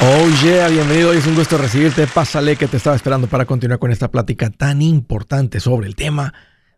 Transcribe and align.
Oh 0.00 0.28
yeah, 0.44 0.68
bienvenido. 0.68 1.10
Hoy 1.10 1.16
es 1.16 1.26
un 1.26 1.34
gusto 1.34 1.58
recibirte. 1.58 2.06
Pásale 2.06 2.54
que 2.54 2.68
te 2.68 2.76
estaba 2.76 2.94
esperando 2.94 3.26
para 3.26 3.46
continuar 3.46 3.80
con 3.80 3.90
esta 3.90 4.12
plática 4.12 4.48
tan 4.48 4.80
importante 4.80 5.58
sobre 5.58 5.88
el 5.88 5.96
tema 5.96 6.34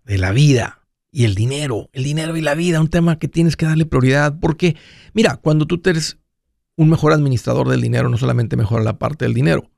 de 0.07 0.17
la 0.17 0.33
vida 0.33 0.87
y 1.13 1.25
el 1.25 1.35
dinero. 1.35 1.91
El 1.93 2.05
dinero 2.05 2.39
y 2.39 2.41
la 2.41 2.55
vida, 2.55 2.81
un 2.81 2.89
tema 2.89 3.19
que 3.19 3.29
tienes 3.29 3.59
que 3.59 3.67
darle 3.67 3.85
prioridad 3.85 4.39
porque, 4.41 4.75
mira, 5.13 5.37
cuando 5.37 5.67
tú 5.67 5.83
eres 5.85 6.17
un 6.77 6.89
mejor 6.89 7.13
administrador 7.13 7.69
del 7.69 7.83
dinero, 7.83 8.09
no 8.09 8.17
solamente 8.17 8.57
mejora 8.57 8.83
la 8.83 8.99
parte 8.99 9.27
del 9.27 9.35
dinero, 9.35 9.71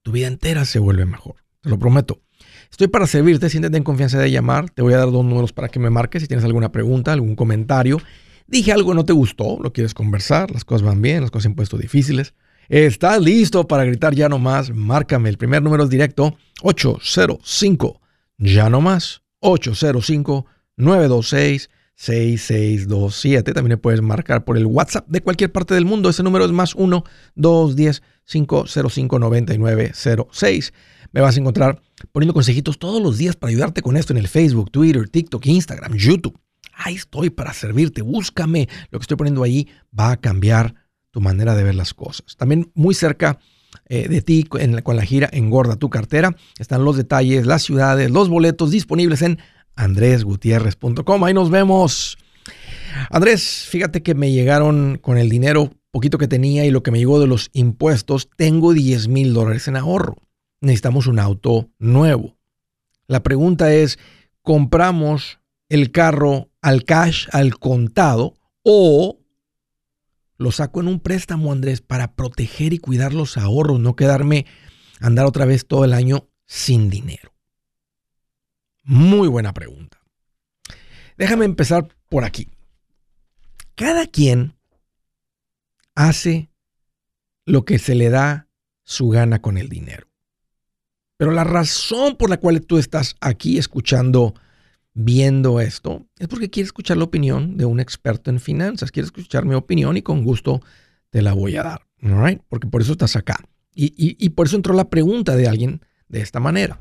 tu 0.00 0.10
vida 0.12 0.26
entera 0.26 0.64
se 0.64 0.78
vuelve 0.78 1.04
mejor. 1.04 1.36
Te 1.60 1.68
lo 1.68 1.78
prometo. 1.78 2.22
Estoy 2.70 2.88
para 2.88 3.06
servirte, 3.06 3.50
siéntete 3.50 3.76
en 3.76 3.84
confianza 3.84 4.18
de 4.18 4.30
llamar. 4.30 4.70
Te 4.70 4.80
voy 4.80 4.94
a 4.94 4.98
dar 4.98 5.12
dos 5.12 5.26
números 5.26 5.52
para 5.52 5.68
que 5.68 5.78
me 5.78 5.90
marques 5.90 6.22
si 6.22 6.28
tienes 6.28 6.46
alguna 6.46 6.72
pregunta, 6.72 7.12
algún 7.12 7.36
comentario. 7.36 8.00
Dije 8.46 8.72
algo 8.72 8.94
no 8.94 9.04
te 9.04 9.12
gustó, 9.12 9.58
lo 9.62 9.74
quieres 9.74 9.92
conversar, 9.92 10.50
las 10.52 10.64
cosas 10.64 10.80
van 10.80 11.02
bien, 11.02 11.20
las 11.20 11.30
cosas 11.30 11.48
han 11.48 11.54
puesto 11.54 11.76
difíciles. 11.76 12.32
¿Estás 12.68 13.22
listo 13.22 13.66
para 13.66 13.84
gritar 13.84 14.14
ya 14.14 14.28
no 14.28 14.38
más? 14.38 14.70
Márcame. 14.70 15.30
El 15.30 15.38
primer 15.38 15.62
número 15.62 15.84
es 15.84 15.90
directo 15.90 16.36
805 16.62 18.00
ya 18.36 18.68
no 18.68 18.80
más 18.82 19.22
805 19.40 20.46
926 20.76 21.70
6627. 21.94 23.52
También 23.54 23.80
puedes 23.80 24.02
marcar 24.02 24.44
por 24.44 24.58
el 24.58 24.66
WhatsApp 24.66 25.08
de 25.08 25.22
cualquier 25.22 25.50
parte 25.50 25.74
del 25.74 25.86
mundo. 25.86 26.10
Ese 26.10 26.22
número 26.22 26.44
es 26.44 26.52
más 26.52 26.74
1 26.74 27.04
210 27.34 28.02
505 28.24 29.18
9906. 29.18 30.72
Me 31.12 31.22
vas 31.22 31.36
a 31.36 31.40
encontrar 31.40 31.80
poniendo 32.12 32.34
consejitos 32.34 32.78
todos 32.78 33.02
los 33.02 33.16
días 33.16 33.34
para 33.34 33.50
ayudarte 33.50 33.80
con 33.80 33.96
esto 33.96 34.12
en 34.12 34.18
el 34.18 34.28
Facebook, 34.28 34.70
Twitter, 34.70 35.08
TikTok, 35.08 35.44
Instagram, 35.46 35.94
YouTube. 35.94 36.38
Ahí 36.74 36.96
estoy 36.96 37.30
para 37.30 37.54
servirte. 37.54 38.02
Búscame. 38.02 38.68
Lo 38.90 38.98
que 38.98 39.04
estoy 39.04 39.16
poniendo 39.16 39.42
ahí 39.42 39.68
va 39.98 40.12
a 40.12 40.16
cambiar 40.18 40.74
tu 41.18 41.24
manera 41.24 41.56
de 41.56 41.64
ver 41.64 41.74
las 41.74 41.94
cosas. 41.94 42.36
También 42.36 42.70
muy 42.76 42.94
cerca 42.94 43.40
eh, 43.88 44.06
de 44.06 44.22
ti 44.22 44.44
con 44.44 44.96
la 44.96 45.02
gira 45.04 45.28
Engorda 45.32 45.74
tu 45.74 45.90
cartera 45.90 46.36
están 46.60 46.84
los 46.84 46.96
detalles, 46.96 47.44
las 47.44 47.64
ciudades, 47.64 48.08
los 48.08 48.28
boletos 48.28 48.70
disponibles 48.70 49.22
en 49.22 49.40
andresgutierrez.com. 49.74 51.24
Ahí 51.24 51.34
nos 51.34 51.50
vemos. 51.50 52.18
Andrés, 53.10 53.66
fíjate 53.68 54.00
que 54.04 54.14
me 54.14 54.30
llegaron 54.30 54.96
con 55.02 55.18
el 55.18 55.28
dinero 55.28 55.72
poquito 55.90 56.18
que 56.18 56.28
tenía 56.28 56.64
y 56.64 56.70
lo 56.70 56.84
que 56.84 56.92
me 56.92 56.98
llegó 56.98 57.18
de 57.18 57.26
los 57.26 57.50
impuestos. 57.52 58.30
Tengo 58.36 58.72
10 58.72 59.08
mil 59.08 59.34
dólares 59.34 59.66
en 59.66 59.74
ahorro. 59.74 60.18
Necesitamos 60.60 61.08
un 61.08 61.18
auto 61.18 61.68
nuevo. 61.80 62.36
La 63.08 63.24
pregunta 63.24 63.74
es, 63.74 63.98
¿compramos 64.42 65.40
el 65.68 65.90
carro 65.90 66.48
al 66.62 66.84
cash, 66.84 67.26
al 67.32 67.58
contado, 67.58 68.34
o 68.62 69.17
lo 70.38 70.52
saco 70.52 70.80
en 70.80 70.88
un 70.88 71.00
préstamo, 71.00 71.52
Andrés, 71.52 71.80
para 71.80 72.14
proteger 72.14 72.72
y 72.72 72.78
cuidar 72.78 73.12
los 73.12 73.36
ahorros, 73.36 73.80
no 73.80 73.96
quedarme 73.96 74.46
andar 75.00 75.26
otra 75.26 75.44
vez 75.44 75.66
todo 75.66 75.84
el 75.84 75.92
año 75.92 76.28
sin 76.46 76.88
dinero? 76.88 77.34
Muy 78.84 79.28
buena 79.28 79.52
pregunta. 79.52 80.00
Déjame 81.18 81.44
empezar 81.44 81.88
por 82.08 82.24
aquí. 82.24 82.48
Cada 83.74 84.06
quien 84.06 84.54
hace 85.94 86.48
lo 87.44 87.64
que 87.64 87.78
se 87.78 87.94
le 87.94 88.08
da 88.08 88.48
su 88.84 89.08
gana 89.08 89.42
con 89.42 89.58
el 89.58 89.68
dinero. 89.68 90.06
Pero 91.16 91.32
la 91.32 91.44
razón 91.44 92.16
por 92.16 92.30
la 92.30 92.38
cual 92.38 92.60
tú 92.64 92.78
estás 92.78 93.16
aquí 93.20 93.58
escuchando, 93.58 94.34
viendo 94.94 95.60
esto, 95.60 96.06
es 96.18 96.28
porque 96.28 96.50
quieres 96.50 96.68
escuchar 96.68 96.96
la 96.96 97.04
opinión 97.04 97.56
de 97.56 97.64
un 97.64 97.80
experto 97.80 98.30
en 98.30 98.40
finanzas. 98.40 98.90
Quieres 98.90 99.08
escuchar 99.08 99.44
mi 99.44 99.54
opinión 99.54 99.96
y 99.96 100.02
con 100.02 100.24
gusto 100.24 100.60
te 101.10 101.22
la 101.22 101.32
voy 101.32 101.56
a 101.56 101.62
dar. 101.62 101.86
Porque 102.48 102.68
por 102.68 102.82
eso 102.82 102.92
estás 102.92 103.16
acá. 103.16 103.36
y 103.74 104.28
por 104.30 104.46
eso 104.46 104.56
entró 104.56 104.74
la 104.74 104.90
pregunta 104.90 105.36
de 105.36 105.48
alguien 105.48 105.82
de 106.08 106.20
esta 106.20 106.40
manera. 106.40 106.80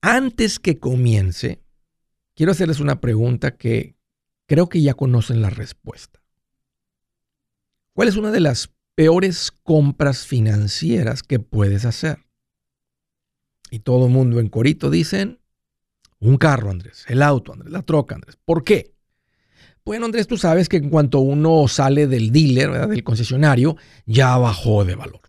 Antes 0.00 0.58
que 0.58 0.78
comience, 0.78 1.60
quiero 2.34 2.52
hacerles 2.52 2.78
una 2.78 3.00
pregunta 3.00 3.56
que 3.56 3.96
creo 4.46 4.68
que 4.68 4.80
ya 4.80 4.94
conocen 4.94 5.42
la 5.42 5.50
respuesta. 5.50 6.20
¿Cuál 7.92 8.08
es 8.08 8.16
una 8.16 8.30
de 8.30 8.40
las 8.40 8.72
peores 8.94 9.50
compras 9.50 10.24
financieras 10.24 11.22
que 11.22 11.40
puedes 11.40 11.84
hacer? 11.84 12.26
Y 13.70 13.80
todo 13.80 14.06
el 14.06 14.12
mundo 14.12 14.38
en 14.38 14.48
corito 14.48 14.88
dicen, 14.88 15.40
un 16.20 16.36
carro, 16.36 16.70
Andrés, 16.70 17.04
el 17.08 17.22
auto, 17.22 17.52
Andrés, 17.52 17.72
la 17.72 17.82
troca, 17.82 18.14
Andrés. 18.14 18.38
¿Por 18.44 18.64
qué? 18.64 18.94
Bueno, 19.84 20.06
Andrés, 20.06 20.26
tú 20.26 20.36
sabes 20.36 20.68
que 20.68 20.76
en 20.76 20.90
cuanto 20.90 21.20
uno 21.20 21.66
sale 21.68 22.06
del 22.06 22.30
dealer, 22.30 22.88
del 22.88 23.04
concesionario, 23.04 23.76
ya 24.04 24.36
bajó 24.36 24.84
de 24.84 24.94
valor. 24.94 25.22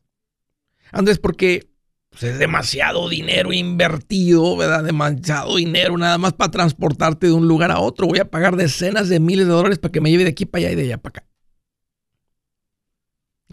Andrés, 0.91 1.19
porque 1.19 1.69
pues, 2.09 2.23
es 2.23 2.39
demasiado 2.39 3.07
dinero 3.07 3.53
invertido, 3.53 4.57
¿verdad? 4.57 4.83
Demasiado 4.83 5.55
dinero 5.55 5.97
nada 5.97 6.17
más 6.17 6.33
para 6.33 6.51
transportarte 6.51 7.27
de 7.27 7.33
un 7.33 7.47
lugar 7.47 7.71
a 7.71 7.79
otro. 7.79 8.07
Voy 8.07 8.19
a 8.19 8.29
pagar 8.29 8.55
decenas 8.57 9.07
de 9.07 9.19
miles 9.19 9.47
de 9.47 9.53
dólares 9.53 9.79
para 9.79 9.91
que 9.91 10.01
me 10.01 10.11
lleve 10.11 10.23
de 10.23 10.31
aquí 10.31 10.45
para 10.45 10.65
allá 10.65 10.71
y 10.73 10.75
de 10.75 10.83
allá 10.83 10.97
para 10.97 11.19
acá. 11.19 11.29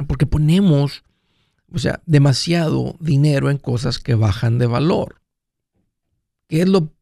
Porque 0.08 0.26
ponemos, 0.26 1.04
o 1.72 1.78
sea, 1.78 2.02
demasiado 2.06 2.96
dinero 2.98 3.50
en 3.50 3.58
cosas 3.58 3.98
que 3.98 4.14
bajan 4.14 4.58
de 4.58 4.66
valor. 4.66 5.22
Que 6.48 6.62
es 6.62 6.68
lo 6.68 6.95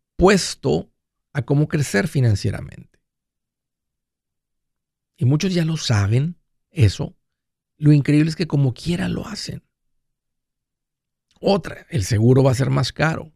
a 1.32 1.42
cómo 1.42 1.68
crecer 1.68 2.08
financieramente. 2.08 3.00
Y 5.16 5.24
muchos 5.26 5.52
ya 5.52 5.64
lo 5.64 5.76
saben, 5.76 6.36
eso. 6.70 7.16
Lo 7.76 7.92
increíble 7.92 8.30
es 8.30 8.36
que 8.36 8.46
como 8.46 8.72
quiera 8.72 9.08
lo 9.08 9.26
hacen. 9.26 9.62
Otra, 11.40 11.86
el 11.90 12.04
seguro 12.04 12.42
va 12.42 12.52
a 12.52 12.54
ser 12.54 12.70
más 12.70 12.92
caro. 12.92 13.32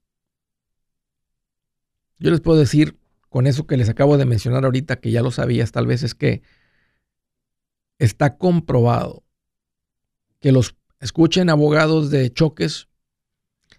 Yo 2.19 2.31
les 2.31 2.41
puedo 2.41 2.59
decir, 2.59 2.99
con 3.29 3.47
eso 3.47 3.67
que 3.67 3.77
les 3.77 3.89
acabo 3.89 4.17
de 4.17 4.25
mencionar 4.25 4.65
ahorita, 4.65 4.97
que 4.97 5.11
ya 5.11 5.23
lo 5.23 5.31
sabías 5.31 5.73
tal 5.73 5.87
vez, 5.87 6.03
es 6.03 6.15
que 6.15 6.43
está 7.99 8.39
comprobado 8.39 9.25
que 10.41 10.53
los, 10.53 10.77
escuchen 11.01 11.51
abogados 11.51 12.11
de 12.11 12.33
choques, 12.33 12.89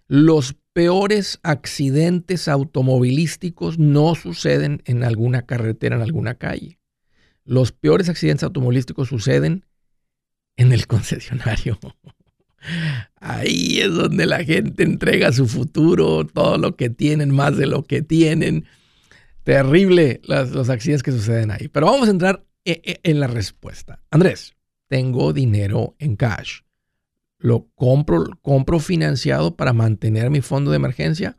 los 0.07 0.58
peores 0.79 1.41
accidentes 1.43 2.47
automovilísticos 2.47 3.77
no 3.77 4.15
suceden 4.15 4.81
en 4.85 5.03
alguna 5.03 5.41
carretera, 5.41 5.97
en 5.97 6.01
alguna 6.01 6.35
calle. 6.35 6.79
Los 7.43 7.73
peores 7.73 8.07
accidentes 8.07 8.45
automovilísticos 8.45 9.09
suceden 9.09 9.65
en 10.55 10.71
el 10.71 10.87
concesionario. 10.93 11.77
Ahí 13.19 13.81
es 13.81 13.93
donde 13.93 14.25
la 14.25 14.45
gente 14.45 14.83
entrega 14.83 15.33
su 15.33 15.49
futuro, 15.49 16.25
todo 16.25 16.57
lo 16.57 16.77
que 16.77 16.89
tienen, 16.89 17.29
más 17.29 17.57
de 17.57 17.67
lo 17.67 17.83
que 17.83 18.01
tienen. 18.01 18.63
Terrible 19.43 20.21
los 20.23 20.69
accidentes 20.69 21.03
que 21.03 21.11
suceden 21.11 21.51
ahí. 21.51 21.67
Pero 21.67 21.87
vamos 21.87 22.07
a 22.07 22.11
entrar 22.11 22.45
e, 22.63 22.81
e, 22.85 22.99
en 23.03 23.19
la 23.19 23.27
respuesta. 23.27 24.01
Andrés, 24.11 24.55
tengo 24.87 25.33
dinero 25.33 25.97
en 25.99 26.15
cash. 26.15 26.61
¿Lo 27.39 27.69
compro, 27.75 28.25
compro 28.41 28.79
financiado 28.79 29.55
para 29.55 29.73
mantener 29.73 30.29
mi 30.29 30.41
fondo 30.41 30.71
de 30.71 30.77
emergencia? 30.77 31.37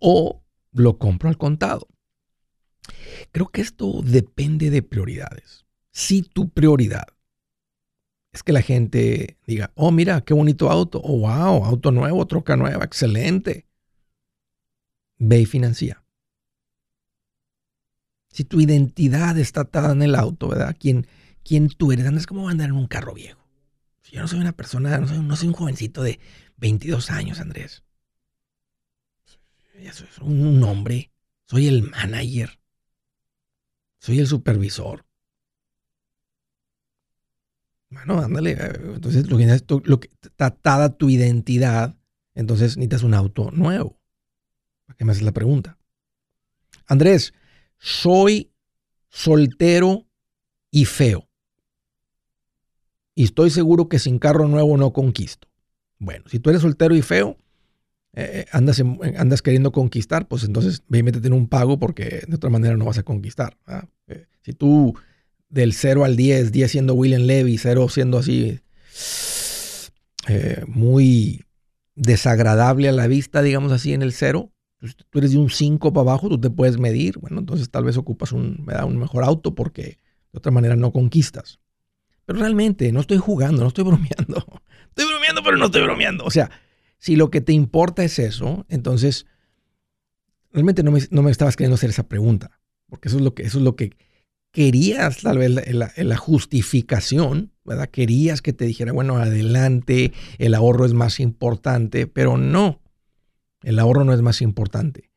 ¿O 0.00 0.42
lo 0.72 0.98
compro 0.98 1.28
al 1.28 1.36
contado? 1.36 1.88
Creo 3.32 3.48
que 3.48 3.60
esto 3.60 4.00
depende 4.02 4.70
de 4.70 4.82
prioridades. 4.82 5.66
Si 5.90 6.22
tu 6.22 6.48
prioridad 6.48 7.06
es 8.32 8.42
que 8.42 8.52
la 8.52 8.62
gente 8.62 9.38
diga, 9.46 9.72
oh, 9.74 9.90
mira, 9.90 10.20
qué 10.20 10.34
bonito 10.34 10.70
auto, 10.70 11.00
oh, 11.02 11.18
wow, 11.18 11.64
auto 11.64 11.90
nuevo, 11.90 12.26
troca 12.26 12.56
nueva, 12.56 12.84
excelente. 12.84 13.66
Ve 15.18 15.40
y 15.40 15.46
financia. 15.46 16.04
Si 18.30 18.44
tu 18.44 18.60
identidad 18.60 19.36
está 19.38 19.62
atada 19.62 19.92
en 19.92 20.02
el 20.02 20.14
auto, 20.14 20.48
¿verdad? 20.48 20.76
¿Quién, 20.78 21.06
quién 21.42 21.68
tú 21.68 21.90
eres? 21.90 22.06
Andas 22.06 22.26
como 22.26 22.48
andar 22.48 22.68
en 22.68 22.76
un 22.76 22.86
carro 22.86 23.14
viejo. 23.14 23.37
Yo 24.12 24.20
no 24.20 24.28
soy 24.28 24.40
una 24.40 24.52
persona, 24.52 24.98
no 24.98 25.36
soy, 25.36 25.48
un 25.48 25.54
jovencito 25.54 26.02
de 26.02 26.18
22 26.56 27.10
años, 27.10 27.40
Andrés. 27.40 27.82
Soy 29.92 30.16
un 30.22 30.62
hombre. 30.62 31.10
Soy 31.44 31.66
el 31.66 31.82
manager. 31.82 32.58
Soy 33.98 34.18
el 34.18 34.26
supervisor. 34.26 35.04
Bueno, 37.90 38.20
ándale. 38.20 38.52
Eh, 38.52 38.80
entonces, 38.94 39.28
lo 39.28 39.38
que, 39.38 39.46
lo 39.84 40.00
que 40.00 40.10
está 40.22 40.96
tu 40.96 41.08
identidad, 41.08 41.96
entonces 42.34 42.76
necesitas 42.76 43.02
un 43.02 43.14
auto 43.14 43.50
nuevo. 43.50 43.98
¿Para 44.86 44.96
qué 44.96 45.04
me 45.04 45.12
haces 45.12 45.22
la 45.24 45.32
pregunta? 45.32 45.78
Andrés, 46.86 47.34
soy 47.78 48.52
soltero 49.08 50.06
y 50.70 50.84
feo. 50.84 51.27
Y 53.18 53.24
estoy 53.24 53.50
seguro 53.50 53.88
que 53.88 53.98
sin 53.98 54.20
carro 54.20 54.46
nuevo 54.46 54.76
no 54.76 54.92
conquisto. 54.92 55.48
Bueno, 55.98 56.24
si 56.28 56.38
tú 56.38 56.50
eres 56.50 56.62
soltero 56.62 56.94
y 56.94 57.02
feo, 57.02 57.36
eh, 58.12 58.30
eh, 58.32 58.46
andas, 58.52 58.80
andas 59.16 59.42
queriendo 59.42 59.72
conquistar, 59.72 60.28
pues 60.28 60.44
entonces 60.44 60.84
ve 60.86 61.00
y 61.00 61.26
en 61.26 61.32
un 61.32 61.48
pago 61.48 61.80
porque 61.80 62.22
de 62.28 62.36
otra 62.36 62.48
manera 62.48 62.76
no 62.76 62.84
vas 62.84 62.98
a 62.98 63.02
conquistar. 63.02 63.56
si 64.42 64.52
tú 64.52 64.94
del 65.48 65.72
0 65.72 66.04
al 66.04 66.14
10, 66.14 66.52
10 66.52 66.70
siendo 66.70 66.94
William 66.94 67.22
Levy, 67.22 67.58
0 67.58 67.88
siendo 67.88 68.18
así 68.18 68.60
eh, 70.28 70.62
muy 70.68 71.44
desagradable 71.96 72.88
a 72.88 72.92
la 72.92 73.08
vista, 73.08 73.42
digamos 73.42 73.72
así, 73.72 73.94
en 73.94 74.02
el 74.02 74.12
cero. 74.12 74.52
Pues, 74.78 74.94
tú 74.94 75.18
eres 75.18 75.32
de 75.32 75.38
un 75.38 75.50
5 75.50 75.92
para 75.92 76.02
abajo, 76.02 76.28
tú 76.28 76.40
te 76.40 76.50
puedes 76.50 76.78
medir. 76.78 77.18
Bueno, 77.18 77.40
entonces 77.40 77.68
tal 77.68 77.82
vez 77.82 77.96
ocupas 77.96 78.30
un, 78.30 78.64
un 78.86 78.96
mejor 78.96 79.24
auto 79.24 79.56
porque 79.56 79.98
de 80.32 80.38
otra 80.38 80.52
manera 80.52 80.76
no 80.76 80.92
conquistas. 80.92 81.58
Pero 82.28 82.40
realmente 82.40 82.92
no 82.92 83.00
estoy 83.00 83.16
jugando, 83.16 83.62
no 83.62 83.68
estoy 83.68 83.84
bromeando. 83.84 84.44
Estoy 84.90 85.06
bromeando, 85.06 85.42
pero 85.42 85.56
no 85.56 85.66
estoy 85.66 85.80
bromeando. 85.80 86.24
O 86.26 86.30
sea, 86.30 86.50
si 86.98 87.16
lo 87.16 87.30
que 87.30 87.40
te 87.40 87.54
importa 87.54 88.04
es 88.04 88.18
eso, 88.18 88.66
entonces 88.68 89.24
realmente 90.52 90.82
no 90.82 90.90
me, 90.90 91.00
no 91.10 91.22
me 91.22 91.30
estabas 91.30 91.56
queriendo 91.56 91.76
hacer 91.76 91.88
esa 91.88 92.06
pregunta. 92.06 92.60
Porque 92.86 93.08
eso 93.08 93.16
es 93.16 93.22
lo 93.22 93.34
que, 93.34 93.44
eso 93.44 93.56
es 93.56 93.64
lo 93.64 93.76
que 93.76 93.96
querías, 94.50 95.22
tal 95.22 95.38
vez, 95.38 95.50
la, 95.72 95.90
la, 95.96 96.16
justificación, 96.18 97.54
¿verdad? 97.64 97.88
Querías 97.88 98.42
que 98.42 98.52
te 98.52 98.66
dijera, 98.66 98.92
bueno, 98.92 99.16
adelante, 99.16 100.12
el 100.36 100.54
ahorro 100.54 100.84
es 100.84 100.92
más 100.92 101.20
importante, 101.20 102.06
pero 102.08 102.36
no, 102.36 102.82
el 103.62 103.78
ahorro 103.78 104.04
no 104.04 104.12
es 104.12 104.20
más 104.20 104.42
importante. 104.42 105.10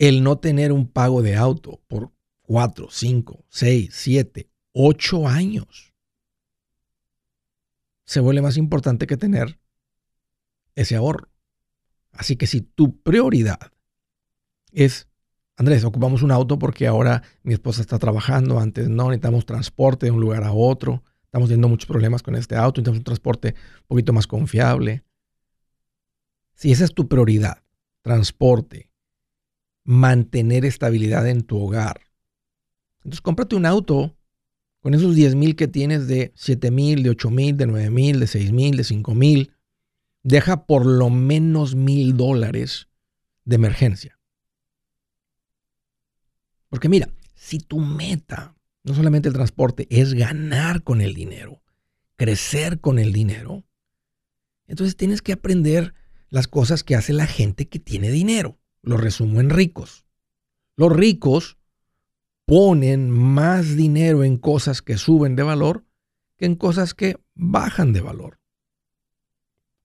El 0.00 0.24
no 0.24 0.38
tener 0.38 0.72
un 0.72 0.88
pago 0.88 1.22
de 1.22 1.36
auto 1.36 1.80
por 1.86 2.10
4, 2.42 2.88
5, 2.90 3.44
6, 3.48 3.90
7, 3.92 4.50
8 4.78 5.26
años 5.26 5.94
se 8.04 8.20
vuelve 8.20 8.42
más 8.42 8.58
importante 8.58 9.06
que 9.06 9.16
tener 9.16 9.58
ese 10.74 10.96
ahorro. 10.96 11.30
Así 12.12 12.36
que 12.36 12.46
si 12.46 12.60
tu 12.60 13.00
prioridad 13.00 13.72
es, 14.72 15.08
Andrés, 15.56 15.82
ocupamos 15.84 16.22
un 16.22 16.30
auto 16.30 16.58
porque 16.58 16.86
ahora 16.86 17.22
mi 17.42 17.54
esposa 17.54 17.80
está 17.80 17.98
trabajando, 17.98 18.60
antes 18.60 18.90
no, 18.90 19.04
necesitamos 19.04 19.46
transporte 19.46 20.06
de 20.06 20.12
un 20.12 20.20
lugar 20.20 20.44
a 20.44 20.52
otro, 20.52 21.02
estamos 21.24 21.48
teniendo 21.48 21.68
muchos 21.68 21.88
problemas 21.88 22.22
con 22.22 22.34
este 22.34 22.54
auto, 22.54 22.80
necesitamos 22.80 22.98
un 22.98 23.04
transporte 23.04 23.54
un 23.80 23.86
poquito 23.88 24.12
más 24.12 24.26
confiable. 24.26 25.04
Si 26.54 26.70
esa 26.70 26.84
es 26.84 26.92
tu 26.92 27.08
prioridad, 27.08 27.62
transporte, 28.02 28.90
mantener 29.84 30.66
estabilidad 30.66 31.26
en 31.28 31.40
tu 31.42 31.58
hogar, 31.62 32.02
entonces 32.98 33.22
cómprate 33.22 33.56
un 33.56 33.64
auto 33.64 34.16
con 34.86 34.94
esos 34.94 35.16
10 35.16 35.34
mil 35.34 35.56
que 35.56 35.66
tienes 35.66 36.06
de 36.06 36.30
7 36.36 36.70
mil, 36.70 37.02
de 37.02 37.10
8 37.10 37.28
mil, 37.28 37.56
de 37.56 37.66
9 37.66 37.90
mil, 37.90 38.20
de 38.20 38.28
6 38.28 38.52
mil, 38.52 38.76
de 38.76 38.84
5 38.84 39.16
mil 39.16 39.52
deja 40.22 40.64
por 40.64 40.86
lo 40.86 41.10
menos 41.10 41.74
mil 41.74 42.16
dólares 42.16 42.86
de 43.44 43.56
emergencia. 43.56 44.16
Porque 46.68 46.88
mira, 46.88 47.08
si 47.34 47.58
tu 47.58 47.80
meta, 47.80 48.54
no 48.84 48.94
solamente 48.94 49.26
el 49.26 49.34
transporte, 49.34 49.88
es 49.90 50.14
ganar 50.14 50.84
con 50.84 51.00
el 51.00 51.14
dinero, 51.14 51.64
crecer 52.14 52.78
con 52.78 53.00
el 53.00 53.12
dinero, 53.12 53.64
entonces 54.68 54.96
tienes 54.96 55.20
que 55.20 55.32
aprender 55.32 55.94
las 56.28 56.46
cosas 56.46 56.84
que 56.84 56.94
hace 56.94 57.12
la 57.12 57.26
gente 57.26 57.66
que 57.66 57.80
tiene 57.80 58.12
dinero. 58.12 58.60
Lo 58.82 58.98
resumo 58.98 59.40
en 59.40 59.50
ricos. 59.50 60.06
Los 60.76 60.92
ricos 60.92 61.58
ponen 62.46 63.10
más 63.10 63.76
dinero 63.76 64.24
en 64.24 64.38
cosas 64.38 64.80
que 64.80 64.96
suben 64.96 65.36
de 65.36 65.42
valor 65.42 65.84
que 66.36 66.46
en 66.46 66.54
cosas 66.54 66.94
que 66.94 67.16
bajan 67.34 67.92
de 67.92 68.00
valor 68.00 68.38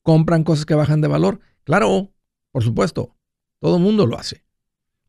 compran 0.01 0.43
cosas 0.43 0.65
que 0.65 0.75
bajan 0.75 1.01
de 1.01 1.07
valor. 1.07 1.39
Claro, 1.63 2.11
por 2.51 2.63
supuesto, 2.63 3.15
todo 3.59 3.77
el 3.77 3.83
mundo 3.83 4.05
lo 4.05 4.17
hace. 4.17 4.43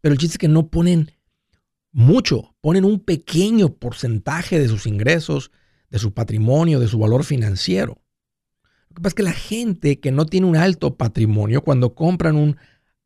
Pero 0.00 0.12
el 0.12 0.18
chiste 0.18 0.34
es 0.34 0.38
que 0.38 0.48
no 0.48 0.68
ponen 0.68 1.12
mucho, 1.92 2.54
ponen 2.60 2.84
un 2.84 3.00
pequeño 3.00 3.74
porcentaje 3.74 4.58
de 4.58 4.68
sus 4.68 4.86
ingresos, 4.86 5.50
de 5.90 5.98
su 5.98 6.12
patrimonio, 6.12 6.80
de 6.80 6.88
su 6.88 6.98
valor 6.98 7.24
financiero. 7.24 8.02
Lo 8.88 8.96
que 8.96 9.02
pasa 9.02 9.08
es 9.08 9.14
que 9.14 9.22
la 9.22 9.32
gente 9.32 10.00
que 10.00 10.12
no 10.12 10.26
tiene 10.26 10.46
un 10.46 10.56
alto 10.56 10.96
patrimonio, 10.96 11.62
cuando 11.62 11.94
compran 11.94 12.36
un 12.36 12.56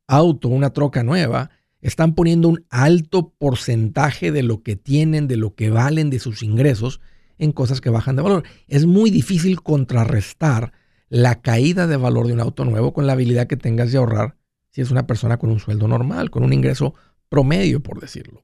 auto, 0.07 0.49
una 0.49 0.71
troca 0.71 1.03
nueva, 1.03 1.49
están 1.81 2.15
poniendo 2.15 2.49
un 2.49 2.65
alto 2.69 3.33
porcentaje 3.37 4.31
de 4.31 4.43
lo 4.43 4.63
que 4.63 4.75
tienen, 4.75 5.27
de 5.27 5.37
lo 5.37 5.55
que 5.55 5.69
valen, 5.69 6.09
de 6.09 6.19
sus 6.19 6.43
ingresos, 6.43 7.01
en 7.37 7.51
cosas 7.51 7.81
que 7.81 7.89
bajan 7.89 8.15
de 8.15 8.23
valor. 8.23 8.43
Es 8.67 8.85
muy 8.85 9.09
difícil 9.09 9.61
contrarrestar 9.61 10.73
la 11.09 11.41
caída 11.41 11.87
de 11.87 11.97
valor 11.97 12.27
de 12.27 12.33
un 12.33 12.41
auto 12.41 12.65
nuevo 12.65 12.93
con 12.93 13.07
la 13.07 13.13
habilidad 13.13 13.47
que 13.47 13.57
tengas 13.57 13.91
de 13.91 13.97
ahorrar 13.97 14.37
si 14.71 14.81
es 14.81 14.91
una 14.91 15.07
persona 15.07 15.37
con 15.37 15.49
un 15.49 15.59
sueldo 15.59 15.87
normal, 15.87 16.29
con 16.29 16.43
un 16.43 16.53
ingreso 16.53 16.93
promedio, 17.29 17.81
por 17.81 17.99
decirlo. 17.99 18.43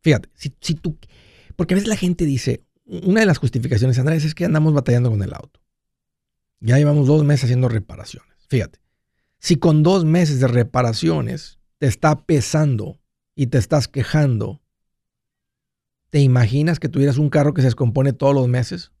Fíjate, 0.00 0.28
si, 0.34 0.74
tú, 0.74 0.98
porque 1.56 1.74
a 1.74 1.76
veces 1.76 1.88
la 1.88 1.96
gente 1.96 2.24
dice, 2.24 2.64
una 2.84 3.20
de 3.20 3.26
las 3.26 3.38
justificaciones, 3.38 3.98
Andrés, 3.98 4.24
es 4.24 4.34
que 4.34 4.44
andamos 4.44 4.72
batallando 4.72 5.10
con 5.10 5.22
el 5.22 5.34
auto. 5.34 5.60
Ya 6.60 6.78
llevamos 6.78 7.06
dos 7.06 7.24
meses 7.24 7.44
haciendo 7.44 7.68
reparaciones. 7.68 8.34
Fíjate, 8.48 8.80
si 9.38 9.56
con 9.56 9.82
dos 9.82 10.04
meses 10.04 10.40
de 10.40 10.48
reparaciones 10.48 11.58
te 11.78 11.86
está 11.86 12.24
pesando 12.24 12.98
y 13.34 13.48
te 13.48 13.58
estás 13.58 13.88
quejando 13.88 14.60
¿Te 16.10 16.20
imaginas 16.20 16.80
que 16.80 16.88
tuvieras 16.88 17.18
un 17.18 17.28
carro 17.28 17.52
que 17.52 17.60
se 17.60 17.66
descompone 17.66 18.12
todos 18.12 18.34
los 18.34 18.48
meses? 18.48 18.92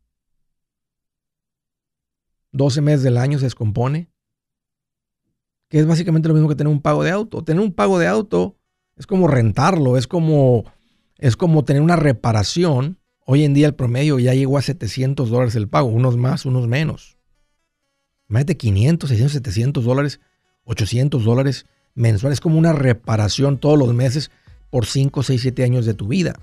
12 2.52 2.80
meses 2.82 3.02
del 3.02 3.16
año 3.16 3.38
se 3.38 3.46
descompone. 3.46 4.10
Que 5.68 5.78
es 5.78 5.86
básicamente 5.86 6.28
lo 6.28 6.34
mismo 6.34 6.48
que 6.48 6.54
tener 6.54 6.72
un 6.72 6.82
pago 6.82 7.02
de 7.02 7.10
auto. 7.10 7.42
Tener 7.44 7.62
un 7.62 7.72
pago 7.72 7.98
de 7.98 8.06
auto 8.06 8.56
es 8.96 9.06
como 9.06 9.26
rentarlo, 9.26 9.96
es 9.96 10.06
como, 10.06 10.64
es 11.16 11.36
como 11.36 11.64
tener 11.64 11.80
una 11.80 11.96
reparación. 11.96 12.98
Hoy 13.24 13.44
en 13.44 13.54
día 13.54 13.66
el 13.66 13.74
promedio 13.74 14.18
ya 14.18 14.34
llegó 14.34 14.58
a 14.58 14.62
700 14.62 15.30
dólares 15.30 15.54
el 15.54 15.68
pago, 15.68 15.88
unos 15.88 16.16
más, 16.16 16.44
unos 16.44 16.68
menos. 16.68 17.16
Más 18.26 18.44
de 18.44 18.56
500, 18.56 19.08
600, 19.08 19.32
700 19.32 19.84
dólares, 19.84 20.20
800 20.68 21.24
dólares 21.24 21.66
mensuales. 21.94 22.36
Es 22.36 22.40
como 22.40 22.58
una 22.58 22.72
reparación 22.72 23.58
todos 23.58 23.78
los 23.78 23.92
meses 23.92 24.30
por 24.70 24.86
5, 24.86 25.22
6, 25.22 25.40
7 25.40 25.64
años 25.64 25.86
de 25.86 25.94
tu 25.94 26.06
vida. 26.06 26.38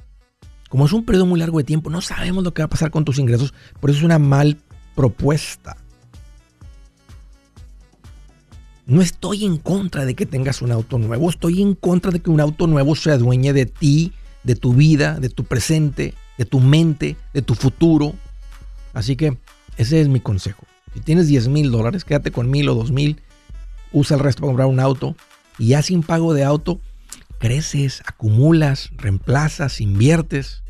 Como 0.69 0.86
es 0.86 0.94
un 0.94 1.06
periodo 1.06 1.25
muy 1.25 1.39
largo 1.39 1.60
de 1.60 1.63
tiempo, 1.63 1.89
no 1.89 2.01
sabemos 2.01 2.44
lo 2.44 2.54
que 2.54 2.62
va 2.62 2.66
a 2.66 2.69
pasar 2.69 2.92
con 2.92 3.06
tus 3.06 3.19
ingresos, 3.19 3.54
por 3.80 3.89
eso 3.89 4.00
es 4.00 4.06
una 4.06 4.19
mal 4.19 4.57
propuesta. 4.95 5.77
No 8.88 9.01
estoy 9.01 9.45
en 9.45 9.57
contra 9.57 10.06
de 10.06 10.16
que 10.16 10.25
tengas 10.25 10.62
un 10.62 10.72
auto 10.72 10.98
nuevo, 10.98 11.30
estoy 11.30 11.62
en 11.62 11.75
contra 11.75 12.12
de 12.12 12.19
que 12.19 12.30
un 12.30 12.39
auto 12.39 12.68
nuevo 12.68 12.95
se 12.95 13.12
adueñe 13.12 13.54
de 13.54 13.66
ti, 13.66 14.12
de 14.44 14.56
tu 14.56 14.74
vida, 14.74 15.19
de 15.19 15.29
tu 15.29 15.44
presente, 15.44 16.13
de 16.38 16.46
tu 16.46 16.60
mente, 16.60 17.15
de 17.34 17.41
tu 17.41 17.55
futuro. 17.55 18.13
Así 18.94 19.15
que 19.15 19.38
ese 19.77 20.01
es 20.01 20.08
mi 20.08 20.20
consejo. 20.20 20.65
Si 20.94 21.00
tienes 21.00 21.27
10 21.27 21.48
mil 21.48 21.72
dólares, 21.72 22.05
quédate 22.05 22.32
con 22.32 22.50
mil 22.50 22.70
o 22.70 22.75
dos 22.75 22.91
mil, 22.91 23.22
usa 23.96 24.18
el 24.18 24.24
resto 24.24 24.42
para 24.42 24.50
comprar 24.50 24.68
un 24.68 24.80
auto 24.80 25.16
y 25.58 25.70
ya 25.70 25.82
sin 25.82 26.04
pago 26.04 26.34
de 26.34 26.44
auto, 26.44 26.82
creces, 27.40 28.04
acumulas, 28.06 28.90
reemplazas, 28.98 29.80
inviertes. 29.80 30.62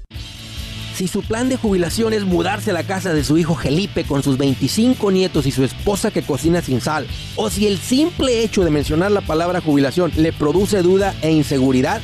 Si 0.96 1.08
su 1.08 1.24
plan 1.24 1.50
de 1.50 1.58
jubilación 1.58 2.14
es 2.14 2.24
mudarse 2.24 2.70
a 2.70 2.74
la 2.74 2.84
casa 2.84 3.14
de 3.14 3.24
su 3.24 3.38
hijo 3.38 3.56
Felipe 3.56 4.06
con 4.06 4.24
sus 4.24 4.38
25 4.38 5.12
nietos 5.12 5.46
y 5.46 5.52
su 5.52 5.64
esposa 5.64 6.12
que 6.12 6.22
cocina 6.22 6.62
sin 6.62 6.80
sal, 6.80 7.08
o 7.36 7.50
si 7.50 7.68
el 7.68 7.80
simple 7.80 8.44
hecho 8.44 8.64
de 8.64 8.72
mencionar 8.72 9.12
la 9.12 9.22
palabra 9.22 9.60
jubilación 9.60 10.12
le 10.16 10.32
produce 10.32 10.82
duda 10.84 11.14
e 11.22 11.32
inseguridad, 11.32 12.02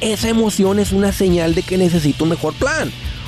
esa 0.00 0.28
emoción 0.28 0.80
es 0.80 0.92
una 0.92 1.12
señal 1.12 1.54
de 1.54 1.62
que 1.62 1.78
necesita 1.78 2.24
un 2.24 2.30
mejor 2.30 2.52
plan. 2.54 2.90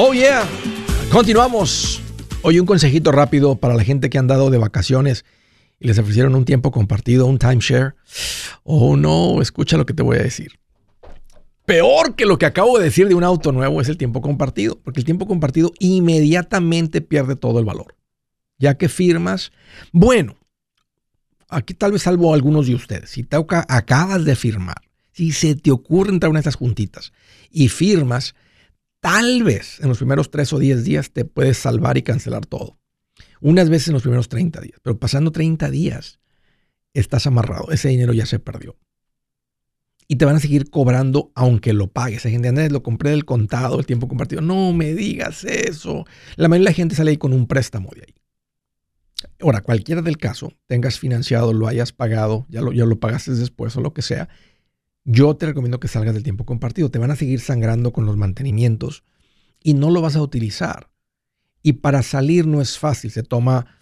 Oh 0.00 0.12
yeah, 0.12 0.48
continuamos. 1.10 2.00
Hoy 2.42 2.60
un 2.60 2.66
consejito 2.66 3.10
rápido 3.10 3.56
para 3.56 3.74
la 3.74 3.82
gente 3.82 4.08
que 4.08 4.16
han 4.16 4.28
dado 4.28 4.48
de 4.48 4.56
vacaciones 4.56 5.24
y 5.80 5.88
les 5.88 5.98
ofrecieron 5.98 6.36
un 6.36 6.44
tiempo 6.44 6.70
compartido, 6.70 7.26
un 7.26 7.40
timeshare. 7.40 7.96
Oh 8.62 8.96
no, 8.96 9.42
escucha 9.42 9.76
lo 9.76 9.86
que 9.86 9.94
te 9.94 10.04
voy 10.04 10.18
a 10.18 10.22
decir. 10.22 10.60
Peor 11.66 12.14
que 12.14 12.26
lo 12.26 12.38
que 12.38 12.46
acabo 12.46 12.78
de 12.78 12.84
decir 12.84 13.08
de 13.08 13.16
un 13.16 13.24
auto 13.24 13.50
nuevo 13.50 13.80
es 13.80 13.88
el 13.88 13.96
tiempo 13.96 14.20
compartido, 14.20 14.78
porque 14.84 15.00
el 15.00 15.04
tiempo 15.04 15.26
compartido 15.26 15.72
inmediatamente 15.80 17.00
pierde 17.00 17.34
todo 17.34 17.58
el 17.58 17.64
valor. 17.64 17.96
Ya 18.56 18.78
que 18.78 18.88
firmas, 18.88 19.50
bueno, 19.90 20.36
aquí 21.48 21.74
tal 21.74 21.90
vez 21.90 22.02
salvo 22.02 22.30
a 22.30 22.36
algunos 22.36 22.68
de 22.68 22.76
ustedes, 22.76 23.10
si 23.10 23.24
te 23.24 23.36
acabas 23.36 24.24
de 24.24 24.36
firmar, 24.36 24.80
si 25.10 25.32
se 25.32 25.56
te 25.56 25.72
ocurre 25.72 26.12
entrar 26.12 26.30
en 26.30 26.36
estas 26.36 26.54
juntitas 26.54 27.12
y 27.50 27.66
firmas, 27.68 28.36
tal 29.00 29.42
vez 29.42 29.80
en 29.80 29.88
los 29.88 29.98
primeros 29.98 30.30
tres 30.30 30.52
o 30.52 30.58
diez 30.58 30.84
días 30.84 31.12
te 31.12 31.24
puedes 31.24 31.58
salvar 31.58 31.96
y 31.98 32.02
cancelar 32.02 32.46
todo. 32.46 32.78
Unas 33.40 33.70
veces 33.70 33.88
en 33.88 33.94
los 33.94 34.02
primeros 34.02 34.28
30 34.28 34.60
días, 34.60 34.80
pero 34.82 34.98
pasando 34.98 35.30
30 35.30 35.70
días 35.70 36.18
estás 36.94 37.26
amarrado. 37.26 37.70
Ese 37.70 37.88
dinero 37.88 38.12
ya 38.12 38.26
se 38.26 38.38
perdió. 38.38 38.76
Y 40.08 40.16
te 40.16 40.24
van 40.24 40.36
a 40.36 40.40
seguir 40.40 40.70
cobrando 40.70 41.32
aunque 41.34 41.72
lo 41.74 41.88
pagues. 41.88 42.24
Hay 42.24 42.32
gente, 42.32 42.48
Andrés, 42.48 42.72
lo 42.72 42.82
compré 42.82 43.10
del 43.10 43.26
contado, 43.26 43.78
el 43.78 43.86
tiempo 43.86 44.08
compartido. 44.08 44.40
No 44.40 44.72
me 44.72 44.94
digas 44.94 45.44
eso. 45.44 46.06
La 46.36 46.48
mayoría 46.48 46.64
de 46.64 46.70
la 46.70 46.74
gente 46.74 46.94
sale 46.94 47.10
ahí 47.10 47.18
con 47.18 47.34
un 47.34 47.46
préstamo 47.46 47.90
de 47.94 48.04
ahí. 48.06 48.14
Ahora, 49.40 49.60
cualquiera 49.60 50.00
del 50.00 50.16
caso, 50.16 50.52
tengas 50.66 50.98
financiado, 50.98 51.52
lo 51.52 51.66
hayas 51.66 51.92
pagado, 51.92 52.46
ya 52.48 52.62
lo, 52.62 52.72
ya 52.72 52.86
lo 52.86 52.98
pagaste 52.98 53.32
después 53.32 53.76
o 53.76 53.80
lo 53.80 53.92
que 53.92 54.00
sea, 54.00 54.28
yo 55.10 55.34
te 55.36 55.46
recomiendo 55.46 55.80
que 55.80 55.88
salgas 55.88 56.12
del 56.12 56.22
tiempo 56.22 56.44
compartido. 56.44 56.90
Te 56.90 56.98
van 56.98 57.10
a 57.10 57.16
seguir 57.16 57.40
sangrando 57.40 57.94
con 57.94 58.04
los 58.04 58.18
mantenimientos 58.18 59.04
y 59.62 59.72
no 59.72 59.90
lo 59.90 60.02
vas 60.02 60.16
a 60.16 60.22
utilizar. 60.22 60.90
Y 61.62 61.74
para 61.74 62.02
salir 62.02 62.46
no 62.46 62.60
es 62.60 62.78
fácil, 62.78 63.10
se 63.10 63.22
toma 63.22 63.78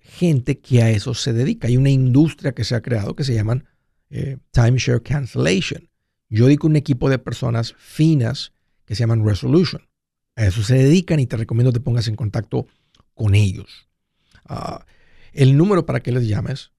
gente 0.00 0.58
que 0.58 0.82
a 0.82 0.90
eso 0.90 1.14
se 1.14 1.32
dedica. 1.32 1.68
Hay 1.68 1.76
una 1.76 1.90
industria 1.90 2.56
que 2.56 2.64
se 2.64 2.74
ha 2.74 2.82
creado 2.82 3.14
que 3.14 3.22
se 3.22 3.34
llaman 3.34 3.68
eh, 4.10 4.38
timeshare 4.50 5.00
cancellation. 5.00 5.88
Yo 6.28 6.48
digo 6.48 6.66
un 6.66 6.74
equipo 6.74 7.08
de 7.08 7.20
personas 7.20 7.74
finas 7.78 8.52
que 8.84 8.96
se 8.96 9.00
llaman 9.00 9.24
resolution. 9.24 9.88
A 10.34 10.44
eso 10.44 10.64
se 10.64 10.74
dedican 10.74 11.20
y 11.20 11.26
te 11.26 11.36
recomiendo 11.36 11.72
que 11.72 11.78
te 11.78 11.84
pongas 11.84 12.08
en 12.08 12.16
contacto 12.16 12.66
con 13.14 13.36
ellos. 13.36 13.88
Ah, 14.44 14.84
el 15.32 15.56
número 15.56 15.86
para 15.86 16.00
que 16.00 16.10
les 16.10 16.26
llames, 16.26 16.72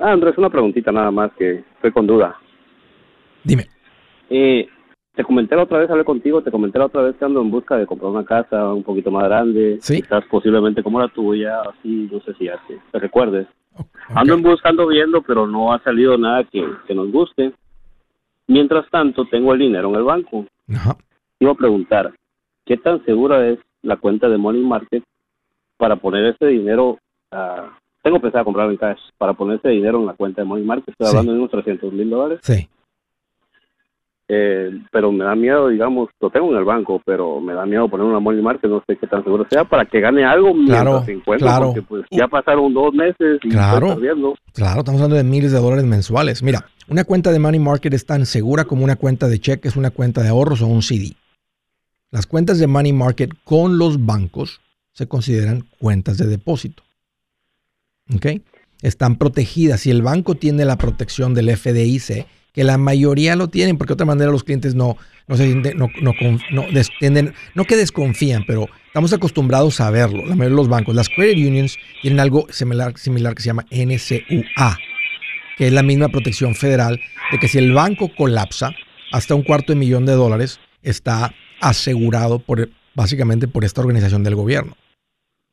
Ah, 0.00 0.12
Andrés, 0.12 0.36
una 0.38 0.50
preguntita 0.50 0.90
nada 0.90 1.10
más 1.10 1.30
que 1.38 1.64
estoy 1.76 1.92
con 1.92 2.06
duda. 2.06 2.36
Dime. 3.44 3.66
Eh, 4.30 4.66
te 5.16 5.24
comenté 5.24 5.56
la 5.56 5.62
otra 5.62 5.78
vez, 5.78 5.88
hablé 5.90 6.04
contigo, 6.04 6.42
te 6.42 6.50
comenté 6.50 6.78
la 6.78 6.86
otra 6.86 7.00
vez 7.00 7.16
que 7.16 7.24
ando 7.24 7.40
en 7.40 7.50
busca 7.50 7.78
de 7.78 7.86
comprar 7.86 8.10
una 8.10 8.24
casa 8.24 8.74
un 8.74 8.82
poquito 8.82 9.10
más 9.10 9.24
grande, 9.24 9.78
¿Sí? 9.80 10.02
quizás 10.02 10.22
posiblemente 10.26 10.82
como 10.82 11.00
la 11.00 11.08
tuya, 11.08 11.62
así, 11.62 12.06
no 12.12 12.20
sé 12.20 12.34
si 12.34 12.46
te 12.92 12.98
recuerdes. 12.98 13.46
Ando 14.10 14.34
en 14.34 14.42
buscando 14.42 14.86
viendo, 14.86 15.22
pero 15.22 15.46
no 15.46 15.72
ha 15.72 15.82
salido 15.82 16.18
nada 16.18 16.44
que, 16.44 16.62
nos 16.94 17.10
guste. 17.10 17.52
Mientras 18.46 18.88
tanto, 18.90 19.24
tengo 19.24 19.54
el 19.54 19.58
dinero 19.58 19.88
en 19.88 19.94
el 19.96 20.02
banco. 20.02 20.44
Ajá. 20.70 20.96
Iba 21.40 21.52
a 21.52 21.56
preguntar, 21.56 22.12
¿qué 22.66 22.76
tan 22.76 23.02
segura 23.06 23.48
es 23.48 23.58
la 23.82 23.96
cuenta 23.96 24.28
de 24.28 24.36
Money 24.36 24.62
Market 24.62 25.02
para 25.78 25.96
poner 25.96 26.26
ese 26.26 26.46
dinero, 26.46 26.98
uh, 27.32 27.68
tengo 28.02 28.20
pensado 28.20 28.44
comprar 28.44 28.70
en 28.70 28.76
cash, 28.76 29.00
para 29.16 29.32
poner 29.32 29.58
ese 29.58 29.70
dinero 29.70 29.98
en 29.98 30.06
la 30.06 30.14
cuenta 30.14 30.42
de 30.42 30.46
Money 30.46 30.64
Market? 30.64 30.90
Estoy 30.90 31.08
hablando 31.08 31.32
de 31.32 31.38
unos 31.38 31.50
300 31.50 31.90
mil 31.90 32.10
dólares. 32.10 32.40
Sí. 32.42 32.68
Eh, 34.28 34.70
pero 34.90 35.12
me 35.12 35.24
da 35.24 35.36
miedo, 35.36 35.68
digamos, 35.68 36.08
lo 36.20 36.30
tengo 36.30 36.50
en 36.50 36.58
el 36.58 36.64
banco, 36.64 37.00
pero 37.04 37.40
me 37.40 37.54
da 37.54 37.64
miedo 37.64 37.88
poner 37.88 38.06
una 38.06 38.18
money 38.18 38.42
market, 38.42 38.68
no 38.68 38.82
sé 38.84 38.96
qué 38.96 39.06
tan 39.06 39.22
seguro 39.22 39.46
sea, 39.48 39.64
para 39.64 39.84
que 39.84 40.00
gane 40.00 40.24
algo 40.24 40.52
claro, 40.66 41.04
claro. 41.38 41.66
porque 41.66 41.82
pues 41.82 42.04
ya 42.10 42.26
pasaron 42.26 42.74
dos 42.74 42.92
meses 42.92 43.38
y 43.44 43.50
claro, 43.50 43.86
estoy 43.86 44.02
perdiendo. 44.02 44.34
Claro, 44.52 44.80
estamos 44.80 45.00
hablando 45.00 45.16
de 45.16 45.22
miles 45.22 45.52
de 45.52 45.60
dólares 45.60 45.84
mensuales. 45.84 46.42
Mira, 46.42 46.66
una 46.88 47.04
cuenta 47.04 47.30
de 47.30 47.38
money 47.38 47.60
market 47.60 47.94
es 47.94 48.04
tan 48.04 48.26
segura 48.26 48.64
como 48.64 48.82
una 48.82 48.96
cuenta 48.96 49.28
de 49.28 49.38
cheques, 49.38 49.76
una 49.76 49.90
cuenta 49.90 50.22
de 50.22 50.28
ahorros 50.28 50.60
o 50.60 50.66
un 50.66 50.82
CD. 50.82 51.12
Las 52.10 52.26
cuentas 52.26 52.58
de 52.58 52.66
money 52.66 52.92
market 52.92 53.30
con 53.44 53.78
los 53.78 54.06
bancos 54.06 54.60
se 54.92 55.06
consideran 55.06 55.66
cuentas 55.78 56.18
de 56.18 56.26
depósito. 56.26 56.82
¿Ok? 58.14 58.26
Están 58.82 59.16
protegidas. 59.16 59.80
Si 59.80 59.90
el 59.90 60.02
banco 60.02 60.34
tiene 60.34 60.64
la 60.64 60.78
protección 60.78 61.34
del 61.34 61.54
FDIC, 61.56 62.26
que 62.56 62.64
la 62.64 62.78
mayoría 62.78 63.36
lo 63.36 63.48
tienen, 63.48 63.76
porque 63.76 63.90
de 63.90 63.94
otra 63.94 64.06
manera 64.06 64.30
los 64.30 64.42
clientes 64.42 64.74
no, 64.74 64.96
no 65.28 65.36
se 65.36 65.54
no, 65.54 65.90
no, 66.00 66.14
no, 66.50 66.66
no 67.54 67.64
que 67.66 67.76
desconfían, 67.76 68.44
pero 68.46 68.66
estamos 68.86 69.12
acostumbrados 69.12 69.78
a 69.82 69.90
verlo, 69.90 70.24
la 70.24 70.34
mayoría 70.34 70.48
de 70.48 70.56
los 70.56 70.68
bancos. 70.68 70.94
Las 70.94 71.10
credit 71.10 71.36
unions 71.46 71.76
tienen 72.00 72.18
algo 72.18 72.46
similar, 72.48 72.94
que 72.94 73.42
se 73.42 73.46
llama 73.46 73.66
NCUA, 73.70 74.78
que 75.58 75.66
es 75.66 75.72
la 75.74 75.82
misma 75.82 76.08
protección 76.08 76.54
federal 76.54 76.98
de 77.30 77.38
que 77.38 77.46
si 77.46 77.58
el 77.58 77.74
banco 77.74 78.10
colapsa, 78.16 78.74
hasta 79.12 79.34
un 79.34 79.42
cuarto 79.42 79.74
de 79.74 79.78
millón 79.78 80.06
de 80.06 80.12
dólares 80.12 80.58
está 80.82 81.34
asegurado 81.60 82.42
básicamente 82.94 83.48
por 83.48 83.66
esta 83.66 83.82
organización 83.82 84.24
del 84.24 84.34
gobierno. 84.34 84.78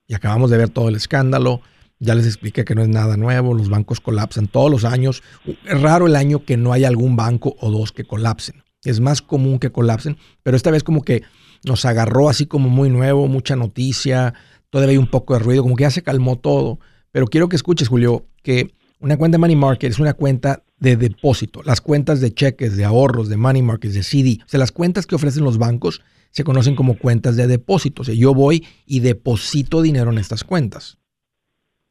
Y 0.08 0.14
acabamos 0.14 0.50
de 0.52 0.58
ver 0.58 0.70
todo 0.70 0.88
el 0.88 0.96
escándalo. 0.96 1.60
Ya 2.04 2.16
les 2.16 2.26
expliqué 2.26 2.66
que 2.66 2.76
no 2.76 2.82
es 2.82 2.90
nada 2.90 3.16
nuevo, 3.16 3.54
los 3.54 3.70
bancos 3.70 4.02
colapsan 4.02 4.48
todos 4.48 4.70
los 4.70 4.84
años. 4.84 5.24
Es 5.64 5.82
raro 5.82 6.06
el 6.08 6.18
año 6.18 6.44
que 6.44 6.58
no 6.58 6.74
haya 6.74 6.90
algún 6.90 7.16
banco 7.16 7.56
o 7.62 7.72
dos 7.72 7.94
que 7.94 8.04
colapsen. 8.04 8.62
Es 8.84 9.00
más 9.00 9.22
común 9.22 9.58
que 9.58 9.72
colapsen, 9.72 10.18
pero 10.44 10.58
esta 10.58 10.70
vez 10.70 10.84
como 10.84 11.04
que 11.04 11.24
nos 11.64 11.86
agarró 11.86 12.28
así 12.28 12.46
como 12.46 12.68
muy 12.68 12.90
nuevo, 12.90 13.30
mucha 13.30 13.56
noticia, 13.56 14.34
todavía 14.70 14.92
hay 14.92 14.98
un 14.98 15.10
poco 15.10 15.34
de 15.34 15.40
ruido, 15.40 15.64
como 15.64 15.78
que 15.78 15.84
ya 15.84 15.92
se 15.92 16.04
calmó 16.04 16.38
todo. 16.38 16.78
Pero 17.14 17.26
quiero 17.28 17.48
que 17.48 17.56
escuches, 17.56 17.88
Julio, 17.88 18.26
que 18.42 18.74
una 19.00 19.16
cuenta 19.16 19.36
de 19.36 19.40
Money 19.40 19.56
Market 19.56 19.90
es 19.90 20.00
una 20.00 20.14
cuenta 20.14 20.62
de 20.80 20.98
depósito. 20.98 21.64
Las 21.64 21.80
cuentas 21.80 22.20
de 22.20 22.34
cheques, 22.34 22.76
de 22.76 22.84
ahorros, 22.84 23.30
de 23.30 23.38
Money 23.38 23.62
Market, 23.62 23.94
de 23.94 24.04
CD, 24.04 24.40
o 24.46 24.50
sea, 24.50 24.60
las 24.60 24.74
cuentas 24.74 25.06
que 25.06 25.16
ofrecen 25.16 25.46
los 25.46 25.58
bancos 25.58 26.02
se 26.32 26.44
conocen 26.44 26.76
como 26.76 26.98
cuentas 26.98 27.38
de 27.38 27.48
depósito. 27.48 28.02
O 28.02 28.06
sea, 28.06 28.14
yo 28.14 28.34
voy 28.34 28.66
y 28.86 29.00
deposito 29.00 29.82
dinero 29.82 30.12
en 30.12 30.18
estas 30.18 30.44
cuentas. 30.44 30.98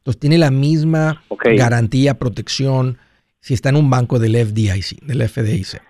Entonces 0.03 0.19
tiene 0.19 0.37
la 0.37 0.51
misma 0.51 1.23
garantía, 1.57 2.19
protección 2.19 2.99
si 3.39 3.55
está 3.55 3.69
en 3.69 3.77
un 3.77 3.89
banco 3.89 4.19
del 4.19 4.35
FDIC, 4.35 5.01
del 5.03 5.29
FDIC. 5.29 5.81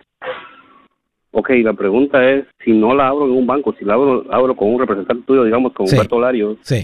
Ok, 1.35 1.49
la 1.65 1.73
pregunta 1.73 2.31
es, 2.31 2.45
si 2.63 2.73
no 2.73 2.95
la 2.95 3.09
abro 3.09 3.25
en 3.25 3.33
un 3.33 3.47
banco, 3.47 3.75
si 3.79 3.87
la 3.87 3.95
abro, 3.95 4.23
abro 4.31 4.55
con 4.55 4.69
un 4.69 4.79
representante 4.79 5.25
tuyo, 5.27 5.45
digamos, 5.45 5.73
con 5.73 5.87
un 5.87 5.93
Humberto 5.93 6.21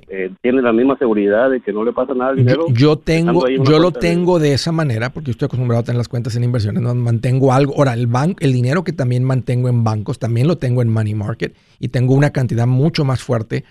eh, 0.09 0.31
¿tiene 0.41 0.63
la 0.63 0.73
misma 0.73 0.97
seguridad 0.97 1.51
de 1.51 1.61
que 1.61 1.71
no 1.71 1.85
le 1.85 1.93
pasa 1.93 2.15
nada 2.15 2.31
al 2.31 2.37
dinero? 2.37 2.65
Yo, 2.71 2.97
tengo, 2.97 3.47
yo 3.47 3.79
lo 3.79 3.91
tengo 3.91 4.39
de... 4.39 4.55
esa 4.55 4.73
manera, 4.73 5.11
porque 5.11 5.33
estoy 5.33 5.47
acostumbrado 5.47 5.83
a 5.83 5.85
tener 5.85 5.99
las 5.99 6.09
cuentas 6.09 6.35
en 6.35 6.45
inversiones, 6.45 6.83
no 6.83 6.95
mantengo 6.95 7.53
algo. 7.53 7.75
Ahora, 7.77 7.93
el, 7.93 8.07
banco, 8.07 8.39
el 8.41 8.55
dinero 8.55 8.85
que 8.85 8.95
también 8.95 9.23
mantengo 9.23 9.69
en 9.69 9.85
bancos, 9.85 10.19
también 10.19 10.47
lo 10.47 10.57
tengo 10.57 10.81
en 10.81 10.89
money 10.89 11.15
market 11.15 11.55
y 11.79 11.89
tengo 11.89 12.15
una 12.15 12.31
cantidad 12.31 12.67
mucho 12.67 13.05
más 13.05 13.23
fuerte 13.23 13.65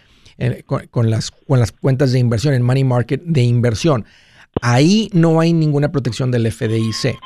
con, 0.66 1.10
las, 1.10 1.32
con 1.32 1.60
las 1.60 1.72
cuentas 1.72 2.12
de 2.12 2.20
inversión, 2.20 2.54
en 2.54 2.62
money 2.64 2.84
market 2.84 3.22
de 3.24 3.42
inversión. 3.42 4.06
Ahí 4.62 5.10
no 5.14 5.40
hay 5.40 5.54
ninguna 5.54 5.92
protección 5.92 6.32
del 6.32 6.52
FDIC, 6.52 7.18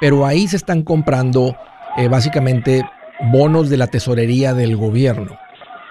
pero 0.00 0.26
ahí 0.26 0.46
se 0.46 0.56
están 0.56 0.82
comprando 0.82 1.56
eh, 1.96 2.08
básicamente 2.08 2.84
bonos 3.32 3.70
de 3.70 3.76
la 3.76 3.86
tesorería 3.86 4.54
del 4.54 4.76
gobierno. 4.76 5.36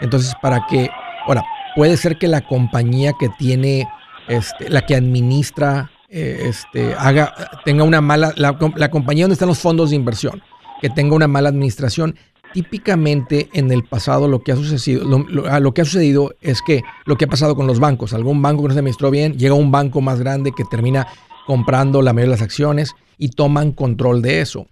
Entonces, 0.01 0.34
para 0.41 0.65
que, 0.67 0.89
ahora, 1.27 1.44
puede 1.75 1.98
ser 1.98 2.17
que 2.17 2.27
la 2.27 2.41
compañía 2.41 3.13
que 3.20 3.29
tiene, 3.38 3.88
este, 4.27 4.70
la 4.70 4.86
que 4.86 4.96
administra, 4.96 5.91
eh, 6.10 6.48
este, 6.50 6.94
haga, 6.98 7.34
tenga 7.65 7.84
una 7.84 8.01
mala, 8.01 8.34
la, 8.36 8.58
compañía 8.89 9.25
donde 9.25 9.34
están 9.34 9.48
los 9.48 9.60
fondos 9.60 9.89
de 9.89 9.96
inversión, 9.96 10.41
que 10.82 10.89
tenga 10.89 11.15
una 11.15 11.27
mala 11.27 11.50
administración. 11.50 12.15
Típicamente 12.55 13.50
en 13.53 13.69
el 13.71 13.83
pasado 13.83 14.29
lo 14.29 14.39
que 14.39 14.53
ha 14.53 14.55
sucedido, 14.55 15.03
lo, 15.03 15.45
ah, 15.47 15.59
lo, 15.59 15.74
que 15.74 15.81
ha 15.81 15.85
sucedido 15.85 16.33
es 16.39 16.61
que 16.61 16.83
lo 17.05 17.18
que 17.18 17.25
ha 17.25 17.27
pasado 17.27 17.55
con 17.55 17.68
los 17.68 17.79
bancos, 17.79 18.13
algún 18.13 18.41
banco 18.41 18.61
que 18.61 18.70
no 18.70 18.74
se 18.74 18.79
administró 18.79 19.11
bien, 19.11 19.37
llega 19.37 19.53
un 19.53 19.72
banco 19.72 20.00
más 20.00 20.20
grande 20.20 20.53
que 20.55 20.63
termina 20.63 21.05
comprando 21.46 22.01
la 22.01 22.13
mayoría 22.13 22.31
de 22.31 22.37
las 22.37 22.41
acciones 22.41 22.94
y 23.18 23.29
toman 23.29 23.74
control 23.74 24.22
de 24.22 24.39
eso. 24.39 24.68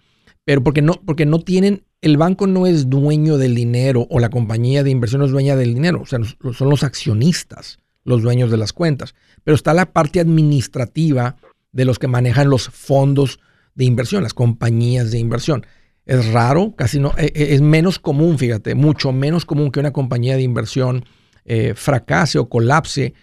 Pero 0.46 0.62
porque 0.64 0.80
no, 0.80 0.94
porque 1.04 1.26
no 1.26 1.40
tienen 1.40 1.84
el 2.00 2.16
banco 2.16 2.46
no 2.46 2.66
es 2.66 2.88
dueño 2.88 3.36
del 3.36 3.54
dinero 3.54 4.06
o 4.10 4.18
la 4.18 4.30
compañía 4.30 4.82
de 4.82 4.90
inversión 4.90 5.20
no 5.20 5.26
es 5.26 5.32
dueña 5.32 5.54
del 5.56 5.74
dinero, 5.74 6.02
o 6.02 6.06
sea, 6.06 6.20
son 6.52 6.70
los 6.70 6.82
accionistas 6.82 7.78
los 8.04 8.22
dueños 8.22 8.50
de 8.50 8.58
las 8.58 8.72
cuentas, 8.72 9.14
pero 9.42 9.54
está 9.54 9.74
la 9.74 9.92
parte 9.92 10.20
administrativa 10.20 11.36
de 11.72 11.84
los 11.84 11.98
que 11.98 12.06
manejan 12.06 12.50
los 12.50 12.68
fondos 12.68 13.40
de 13.74 13.84
inversión, 13.84 14.22
las 14.22 14.34
compañías 14.34 15.10
de 15.10 15.18
inversión. 15.18 15.66
Es 16.06 16.32
raro, 16.32 16.74
casi 16.76 17.00
no, 17.00 17.12
e, 17.16 17.32
e, 17.34 17.54
es 17.54 17.62
menos 17.62 17.98
común, 17.98 18.38
fíjate, 18.38 18.74
mucho 18.74 19.12
menos 19.12 19.46
común 19.46 19.70
que 19.70 19.80
una 19.80 19.92
compañía 19.92 20.36
de 20.36 20.42
inversión 20.42 21.04
eh, 21.44 21.74
fracase 21.74 22.38
o 22.38 22.48
colapse 22.48 23.14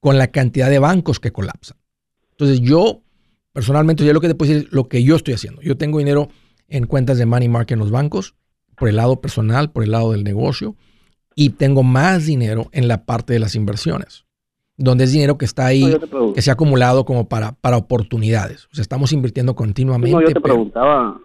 con 0.00 0.16
la 0.18 0.28
cantidad 0.28 0.70
de 0.70 0.78
bancos 0.78 1.20
que 1.20 1.32
colapsan. 1.32 1.76
Entonces 2.32 2.60
yo, 2.60 3.02
personalmente, 3.52 4.04
yo 4.04 4.12
lo 4.14 4.20
que 4.20 4.28
te 4.28 4.34
puedo 4.34 4.50
decir 4.50 4.66
es 4.66 4.72
lo 4.72 4.88
que 4.88 5.02
yo 5.02 5.16
estoy 5.16 5.34
haciendo. 5.34 5.60
Yo 5.60 5.76
tengo 5.76 5.98
dinero 5.98 6.28
en 6.68 6.86
cuentas 6.86 7.18
de 7.18 7.26
money 7.26 7.48
market 7.48 7.72
en 7.72 7.80
los 7.80 7.90
bancos, 7.90 8.34
por 8.76 8.88
el 8.88 8.96
lado 8.96 9.20
personal, 9.20 9.70
por 9.70 9.84
el 9.84 9.90
lado 9.90 10.12
del 10.12 10.24
negocio, 10.24 10.74
y 11.34 11.50
tengo 11.50 11.82
más 11.82 12.24
dinero 12.24 12.70
en 12.72 12.88
la 12.88 13.04
parte 13.04 13.34
de 13.34 13.38
las 13.38 13.54
inversiones, 13.54 14.24
donde 14.76 15.04
es 15.04 15.12
dinero 15.12 15.36
que 15.36 15.44
está 15.44 15.66
ahí, 15.66 15.98
que 16.34 16.40
se 16.40 16.50
ha 16.50 16.54
acumulado 16.54 17.04
como 17.04 17.28
para, 17.28 17.52
para 17.52 17.76
oportunidades. 17.76 18.66
O 18.66 18.74
sea, 18.74 18.82
estamos 18.82 19.12
invirtiendo 19.12 19.54
continuamente. 19.54 20.10
No, 20.10 20.22
yo 20.22 20.32
te 20.32 20.40
preguntaba, 20.40 21.20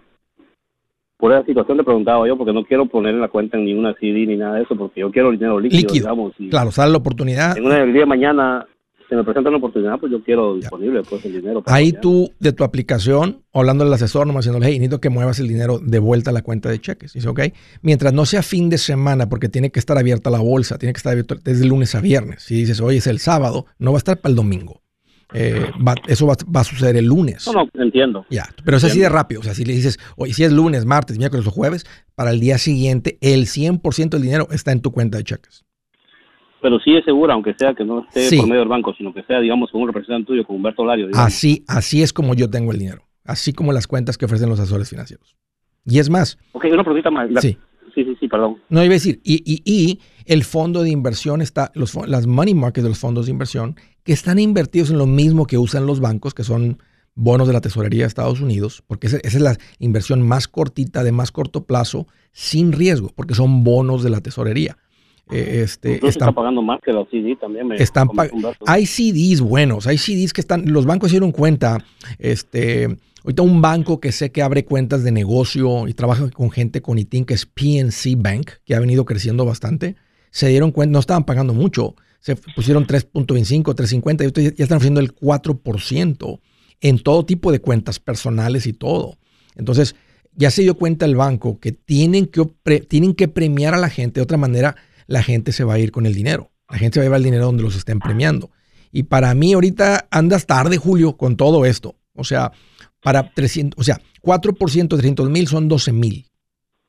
por 1.17 1.31
esa 1.31 1.45
situación 1.45 1.77
te 1.77 1.83
preguntaba 1.83 2.27
yo, 2.27 2.37
porque 2.37 2.53
no 2.53 2.63
quiero 2.63 2.85
poner 2.85 3.13
en 3.13 3.21
la 3.21 3.29
cuenta 3.29 3.57
ni 3.57 3.73
una 3.73 3.93
CD 3.93 4.25
ni 4.25 4.35
nada 4.35 4.55
de 4.55 4.63
eso, 4.63 4.75
porque 4.75 5.01
yo 5.01 5.11
quiero 5.11 5.29
el 5.29 5.37
dinero 5.37 5.59
líquido, 5.59 5.93
digamos. 5.93 6.33
claro, 6.49 6.71
sale 6.71 6.91
la 6.91 6.97
oportunidad. 6.97 7.57
En 7.57 7.65
una 7.65 7.79
del 7.79 7.93
día 7.93 8.01
de 8.01 8.07
mañana 8.07 8.65
se 9.07 9.15
me 9.15 9.23
presenta 9.23 9.49
una 9.49 9.59
oportunidad, 9.59 9.99
pues 9.99 10.11
yo 10.11 10.23
quiero 10.23 10.55
disponible 10.55 11.03
pues 11.07 11.23
el 11.25 11.33
dinero. 11.33 11.63
Ahí 11.67 11.93
tú, 11.93 12.31
de 12.39 12.53
tu 12.53 12.63
aplicación, 12.63 13.43
hablando 13.53 13.83
al 13.83 13.93
asesor, 13.93 14.25
nomás 14.25 14.45
diciéndole, 14.45 14.67
hey, 14.67 14.79
necesito 14.79 14.99
que 14.99 15.09
muevas 15.09 15.39
el 15.39 15.47
dinero 15.47 15.79
de 15.79 15.99
vuelta 15.99 16.31
a 16.31 16.33
la 16.33 16.41
cuenta 16.41 16.69
de 16.69 16.79
cheques. 16.79 17.13
Dice, 17.13 17.29
ok, 17.29 17.41
mientras 17.81 18.13
no 18.13 18.25
sea 18.25 18.41
fin 18.41 18.69
de 18.69 18.77
semana, 18.77 19.29
porque 19.29 19.47
tiene 19.47 19.69
que 19.69 19.79
estar 19.79 19.97
abierta 19.97 20.29
la 20.29 20.39
bolsa, 20.39 20.77
tiene 20.77 20.93
que 20.93 20.97
estar 20.97 21.11
abierta 21.11 21.35
desde 21.43 21.65
lunes 21.65 21.93
a 21.95 22.01
viernes. 22.01 22.43
Si 22.43 22.55
dices, 22.55 22.81
hoy 22.81 22.97
es 22.97 23.07
el 23.07 23.19
sábado, 23.19 23.65
no 23.77 23.91
va 23.91 23.97
a 23.97 23.99
estar 23.99 24.17
para 24.19 24.31
el 24.31 24.35
domingo. 24.35 24.81
Eh, 25.35 25.69
eso 26.07 26.27
va, 26.27 26.61
a 26.61 26.63
suceder 26.63 26.95
el 26.95 27.05
lunes. 27.05 27.45
No, 27.47 27.65
no, 27.73 27.83
entiendo. 27.83 28.25
Ya, 28.29 28.45
pero 28.63 28.77
es 28.77 28.83
así 28.83 28.99
de 28.99 29.09
rápido. 29.09 29.41
O 29.41 29.43
sea, 29.43 29.53
si 29.53 29.65
le 29.65 29.73
dices, 29.73 29.99
hoy 30.15 30.33
si 30.33 30.43
es 30.43 30.51
lunes, 30.51 30.85
martes, 30.85 31.17
miércoles 31.17 31.45
o 31.45 31.51
jueves, 31.51 31.85
para 32.15 32.31
el 32.31 32.39
día 32.39 32.57
siguiente, 32.57 33.17
el 33.21 33.45
100% 33.45 34.09
del 34.09 34.21
dinero 34.21 34.47
está 34.51 34.71
en 34.71 34.81
tu 34.81 34.91
cuenta 34.91 35.17
de 35.17 35.25
cheques 35.25 35.65
pero 36.65 36.79
sí 36.79 36.95
es 36.95 37.05
segura, 37.05 37.35
aunque 37.35 37.53
sea 37.53 37.75
que 37.75 37.85
no 37.85 37.99
esté 37.99 38.37
por 38.37 38.47
medio 38.47 38.61
del 38.61 38.67
banco, 38.67 38.91
sino 38.97 39.13
que 39.13 39.21
sea, 39.21 39.39
digamos, 39.39 39.69
con 39.69 39.81
un 39.81 39.87
representante 39.87 40.25
tuyo, 40.25 40.43
con 40.47 40.55
Humberto 40.55 40.83
Lario. 40.83 41.09
Así, 41.13 41.63
así 41.67 42.01
es 42.01 42.11
como 42.11 42.33
yo 42.33 42.49
tengo 42.49 42.71
el 42.71 42.79
dinero, 42.79 43.03
así 43.23 43.53
como 43.53 43.71
las 43.71 43.85
cuentas 43.85 44.17
que 44.17 44.25
ofrecen 44.25 44.49
los 44.49 44.59
asesores 44.59 44.89
financieros. 44.89 45.35
Y 45.85 45.99
es 45.99 46.09
más. 46.09 46.39
Ok, 46.53 46.65
una 46.71 46.83
pregunta 46.83 47.11
más. 47.11 47.29
sí. 47.39 47.55
Sí, 47.95 48.03
sí, 48.03 48.15
sí, 48.19 48.27
perdón. 48.27 48.57
No 48.69 48.83
iba 48.83 48.91
a 48.91 48.99
decir, 48.99 49.21
y, 49.23 49.41
y, 49.45 49.61
y 49.65 49.99
el 50.25 50.43
fondo 50.43 50.83
de 50.83 50.89
inversión 50.89 51.41
está, 51.41 51.71
los, 51.75 51.95
las 52.07 52.27
money 52.27 52.53
markets 52.53 52.83
de 52.83 52.89
los 52.89 52.99
fondos 52.99 53.25
de 53.25 53.31
inversión, 53.31 53.77
que 54.03 54.11
están 54.11 54.37
invertidos 54.37 54.89
en 54.89 54.97
lo 54.97 55.05
mismo 55.05 55.47
que 55.47 55.57
usan 55.57 55.85
los 55.85 56.01
bancos, 56.01 56.33
que 56.33 56.43
son 56.43 56.77
bonos 57.15 57.47
de 57.47 57.53
la 57.53 57.61
tesorería 57.61 58.03
de 58.03 58.07
Estados 58.07 58.41
Unidos, 58.41 58.83
porque 58.85 59.07
esa, 59.07 59.17
esa, 59.23 59.37
es 59.37 59.41
la 59.41 59.57
inversión 59.79 60.21
más 60.21 60.49
cortita, 60.49 61.03
de 61.03 61.13
más 61.13 61.31
corto 61.31 61.63
plazo, 61.63 62.05
sin 62.33 62.73
riesgo, 62.73 63.13
porque 63.15 63.33
son 63.33 63.63
bonos 63.63 64.03
de 64.03 64.09
la 64.09 64.19
tesorería. 64.19 64.77
Eh, 65.31 65.61
este, 65.63 66.05
están 66.07 66.35
pagando 66.35 66.61
más 66.61 66.79
que 66.81 66.93
los 66.93 67.09
CDs 67.09 67.39
también. 67.39 67.71
están 67.73 68.07
hay 68.67 68.85
CDs 68.85 69.41
buenos, 69.41 69.87
hay 69.87 69.97
CDs 69.97 70.33
que 70.33 70.41
están, 70.41 70.71
los 70.71 70.85
bancos 70.85 71.09
dieron 71.09 71.31
cuenta, 71.31 71.83
este, 72.19 72.95
ahorita 73.23 73.41
un 73.41 73.59
banco 73.59 73.99
que 73.99 74.11
sé 74.11 74.31
que 74.31 74.43
abre 74.43 74.65
cuentas 74.65 75.03
de 75.03 75.11
negocio 75.11 75.87
y 75.87 75.93
trabaja 75.93 76.29
con 76.29 76.51
gente 76.51 76.81
con 76.81 76.99
ITIN, 76.99 77.25
que 77.25 77.33
es 77.33 77.47
PNC 77.47 78.15
Bank, 78.17 78.51
que 78.65 78.75
ha 78.75 78.79
venido 78.79 79.03
creciendo 79.05 79.45
bastante, 79.45 79.95
se 80.29 80.47
dieron 80.47 80.71
cuenta, 80.71 80.93
no 80.93 80.99
estaban 80.99 81.23
pagando 81.23 81.55
mucho, 81.55 81.95
se 82.19 82.35
pusieron 82.35 82.85
3.25, 82.85 83.73
3.50 83.73 84.53
y 84.53 84.55
ya 84.55 84.63
están 84.63 84.77
ofreciendo 84.77 84.99
el 84.99 85.15
4% 85.15 86.39
en 86.81 86.99
todo 86.99 87.25
tipo 87.25 87.51
de 87.51 87.61
cuentas 87.61 87.99
personales 87.99 88.67
y 88.67 88.73
todo. 88.73 89.17
Entonces, 89.55 89.95
ya 90.35 90.51
se 90.51 90.61
dio 90.61 90.75
cuenta 90.75 91.05
el 91.05 91.15
banco 91.15 91.59
que 91.59 91.71
tienen 91.71 92.27
que, 92.27 92.45
tienen 92.87 93.15
que 93.15 93.27
premiar 93.27 93.73
a 93.73 93.77
la 93.77 93.89
gente 93.89 94.19
de 94.19 94.23
otra 94.23 94.37
manera 94.37 94.75
la 95.07 95.23
gente 95.23 95.51
se 95.51 95.63
va 95.63 95.73
a 95.73 95.79
ir 95.79 95.91
con 95.91 96.05
el 96.05 96.13
dinero. 96.13 96.51
La 96.69 96.77
gente 96.77 96.95
se 96.95 96.99
va 96.99 97.03
a 97.03 97.05
llevar 97.05 97.17
el 97.17 97.25
dinero 97.25 97.45
donde 97.45 97.63
los 97.63 97.75
estén 97.75 97.99
premiando. 97.99 98.51
Y 98.91 99.03
para 99.03 99.33
mí 99.35 99.53
ahorita 99.53 100.07
andas 100.09 100.45
tarde, 100.45 100.77
Julio, 100.77 101.17
con 101.17 101.35
todo 101.35 101.65
esto. 101.65 101.95
O 102.13 102.23
sea, 102.23 102.51
para 103.01 103.31
300, 103.33 103.79
o 103.79 103.83
sea, 103.83 103.99
4% 104.21 104.81
de 104.81 104.97
300 104.97 105.29
mil 105.29 105.47
son 105.47 105.67
12 105.67 105.91
mil. 105.91 106.25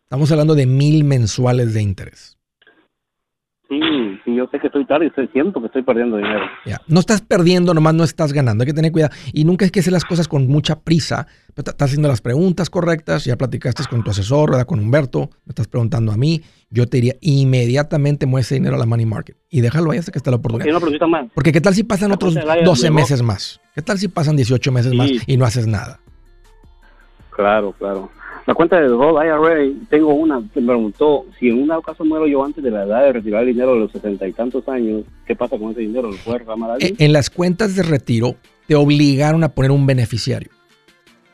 Estamos 0.05 0.31
hablando 0.31 0.55
de 0.55 0.67
mil 0.67 1.05
mensuales 1.05 1.75
de 1.75 1.83
interés. 1.83 2.39
Sí, 4.27 4.35
yo 4.35 4.47
sé 4.51 4.59
que 4.59 4.67
estoy 4.67 4.85
tarde 4.85 5.07
y 5.07 5.27
siento 5.29 5.61
que 5.61 5.67
estoy 5.67 5.83
perdiendo 5.83 6.17
dinero. 6.17 6.45
No 6.89 7.01
estás 7.01 7.23
perdiendo, 7.23 7.73
nomás 7.73 7.95
no 7.95 8.05
estás 8.05 8.33
ganando. 8.33 8.63
Hay 8.63 8.67
que 8.67 8.75
tener 8.75 8.93
cuidado. 8.93 9.15
Y 9.33 9.45
nunca 9.45 9.65
es 9.65 9.71
que 9.71 9.81
hacer 9.81 9.93
las 9.93 10.05
cosas 10.05 10.29
con 10.29 10.49
mucha 10.49 10.81
prisa. 10.81 11.27
Pero 11.55 11.71
estás 11.71 11.89
haciendo 11.89 12.09
las 12.09 12.21
preguntas 12.21 12.69
correctas. 12.69 13.25
Ya 13.25 13.37
platicaste 13.37 13.85
con 13.89 14.03
tu 14.03 14.11
asesor, 14.11 14.51
¿verdad? 14.51 14.67
con 14.67 14.81
Humberto. 14.81 15.31
Me 15.45 15.51
estás 15.51 15.69
preguntando 15.69 16.13
a 16.13 16.17
mí. 16.17 16.43
Yo 16.69 16.87
te 16.87 16.99
diría 16.99 17.15
inmediatamente 17.21 18.27
mueve 18.27 18.43
ese 18.43 18.57
dinero 18.57 18.75
a 18.75 18.79
la 18.79 18.87
money 18.87 19.07
market. 19.07 19.37
Y 19.49 19.61
déjalo 19.61 19.93
ahí 19.93 19.99
hasta 19.99 20.13
que 20.13 20.19
esté 20.19 20.31
la 20.31 20.37
oportunidad. 20.37 20.81
Porque 21.33 21.53
¿qué 21.53 21.61
tal 21.61 21.75
si 21.75 21.85
pasan 21.85 22.13
otros 22.13 22.35
12 22.35 22.91
meses 22.91 23.23
más? 23.23 23.61
¿Qué 23.75 23.83
tal 23.83 23.99
si 23.99 24.09
pasan 24.09 24.37
18 24.37 24.73
meses 24.73 24.93
más 24.93 25.09
y 25.27 25.37
no 25.37 25.45
haces 25.45 25.67
nada? 25.67 26.01
Claro, 27.31 27.73
claro. 27.79 28.11
La 28.47 28.55
cuenta 28.55 28.81
de 28.81 28.87
Roth 28.87 29.21
IRA, 29.25 29.75
tengo 29.91 30.15
una 30.15 30.41
que 30.55 30.61
me 30.61 30.69
preguntó, 30.69 31.27
si 31.39 31.49
en 31.49 31.63
un 31.63 31.83
caso 31.83 32.05
muero 32.05 32.29
yo 32.29 32.45
antes 32.45 32.63
de 32.63 32.71
la 32.71 32.85
edad 32.85 33.03
de 33.03 33.13
retirar 33.15 33.43
el 33.43 33.49
dinero 33.49 33.75
de 33.75 33.81
los 33.81 33.91
setenta 33.91 34.27
y 34.29 34.33
tantos 34.33 34.69
años, 34.69 35.03
¿qué 35.27 35.35
pasa 35.35 35.59
con 35.59 35.73
ese 35.73 35.81
dinero? 35.81 36.13
¿Lo 36.13 36.17
puede 36.19 36.39
reclamar 36.39 36.71
alguien? 36.71 36.95
En 36.99 37.13
las 37.13 37.29
cuentas 37.29 37.75
de 37.75 37.83
retiro 37.83 38.37
te 38.69 38.77
obligaron 38.77 39.43
a 39.43 39.49
poner 39.49 39.73
un 39.73 39.85
beneficiario. 39.85 40.51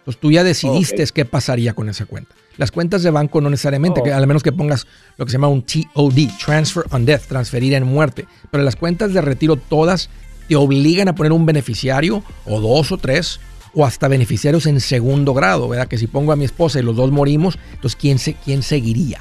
Pues 0.07 0.17
tú 0.17 0.33
ya 0.33 0.43
decidiste 0.43 1.05
qué 1.15 1.27
pasaría 1.27 1.75
con 1.75 1.91
esa 1.91 2.07
cuenta. 2.07 2.35
Las 2.57 2.71
cuentas 2.71 3.03
de 3.03 3.11
banco 3.11 3.43
no 3.43 3.51
necesariamente, 3.51 4.01
oh. 4.01 4.05
que 4.05 4.13
al 4.13 4.27
menos 4.27 4.43
que 4.43 4.53
pongas 4.53 4.87
lo 5.19 5.27
que 5.27 5.31
se 5.31 5.37
llama 5.37 5.49
un 5.49 5.63
TOD, 5.63 6.29
Transfer 6.43 6.85
on 6.91 7.05
Death, 7.05 7.27
transferir 7.29 7.75
en 7.75 7.85
muerte. 7.85 8.27
Pero 8.51 8.65
las 8.65 8.77
cuentas 8.77 9.13
de 9.13 9.21
retiro 9.21 9.57
todas 9.57 10.09
te 10.49 10.57
obligan 10.57 11.09
a 11.09 11.15
poner 11.15 11.33
un 11.33 11.47
beneficiario 11.47 12.23
o 12.47 12.61
dos 12.61 12.91
o 12.91 12.97
tres 12.97 13.39
o 13.75 13.87
hasta 13.87 14.09
beneficiarios 14.09 14.67
en 14.67 14.81
segundo 14.81 15.35
grado, 15.35 15.69
¿verdad? 15.69 15.89
Que 15.89 15.99
si 15.99 16.07
pongo 16.07 16.33
a 16.33 16.37
mi 16.37 16.45
esposa 16.45 16.79
y 16.79 16.83
los 16.83 16.97
dos 16.97 17.11
morimos, 17.11 17.59
entonces 17.73 17.97
¿quién, 17.97 18.19
se, 18.19 18.35
quién 18.35 18.63
seguiría? 18.63 19.21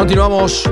Continuamos. 0.00 0.64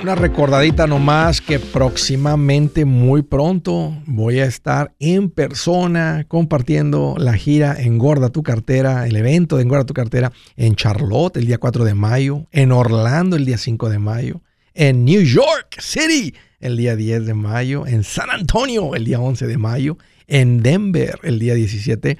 Una 0.00 0.14
recordadita 0.14 0.86
nomás 0.86 1.42
que 1.42 1.58
próximamente, 1.58 2.86
muy 2.86 3.20
pronto, 3.20 3.94
voy 4.06 4.40
a 4.40 4.46
estar 4.46 4.94
en 4.98 5.28
persona 5.28 6.24
compartiendo 6.28 7.14
la 7.18 7.34
gira 7.34 7.76
Engorda 7.78 8.30
tu 8.30 8.42
cartera, 8.42 9.06
el 9.06 9.16
evento 9.16 9.56
de 9.56 9.64
Engorda 9.64 9.84
tu 9.84 9.92
cartera 9.92 10.32
en 10.56 10.76
Charlotte 10.76 11.36
el 11.36 11.46
día 11.46 11.58
4 11.58 11.84
de 11.84 11.92
mayo, 11.92 12.46
en 12.50 12.72
Orlando 12.72 13.36
el 13.36 13.44
día 13.44 13.58
5 13.58 13.90
de 13.90 13.98
mayo, 13.98 14.40
en 14.72 15.04
New 15.04 15.20
York 15.20 15.76
City 15.78 16.34
el 16.58 16.78
día 16.78 16.96
10 16.96 17.26
de 17.26 17.34
mayo, 17.34 17.86
en 17.86 18.02
San 18.02 18.30
Antonio 18.30 18.94
el 18.94 19.04
día 19.04 19.20
11 19.20 19.46
de 19.46 19.58
mayo, 19.58 19.98
en 20.26 20.62
Denver 20.62 21.20
el 21.22 21.38
día 21.38 21.52
17 21.52 22.16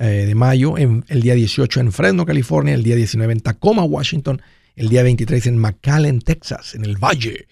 eh, 0.00 0.04
de 0.04 0.34
mayo, 0.34 0.76
en, 0.76 1.04
el 1.06 1.22
día 1.22 1.34
18 1.34 1.78
en 1.78 1.92
Fresno, 1.92 2.26
California, 2.26 2.74
el 2.74 2.82
día 2.82 2.96
19 2.96 3.32
en 3.32 3.40
Tacoma, 3.40 3.84
Washington, 3.84 4.42
el 4.78 4.88
día 4.88 5.02
23 5.02 5.46
en 5.48 5.58
McAllen, 5.58 6.20
Texas, 6.20 6.76
en 6.76 6.84
el 6.84 6.96
Valle, 6.96 7.48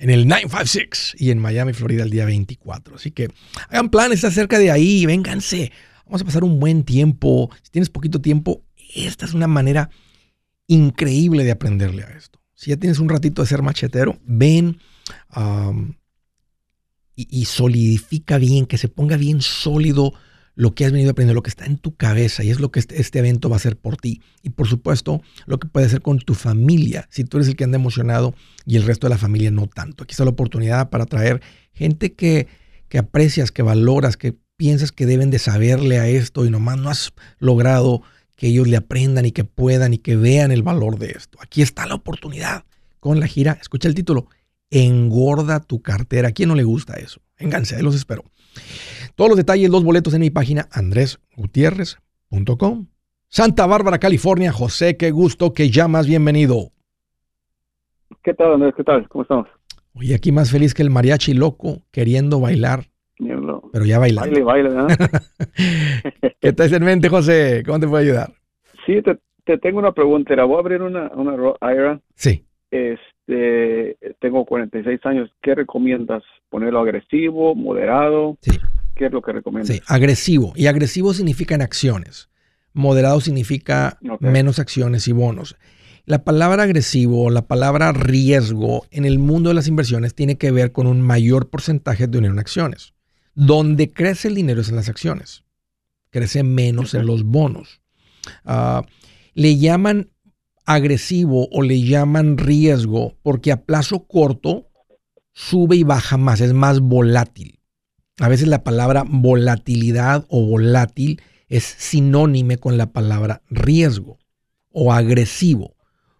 en 0.00 0.10
el 0.10 0.26
956 0.26 1.14
y 1.18 1.30
en 1.30 1.38
Miami, 1.38 1.72
Florida 1.72 2.02
el 2.02 2.10
día 2.10 2.24
24. 2.24 2.96
Así 2.96 3.12
que 3.12 3.28
hagan 3.68 3.90
planes, 3.90 4.18
está 4.18 4.32
cerca 4.32 4.58
de 4.58 4.72
ahí, 4.72 5.06
vénganse. 5.06 5.70
Vamos 6.04 6.22
a 6.22 6.24
pasar 6.24 6.42
un 6.42 6.58
buen 6.58 6.82
tiempo. 6.82 7.48
Si 7.62 7.70
tienes 7.70 7.90
poquito 7.90 8.20
tiempo, 8.20 8.64
esta 8.94 9.24
es 9.24 9.34
una 9.34 9.46
manera 9.46 9.88
increíble 10.66 11.44
de 11.44 11.52
aprenderle 11.52 12.02
a 12.02 12.08
esto. 12.08 12.40
Si 12.54 12.70
ya 12.70 12.76
tienes 12.76 12.98
un 12.98 13.08
ratito 13.08 13.42
de 13.42 13.48
ser 13.48 13.62
machetero, 13.62 14.18
ven 14.24 14.80
y, 17.14 17.40
y 17.40 17.44
solidifica 17.44 18.38
bien, 18.38 18.66
que 18.66 18.78
se 18.78 18.88
ponga 18.88 19.16
bien 19.16 19.42
sólido 19.42 20.12
lo 20.54 20.74
que 20.74 20.84
has 20.84 20.92
venido 20.92 21.10
aprendiendo, 21.10 21.34
lo 21.34 21.42
que 21.42 21.50
está 21.50 21.66
en 21.66 21.78
tu 21.78 21.96
cabeza 21.96 22.44
y 22.44 22.50
es 22.50 22.60
lo 22.60 22.70
que 22.70 22.80
este, 22.80 23.00
este, 23.00 23.18
evento 23.18 23.48
va 23.48 23.56
a 23.56 23.58
hacer 23.58 23.76
por 23.76 23.96
ti. 23.96 24.22
Y 24.42 24.50
por 24.50 24.68
supuesto, 24.68 25.22
lo 25.46 25.58
que 25.58 25.68
puede 25.68 25.86
hacer 25.86 26.00
con 26.00 26.18
tu 26.18 26.34
familia, 26.34 27.08
si 27.10 27.24
tú 27.24 27.38
eres 27.38 27.48
el 27.48 27.56
que 27.56 27.64
anda 27.64 27.76
emocionado 27.76 28.34
y 28.64 28.76
el 28.76 28.84
resto 28.84 29.06
de 29.06 29.10
la 29.10 29.18
familia 29.18 29.50
no 29.50 29.66
tanto. 29.66 30.04
Aquí 30.04 30.12
está 30.12 30.24
la 30.24 30.30
oportunidad 30.30 30.90
para 30.90 31.06
traer 31.06 31.42
gente 31.72 32.12
que, 32.12 32.46
que 32.88 32.98
aprecias, 32.98 33.50
que 33.50 33.62
valoras, 33.62 34.16
que 34.16 34.36
piensas 34.56 34.92
que 34.92 35.06
deben 35.06 35.30
de 35.30 35.38
saberle 35.38 35.98
a 35.98 36.08
esto 36.08 36.44
y 36.44 36.50
nomás 36.50 36.78
no 36.78 36.90
has 36.90 37.12
logrado 37.38 38.02
que 38.36 38.48
ellos 38.48 38.68
le 38.68 38.76
aprendan 38.76 39.26
y 39.26 39.32
que 39.32 39.44
puedan 39.44 39.94
y 39.94 39.98
que 39.98 40.16
vean 40.16 40.52
el 40.52 40.62
valor 40.62 40.98
de 40.98 41.12
esto. 41.12 41.38
Aquí 41.40 41.62
está 41.62 41.86
la 41.86 41.94
oportunidad 41.94 42.64
con 43.00 43.20
la 43.20 43.26
gira. 43.26 43.58
Escucha 43.60 43.88
el 43.88 43.94
título. 43.94 44.28
Engorda 44.70 45.60
tu 45.60 45.82
cartera. 45.82 46.28
¿A 46.28 46.32
quién 46.32 46.48
no 46.48 46.54
le 46.54 46.64
gusta 46.64 46.94
eso? 46.94 47.20
Vénganse, 47.38 47.76
ahí 47.76 47.82
los 47.82 47.94
espero. 47.94 48.24
Todos 49.14 49.30
los 49.30 49.36
detalles, 49.36 49.70
los 49.70 49.84
boletos 49.84 50.14
en 50.14 50.20
mi 50.20 50.30
página 50.30 50.68
andresgutierrez.com. 50.72 52.86
Santa 53.28 53.66
Bárbara, 53.66 53.98
California. 53.98 54.52
José, 54.52 54.96
qué 54.96 55.10
gusto 55.10 55.52
que 55.52 55.70
llamas. 55.70 56.06
Bienvenido. 56.06 56.70
¿Qué 58.22 58.34
tal, 58.34 58.54
Andrés? 58.54 58.74
¿Qué 58.76 58.84
tal? 58.84 59.08
¿Cómo 59.08 59.22
estamos? 59.22 59.48
Oye, 59.94 60.14
aquí 60.14 60.32
más 60.32 60.50
feliz 60.50 60.74
que 60.74 60.82
el 60.82 60.90
mariachi 60.90 61.34
loco 61.34 61.82
queriendo 61.90 62.40
bailar. 62.40 62.84
Pero 63.16 63.84
ya 63.84 63.98
bailando. 63.98 64.44
Baile, 64.44 64.68
baile, 64.68 64.96
¿Qué 66.40 66.52
te 66.52 66.64
en 66.64 66.84
mente, 66.84 67.08
José? 67.08 67.62
¿Cómo 67.64 67.78
te 67.78 67.86
puedo 67.86 68.02
ayudar? 68.02 68.32
Sí, 68.86 69.00
te, 69.44 69.58
tengo 69.58 69.78
una 69.78 69.92
pregunta. 69.92 70.42
Voy 70.44 70.56
a 70.56 70.60
abrir 70.60 70.82
una, 70.82 71.10
una 71.14 71.34
IRA. 71.60 72.00
Sí. 72.14 72.44
Este, 72.70 73.00
tengo 73.26 74.44
46 74.44 75.00
años. 75.04 75.30
¿Qué 75.42 75.54
recomiendas? 75.54 76.22
¿Ponerlo 76.50 76.80
agresivo, 76.80 77.54
moderado? 77.54 78.38
Sí. 78.40 78.58
¿Qué 78.94 79.06
es 79.06 79.12
lo 79.12 79.22
que 79.22 79.32
recomiendas? 79.32 79.74
Sí, 79.74 79.82
agresivo. 79.86 80.52
Y 80.54 80.66
agresivo 80.66 81.14
significa 81.14 81.54
en 81.54 81.62
acciones. 81.62 82.28
Moderado 82.72 83.20
significa 83.20 83.98
menos 84.20 84.58
acciones 84.58 85.08
y 85.08 85.12
bonos. 85.12 85.56
La 86.06 86.22
palabra 86.22 86.64
agresivo, 86.64 87.30
la 87.30 87.46
palabra 87.46 87.92
riesgo 87.92 88.84
en 88.90 89.04
el 89.04 89.18
mundo 89.18 89.48
de 89.48 89.54
las 89.54 89.68
inversiones 89.68 90.14
tiene 90.14 90.36
que 90.36 90.50
ver 90.50 90.70
con 90.70 90.86
un 90.86 91.00
mayor 91.00 91.48
porcentaje 91.48 92.06
de 92.06 92.18
dinero 92.18 92.34
en 92.34 92.40
acciones. 92.40 92.92
Donde 93.34 93.90
crece 93.90 94.28
el 94.28 94.34
dinero 94.34 94.60
es 94.60 94.68
en 94.68 94.76
las 94.76 94.88
acciones. 94.88 95.44
Crece 96.10 96.42
menos 96.42 96.94
en 96.94 97.06
los 97.06 97.24
bonos. 97.24 97.80
Ah, 98.44 98.84
le 99.32 99.56
llaman 99.56 100.10
agresivo 100.64 101.48
o 101.50 101.62
le 101.62 101.82
llaman 101.82 102.38
riesgo 102.38 103.16
porque 103.22 103.52
a 103.52 103.64
plazo 103.64 104.06
corto 104.06 104.70
sube 105.32 105.76
y 105.76 105.82
baja 105.82 106.16
más, 106.16 106.40
es 106.40 106.52
más 106.52 106.80
volátil. 106.80 107.60
A 108.20 108.28
veces 108.28 108.48
la 108.48 108.62
palabra 108.62 109.04
volatilidad 109.06 110.24
o 110.28 110.46
volátil 110.46 111.20
es 111.48 111.64
sinónime 111.64 112.58
con 112.58 112.78
la 112.78 112.92
palabra 112.92 113.42
riesgo 113.50 114.18
o 114.70 114.92
agresivo. 114.92 115.74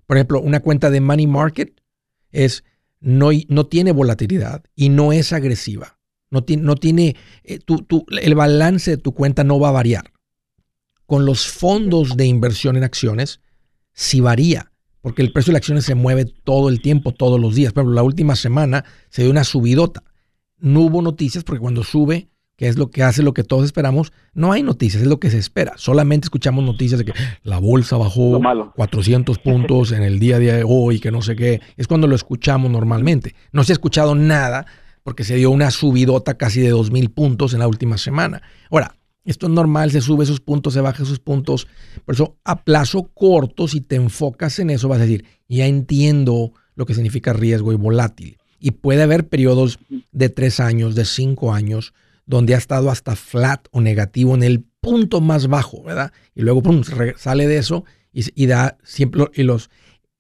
Por 0.07 0.17
ejemplo, 0.17 0.41
una 0.41 0.61
cuenta 0.61 0.91
de 0.91 1.01
money 1.01 1.27
market 1.27 1.81
es 2.31 2.65
no, 3.01 3.31
no 3.49 3.67
tiene 3.67 3.93
volatilidad 3.93 4.65
y 4.75 4.89
no 4.89 5.13
es 5.13 5.33
agresiva. 5.33 5.99
No 6.31 6.45
no 6.59 6.75
tiene 6.75 7.15
eh, 7.45 7.61
el 8.23 8.35
balance 8.35 8.93
de 8.93 8.97
tu 8.97 9.15
cuenta 9.15 9.45
no 9.45 9.61
va 9.61 9.69
a 9.69 9.73
variar. 9.73 10.13
Con 11.07 11.27
los 11.27 11.47
fondos 11.47 12.17
de 12.17 12.27
inversión 12.27 12.77
en 12.77 12.83
acciones, 12.83 13.41
sí 13.95 14.21
varía, 14.21 14.71
porque 15.01 15.23
el 15.23 15.33
precio 15.33 15.51
de 15.51 15.55
las 15.55 15.61
acciones 15.61 15.85
se 15.85 15.95
mueve 15.95 16.27
todo 16.27 16.69
el 16.69 16.83
tiempo, 16.83 17.13
todos 17.13 17.41
los 17.41 17.55
días. 17.55 17.73
Por 17.73 17.83
ejemplo, 17.83 17.95
la 17.95 18.03
última 18.03 18.37
semana 18.37 18.85
se 19.09 19.23
dio 19.23 19.31
una 19.31 19.45
subidota. 19.45 20.03
no 20.59 20.81
hubo 20.81 21.03
noticias 21.03 21.45
porque 21.45 21.61
cuando 21.61 21.85
sube, 21.85 22.29
que 22.57 22.69
es 22.69 22.79
lo 22.79 22.91
que 22.91 23.03
hace 23.03 23.23
lo 23.23 23.35
que 23.35 23.45
todos 23.45 23.65
esperamos, 23.65 24.13
no 24.33 24.53
hay 24.53 24.63
noticias, 24.63 25.03
es 25.03 25.09
lo 25.09 25.19
que 25.19 25.31
se 25.31 25.39
espera. 25.39 25.75
Solamente 25.77 26.27
escuchamos 26.27 26.65
noticias 26.65 26.99
de 26.99 27.07
que 27.07 27.13
la 27.43 27.59
bolsa 27.59 27.97
bajó 27.97 28.41
400 28.77 29.39
puntos 29.39 29.93
en 29.93 30.03
el 30.03 30.19
día 30.19 30.39
de 30.39 30.65
hoy, 30.67 31.01
que 31.01 31.11
no 31.11 31.23
sé 31.23 31.37
qué. 31.37 31.61
Es 31.77 31.87
cuando 31.87 32.07
lo 32.07 32.15
escuchamos 32.15 32.71
normalmente. 32.71 33.35
No 33.53 33.65
se 33.65 33.73
ha 33.73 33.75
escuchado 33.75 34.15
nada 34.15 34.67
porque 35.03 35.25
se 35.25 35.37
dio 35.37 35.51
una 35.51 35.71
subidota 35.71 36.35
casi 36.35 36.61
de 36.61 36.73
2.000 36.73 37.13
puntos 37.13 37.53
en 37.53 37.59
la 37.59 37.69
última 37.69 37.99
semana. 37.99 38.43
Ahora, 38.71 38.97
esto 39.25 39.47
es 39.47 39.53
normal, 39.53 39.91
se 39.91 40.01
sube 40.01 40.25
esos 40.25 40.41
puntos, 40.41 40.75
se 40.75 40.81
baja 40.81 41.03
esos 41.03 41.19
puntos. 41.19 41.67
Por 42.05 42.15
eso, 42.15 42.37
a 42.45 42.65
plazo 42.65 43.11
corto, 43.15 43.69
si 43.69 43.81
te 43.81 43.97
enfocas 43.97 44.59
en 44.59 44.71
eso, 44.71 44.89
vas 44.89 44.99
a 45.01 45.05
decir, 45.05 45.25
ya 45.49 45.67
entiendo 45.67 46.53
lo 46.75 46.87
que 46.87 46.95
significa 46.95 47.33
riesgo 47.33 47.73
y 47.73 47.77
volátil. 47.77 48.39
Y 48.59 48.73
puede 48.73 49.03
haber 49.03 49.29
periodos 49.29 49.79
de 50.13 50.29
tres 50.29 50.61
años, 50.61 50.95
de 50.95 51.05
cinco 51.05 51.53
años, 51.53 51.95
donde 52.27 52.55
ha 52.55 52.59
estado 52.59 52.91
hasta 52.91 53.17
flat 53.17 53.67
o 53.71 53.81
negativo 53.81 54.35
en 54.35 54.43
el 54.43 54.65
punto 54.81 55.21
más 55.21 55.49
bajo, 55.49 55.83
¿verdad? 55.83 56.13
Y 56.35 56.43
luego 56.43 56.63
pum, 56.63 56.83
sale 57.17 57.47
de 57.47 57.59
eso 57.59 57.85
y, 58.13 58.47
da 58.47 58.79
siempre, 58.85 59.25
y 59.35 59.43
los, 59.43 59.71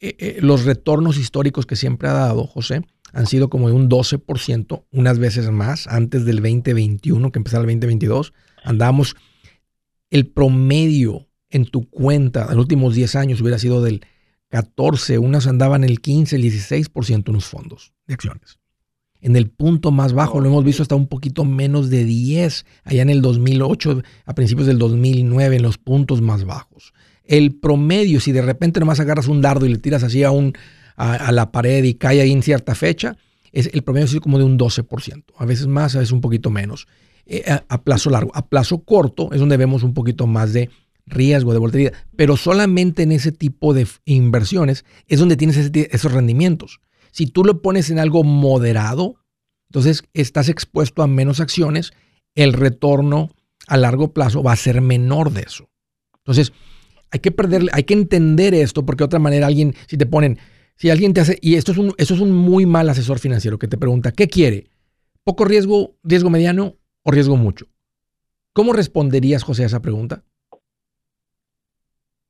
eh, 0.00 0.16
eh, 0.18 0.38
los 0.40 0.64
retornos 0.64 1.16
históricos 1.16 1.66
que 1.66 1.76
siempre 1.76 2.08
ha 2.08 2.12
dado, 2.12 2.46
José, 2.46 2.82
han 3.12 3.26
sido 3.26 3.48
como 3.48 3.68
de 3.68 3.74
un 3.74 3.88
12%, 3.88 4.84
unas 4.90 5.18
veces 5.18 5.50
más, 5.50 5.86
antes 5.86 6.24
del 6.24 6.36
2021, 6.36 7.30
que 7.30 7.38
empezara 7.38 7.62
el 7.62 7.68
2022, 7.68 8.32
andamos, 8.64 9.16
el 10.10 10.26
promedio 10.26 11.28
en 11.50 11.66
tu 11.66 11.88
cuenta 11.88 12.42
en 12.42 12.56
los 12.56 12.64
últimos 12.64 12.94
10 12.94 13.14
años 13.16 13.40
hubiera 13.40 13.58
sido 13.58 13.82
del 13.82 14.04
14, 14.48 15.18
unas 15.18 15.46
andaban 15.46 15.84
el 15.84 16.00
15, 16.00 16.36
el 16.36 16.42
16% 16.42 17.28
en 17.28 17.34
los 17.34 17.44
fondos 17.44 17.92
de 18.06 18.14
acciones 18.14 18.58
en 19.24 19.36
el 19.36 19.48
punto 19.48 19.90
más 19.90 20.12
bajo, 20.12 20.38
lo 20.38 20.50
hemos 20.50 20.64
visto 20.64 20.82
hasta 20.82 20.94
un 20.94 21.06
poquito 21.06 21.46
menos 21.46 21.88
de 21.88 22.04
10, 22.04 22.66
allá 22.84 23.00
en 23.00 23.08
el 23.08 23.22
2008, 23.22 24.02
a 24.26 24.34
principios 24.34 24.66
del 24.66 24.78
2009, 24.78 25.56
en 25.56 25.62
los 25.62 25.78
puntos 25.78 26.20
más 26.20 26.44
bajos. 26.44 26.92
El 27.24 27.54
promedio, 27.54 28.20
si 28.20 28.32
de 28.32 28.42
repente 28.42 28.80
nomás 28.80 29.00
agarras 29.00 29.26
un 29.26 29.40
dardo 29.40 29.64
y 29.64 29.70
le 29.70 29.78
tiras 29.78 30.02
así 30.02 30.22
a, 30.24 30.30
un, 30.30 30.52
a, 30.96 31.32
la 31.32 31.52
pared 31.52 31.82
y 31.84 31.94
cae 31.94 32.20
ahí 32.20 32.32
en 32.32 32.42
cierta 32.42 32.74
fecha, 32.74 33.16
es, 33.50 33.70
el 33.72 33.82
promedio 33.82 34.04
es 34.04 34.20
como 34.20 34.36
de 34.36 34.44
un 34.44 34.58
12%, 34.58 35.24
a 35.38 35.46
veces 35.46 35.68
más, 35.68 35.96
a 35.96 36.00
veces 36.00 36.12
un 36.12 36.20
poquito 36.20 36.50
menos. 36.50 36.86
Eh, 37.26 37.44
a, 37.46 37.82
plazo 37.82 38.10
largo, 38.10 38.30
a 38.34 38.46
plazo 38.48 38.84
corto 38.84 39.32
es 39.32 39.40
donde 39.40 39.56
vemos 39.56 39.82
un 39.82 39.94
poquito 39.94 40.26
más 40.26 40.52
de 40.52 40.68
riesgo 41.06 41.52
de 41.52 41.58
volatilidad, 41.58 41.92
pero 42.16 42.36
solamente 42.36 43.02
en 43.02 43.12
ese 43.12 43.32
tipo 43.32 43.72
de 43.72 43.86
inversiones 44.04 44.84
es 45.06 45.18
donde 45.18 45.36
tienes 45.36 45.56
esos 45.56 46.12
rendimientos. 46.12 46.80
Si 47.12 47.26
tú 47.26 47.44
lo 47.44 47.62
pones 47.62 47.90
en 47.90 47.98
algo 47.98 48.24
moderado, 48.24 49.16
entonces 49.68 50.04
estás 50.12 50.48
expuesto 50.48 51.02
a 51.02 51.06
menos 51.06 51.40
acciones, 51.40 51.92
el 52.34 52.52
retorno 52.52 53.30
a 53.66 53.76
largo 53.76 54.12
plazo 54.12 54.42
va 54.42 54.52
a 54.52 54.56
ser 54.56 54.80
menor 54.80 55.32
de 55.32 55.42
eso. 55.42 55.68
Entonces, 56.18 56.52
hay 57.10 57.20
que 57.20 57.30
perder, 57.30 57.66
hay 57.72 57.84
que 57.84 57.94
entender 57.94 58.54
esto, 58.54 58.84
porque 58.84 59.02
de 59.02 59.06
otra 59.06 59.18
manera 59.18 59.46
alguien, 59.46 59.74
si 59.86 59.96
te 59.96 60.06
ponen, 60.06 60.38
si 60.76 60.90
alguien 60.90 61.14
te 61.14 61.20
hace, 61.20 61.38
y 61.40 61.54
esto 61.54 61.72
es 61.72 61.78
un, 61.78 61.94
es 61.96 62.10
un 62.10 62.32
muy 62.32 62.66
mal 62.66 62.88
asesor 62.90 63.18
financiero 63.18 63.58
que 63.58 63.68
te 63.68 63.78
pregunta, 63.78 64.12
¿qué 64.12 64.28
quiere? 64.28 64.68
¿Poco 65.22 65.44
riesgo, 65.44 65.96
riesgo 66.02 66.30
mediano 66.30 66.76
o 67.04 67.10
riesgo 67.12 67.36
mucho? 67.36 67.66
¿Cómo 68.52 68.72
responderías, 68.72 69.44
José, 69.44 69.62
a 69.62 69.66
esa 69.66 69.80
pregunta? 69.80 70.24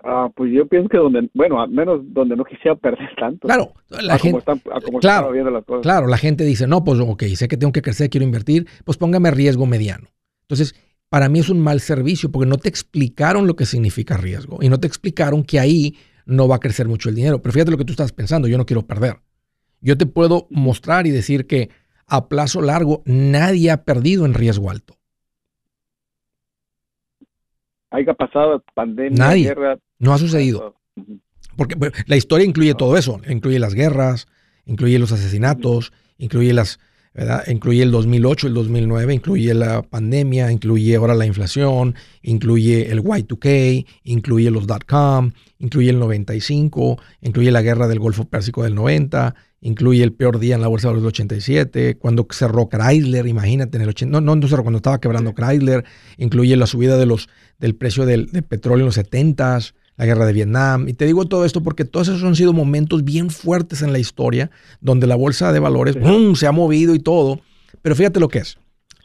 Ah, 0.07 0.29
pues 0.35 0.53
yo 0.53 0.67
pienso 0.67 0.89
que 0.91 0.99
donde, 0.99 1.31
bueno, 1.33 1.63
al 1.63 1.71
menos 1.71 2.03
donde 2.05 2.37
no 2.37 2.45
quisiera 2.45 2.77
perder 2.77 3.09
tanto. 3.19 3.49
Claro, 3.49 3.73
la 3.89 4.19
gente, 4.19 4.43
claro, 5.01 5.33
claro, 5.83 6.07
la 6.07 6.19
gente 6.19 6.45
dice, 6.45 6.67
no, 6.67 6.85
pues 6.85 7.01
ok, 7.01 7.23
sé 7.35 7.49
que 7.49 7.57
tengo 7.57 7.73
que 7.73 7.81
crecer, 7.81 8.11
quiero 8.11 8.25
invertir, 8.25 8.67
pues 8.85 8.99
póngame 8.99 9.31
riesgo 9.31 9.65
mediano. 9.65 10.09
Entonces, 10.43 10.75
para 11.09 11.31
mí 11.31 11.39
es 11.39 11.49
un 11.49 11.61
mal 11.61 11.81
servicio 11.81 12.31
porque 12.31 12.49
no 12.49 12.59
te 12.59 12.69
explicaron 12.69 13.47
lo 13.47 13.57
que 13.57 13.65
significa 13.65 14.17
riesgo 14.17 14.59
y 14.61 14.69
no 14.69 14.79
te 14.79 14.87
explicaron 14.87 15.43
que 15.43 15.59
ahí 15.59 15.97
no 16.27 16.49
va 16.49 16.57
a 16.57 16.61
crecer 16.61 16.87
mucho 16.87 17.09
el 17.09 17.15
dinero. 17.15 17.41
Pero 17.41 17.53
fíjate 17.53 17.71
lo 17.71 17.79
que 17.79 17.85
tú 17.85 17.93
estás 17.93 18.13
pensando, 18.13 18.49
yo 18.49 18.59
no 18.59 18.67
quiero 18.67 18.83
perder. 18.83 19.21
Yo 19.81 19.97
te 19.97 20.07
puedo 20.07 20.49
mostrar 20.51 21.07
y 21.07 21.11
decir 21.11 21.47
que 21.47 21.71
a 22.07 22.29
plazo 22.29 22.61
largo 22.61 23.03
nadie 23.05 23.71
ha 23.71 23.85
perdido 23.85 24.27
en 24.27 24.35
riesgo 24.35 24.71
alto. 24.71 24.97
Haya 27.91 28.15
pasado 28.15 28.63
pandemia, 28.75 29.35
guerra, 29.35 29.79
no 29.99 30.13
ha 30.13 30.19
sucedido. 30.19 30.75
Porque 31.57 31.77
pues, 31.77 31.93
la 32.09 32.17
historia 32.17 32.47
incluye 32.47 32.75
todo 32.75 32.97
eso, 32.97 33.21
incluye 33.29 33.59
las 33.59 33.75
guerras, 33.75 34.27
incluye 34.67 34.99
los 34.99 35.13
asesinatos, 35.13 35.93
incluye 36.19 36.53
las, 36.53 36.81
¿verdad? 37.15 37.45
Incluye 37.47 37.83
el 37.85 37.93
2008, 37.93 38.49
el 38.49 38.55
2009, 38.55 39.15
incluye 39.15 39.55
la 39.55 39.83
pandemia, 39.83 40.51
incluye 40.51 40.97
ahora 40.97 41.15
la 41.15 41.27
inflación, 41.27 41.95
incluye 42.23 42.91
el 42.91 43.03
Y2K, 43.03 43.87
incluye 44.03 44.51
los 44.51 44.67
dot-com, 44.67 45.31
incluye 45.59 45.91
el 45.91 46.01
95, 46.01 47.01
incluye 47.23 47.53
la 47.53 47.63
guerra 47.63 47.87
del 47.87 48.01
Golfo 48.01 48.25
Pérsico 48.25 48.65
del 48.65 48.75
90, 48.75 49.37
incluye 49.61 50.03
el 50.03 50.13
peor 50.13 50.41
día 50.41 50.57
en 50.57 50.61
la 50.61 50.67
bolsa 50.69 50.93
del 50.93 51.07
87, 51.07 51.99
cuando 51.99 52.27
cerró 52.31 52.69
Chrysler, 52.69 53.29
imagínate, 53.29 53.77
en 53.77 53.83
el 53.83 53.91
80, 53.91 54.21
no, 54.21 54.35
no, 54.35 54.49
cuando 54.63 54.79
estaba 54.79 55.01
quebrando 55.01 55.35
Chrysler, 55.35 55.85
incluye 56.19 56.57
la 56.57 56.67
subida 56.67 56.99
de 56.99 57.07
los, 57.07 57.29
del 57.61 57.77
precio 57.77 58.07
del, 58.07 58.27
del 58.27 58.43
petróleo 58.43 58.83
en 58.83 58.87
los 58.87 58.99
70s, 58.99 59.73
la 59.97 60.07
guerra 60.07 60.27
de 60.27 60.33
Vietnam. 60.33 60.89
Y 60.89 60.95
te 60.95 61.07
digo 61.07 61.27
todo 61.27 61.45
esto 61.45 61.63
porque 61.63 61.85
todos 61.85 62.09
esos 62.09 62.23
han 62.25 62.37
sido 62.37 62.53
momentos 62.53 63.05
bien 63.05 63.31
fuertes 63.31 63.83
en 63.83 63.93
la 63.93 63.99
historia 63.99 64.51
donde 64.81 65.07
la 65.07 65.17
bolsa 65.17 65.53
de 65.53 65.61
valores 65.61 65.97
se 66.37 66.47
ha 66.47 66.53
movido 66.53 66.95
y 66.95 66.99
todo. 66.99 67.41
Pero 67.83 67.95
fíjate 67.95 68.21
lo 68.21 68.29
que 68.29 68.39
es. 68.39 68.59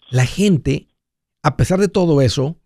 La 0.10 0.25
gente, 0.25 0.88
a 1.43 1.58
pesar 1.58 1.80
de 1.80 1.88
todo 1.88 2.21
eso, 2.21 2.58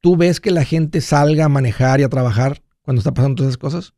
¿tú 0.00 0.16
ves 0.16 0.40
que 0.40 0.50
la 0.50 0.64
gente 0.64 1.00
salga 1.00 1.46
a 1.46 1.48
manejar 1.48 2.00
y 2.00 2.02
a 2.02 2.08
trabajar 2.08 2.62
cuando 2.82 3.00
está 3.00 3.14
pasando 3.14 3.36
todas 3.36 3.50
esas 3.50 3.58
cosas? 3.58 3.94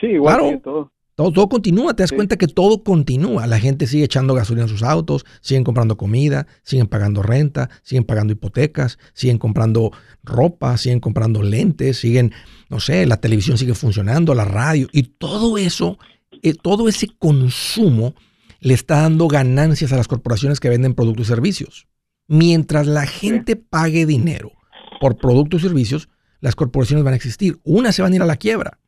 Sí, 0.00 0.06
igual 0.06 0.40
que 0.40 0.56
todo. 0.58 0.92
Todo, 1.14 1.46
continúa, 1.46 1.94
te 1.94 2.02
das 2.02 2.12
cuenta 2.12 2.38
que 2.38 2.48
todo 2.48 2.82
continúa. 2.82 3.46
La 3.46 3.58
gente 3.58 3.86
sigue 3.86 4.04
echando 4.04 4.34
gasolina 4.34 4.62
en 4.62 4.70
sus 4.70 4.82
autos, 4.82 5.26
siguen 5.42 5.62
comprando 5.62 5.98
comida, 5.98 6.46
siguen 6.62 6.86
pagando 6.86 7.22
renta, 7.22 7.68
siguen 7.82 8.04
pagando 8.04 8.32
hipotecas, 8.32 8.98
siguen 9.12 9.36
comprando 9.36 9.92
ropa, 10.24 10.78
siguen 10.78 11.00
comprando 11.00 11.42
lentes, 11.42 11.98
siguen, 11.98 12.32
no 12.70 12.80
sé, 12.80 13.04
la 13.04 13.18
televisión 13.18 13.58
sigue 13.58 13.74
funcionando, 13.74 14.34
la 14.34 14.46
radio, 14.46 14.88
y 14.90 15.02
todo 15.02 15.58
eso, 15.58 15.98
eh, 16.42 16.54
todo 16.54 16.88
ese 16.88 17.08
consumo 17.18 18.14
le 18.60 18.72
está 18.72 19.02
dando 19.02 19.28
ganancias 19.28 19.92
a 19.92 19.96
las 19.96 20.08
corporaciones 20.08 20.60
que 20.60 20.70
venden 20.70 20.94
productos 20.94 21.26
y 21.26 21.28
servicios. 21.28 21.88
Mientras 22.26 22.86
la 22.86 23.04
gente 23.04 23.56
pague 23.56 24.06
dinero 24.06 24.52
por 24.98 25.18
productos 25.18 25.60
y 25.60 25.64
servicios, 25.64 26.08
las 26.40 26.56
corporaciones 26.56 27.04
van 27.04 27.12
a 27.12 27.16
existir. 27.16 27.60
Una 27.64 27.92
se 27.92 28.00
van 28.00 28.12
a 28.12 28.16
ir 28.16 28.22
a 28.22 28.26
la 28.26 28.36
quiebra 28.36 28.78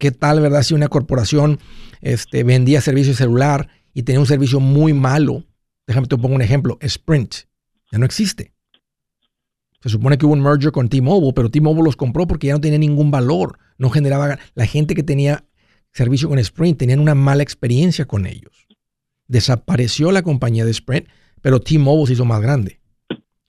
¿Qué 0.00 0.12
tal, 0.12 0.40
verdad, 0.40 0.62
si 0.62 0.72
una 0.72 0.88
corporación 0.88 1.60
este, 2.00 2.42
vendía 2.42 2.80
servicio 2.80 3.12
celular 3.12 3.68
y 3.92 4.04
tenía 4.04 4.18
un 4.18 4.26
servicio 4.26 4.58
muy 4.58 4.94
malo? 4.94 5.44
Déjame 5.86 6.06
te 6.06 6.16
pongo 6.16 6.34
un 6.34 6.40
ejemplo. 6.40 6.78
Sprint. 6.80 7.34
Ya 7.92 7.98
no 7.98 8.06
existe. 8.06 8.54
Se 9.82 9.90
supone 9.90 10.16
que 10.16 10.24
hubo 10.24 10.32
un 10.32 10.40
merger 10.40 10.72
con 10.72 10.88
T-Mobile, 10.88 11.34
pero 11.34 11.50
T-Mobile 11.50 11.84
los 11.84 11.96
compró 11.96 12.26
porque 12.26 12.46
ya 12.46 12.54
no 12.54 12.62
tenía 12.62 12.78
ningún 12.78 13.10
valor. 13.10 13.58
No 13.76 13.90
generaba. 13.90 14.38
La 14.54 14.64
gente 14.64 14.94
que 14.94 15.02
tenía 15.02 15.44
servicio 15.92 16.30
con 16.30 16.38
Sprint 16.38 16.78
tenían 16.78 17.00
una 17.00 17.14
mala 17.14 17.42
experiencia 17.42 18.06
con 18.06 18.24
ellos. 18.24 18.66
Desapareció 19.28 20.12
la 20.12 20.22
compañía 20.22 20.64
de 20.64 20.70
Sprint, 20.70 21.08
pero 21.42 21.60
T-Mobile 21.60 22.06
se 22.06 22.12
hizo 22.14 22.24
más 22.24 22.40
grande. 22.40 22.80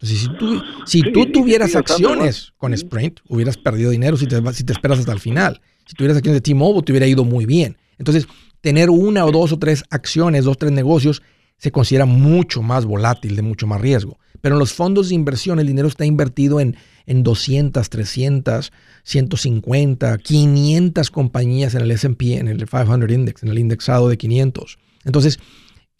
Entonces, 0.01 0.19
si 0.19 0.37
tú, 0.37 0.61
si 0.85 1.01
tú 1.13 1.31
tuvieras 1.31 1.77
acciones 1.77 2.51
con 2.57 2.73
Sprint, 2.73 3.21
hubieras 3.29 3.55
perdido 3.55 3.91
dinero 3.91 4.17
si 4.17 4.27
te, 4.27 4.35
si 4.51 4.65
te 4.65 4.73
esperas 4.73 4.99
hasta 4.99 5.13
el 5.13 5.21
final. 5.21 5.61
Si 5.85 5.95
tuvieras 5.95 6.17
acciones 6.17 6.37
de 6.37 6.41
T-Mobile, 6.41 6.83
te 6.83 6.91
hubiera 6.91 7.07
ido 7.07 7.23
muy 7.23 7.45
bien. 7.45 7.77
Entonces, 7.97 8.27
tener 8.61 8.89
una 8.89 9.25
o 9.25 9.31
dos 9.31 9.51
o 9.51 9.59
tres 9.59 9.83
acciones, 9.89 10.45
dos 10.45 10.53
o 10.53 10.57
tres 10.57 10.71
negocios, 10.71 11.21
se 11.57 11.71
considera 11.71 12.05
mucho 12.05 12.61
más 12.61 12.85
volátil, 12.85 13.35
de 13.35 13.41
mucho 13.41 13.67
más 13.67 13.81
riesgo. 13.81 14.17
Pero 14.41 14.55
en 14.55 14.59
los 14.59 14.73
fondos 14.73 15.09
de 15.09 15.15
inversión, 15.15 15.59
el 15.59 15.67
dinero 15.67 15.87
está 15.87 16.05
invertido 16.05 16.59
en, 16.59 16.75
en 17.05 17.21
200, 17.21 17.87
300, 17.87 18.71
150, 19.03 20.17
500 20.17 21.11
compañías 21.11 21.75
en 21.75 21.81
el 21.81 21.91
SP, 21.93 22.39
en 22.39 22.47
el 22.47 22.65
500 22.65 23.11
Index, 23.11 23.43
en 23.43 23.49
el 23.49 23.59
indexado 23.59 24.09
de 24.09 24.17
500. 24.17 24.79
Entonces, 25.05 25.39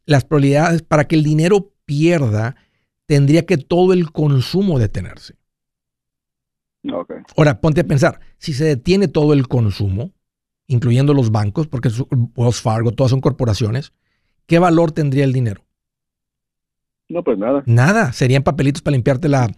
las 0.06 0.26
probabilidades 0.26 0.82
para 0.82 1.08
que 1.08 1.16
el 1.16 1.24
dinero 1.24 1.74
pierda, 1.86 2.56
tendría 3.06 3.46
que 3.46 3.58
todo 3.58 3.94
el 3.94 4.12
consumo 4.12 4.80
detenerse. 4.80 5.36
Ahora, 7.38 7.62
ponte 7.62 7.82
a 7.82 7.84
pensar, 7.86 8.20
si 8.38 8.54
se 8.54 8.66
detiene 8.66 9.08
todo 9.08 9.34
el 9.34 9.48
consumo, 9.48 10.12
incluyendo 10.68 11.14
los 11.14 11.32
bancos, 11.32 11.68
porque 11.68 11.90
Wells 12.36 12.62
Fargo, 12.62 12.92
todas 12.92 13.12
son 13.12 13.22
corporaciones, 13.22 13.94
¿qué 14.48 14.60
valor 14.60 14.92
tendría 14.92 15.24
el 15.24 15.34
dinero? 15.34 15.64
No, 17.10 17.24
pues 17.24 17.38
nada. 17.38 17.64
Nada, 17.66 18.14
serían 18.14 18.44
papelitos 18.44 18.82
para 18.82 18.96
limpiarte 18.96 19.28
la... 19.30 19.52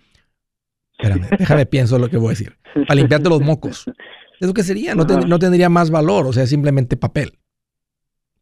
Espérame, 0.98 1.28
déjame 1.40 1.66
pienso 1.66 1.98
lo 2.00 2.10
que 2.10 2.18
voy 2.18 2.28
a 2.28 2.30
decir. 2.32 2.58
Para 2.74 2.96
limpiarte 2.96 3.30
los 3.30 3.42
mocos. 3.42 3.86
Es 4.40 4.48
lo 4.48 4.54
que 4.54 4.64
sería, 4.64 4.96
no, 4.96 5.06
tendría 5.40 5.70
más 5.70 5.92
valor, 5.92 6.26
o 6.26 6.34
sea, 6.34 6.48
simplemente 6.48 6.98
papel. 6.98 7.40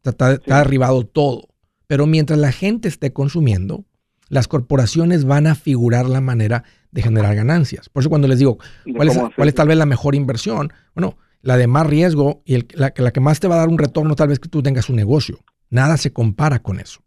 Está, 0.02 0.32
está, 0.32 0.58
derribado 0.58 1.04
todo. 1.06 1.48
Pero 1.86 2.06
mientras 2.06 2.38
la 2.38 2.50
gente 2.50 2.88
esté 2.88 3.12
consumiendo, 3.12 3.84
las 4.28 4.48
corporaciones 4.48 5.24
van 5.24 5.46
a 5.46 5.54
figurar 5.54 6.08
la 6.08 6.20
manera 6.20 6.64
de 6.92 7.02
generar 7.02 7.34
ganancias. 7.34 7.88
Por 7.88 8.02
eso 8.02 8.10
cuando 8.10 8.28
les 8.28 8.38
digo, 8.38 8.58
¿cuál 8.94 9.08
es, 9.08 9.18
cuál 9.34 9.48
es 9.48 9.54
tal 9.54 9.68
vez 9.68 9.76
la 9.76 9.86
mejor 9.86 10.14
inversión? 10.14 10.72
Bueno, 10.94 11.16
la 11.40 11.56
de 11.56 11.66
más 11.66 11.86
riesgo 11.86 12.42
y 12.44 12.54
el, 12.54 12.68
la, 12.74 12.92
la 12.96 13.12
que 13.12 13.20
más 13.20 13.40
te 13.40 13.48
va 13.48 13.56
a 13.56 13.58
dar 13.58 13.68
un 13.68 13.78
retorno 13.78 14.14
tal 14.14 14.28
vez 14.28 14.38
que 14.38 14.48
tú 14.48 14.62
tengas 14.62 14.88
un 14.88 14.96
negocio. 14.96 15.40
Nada 15.70 15.96
se 15.96 16.12
compara 16.12 16.62
con 16.62 16.78
eso. 16.78 17.00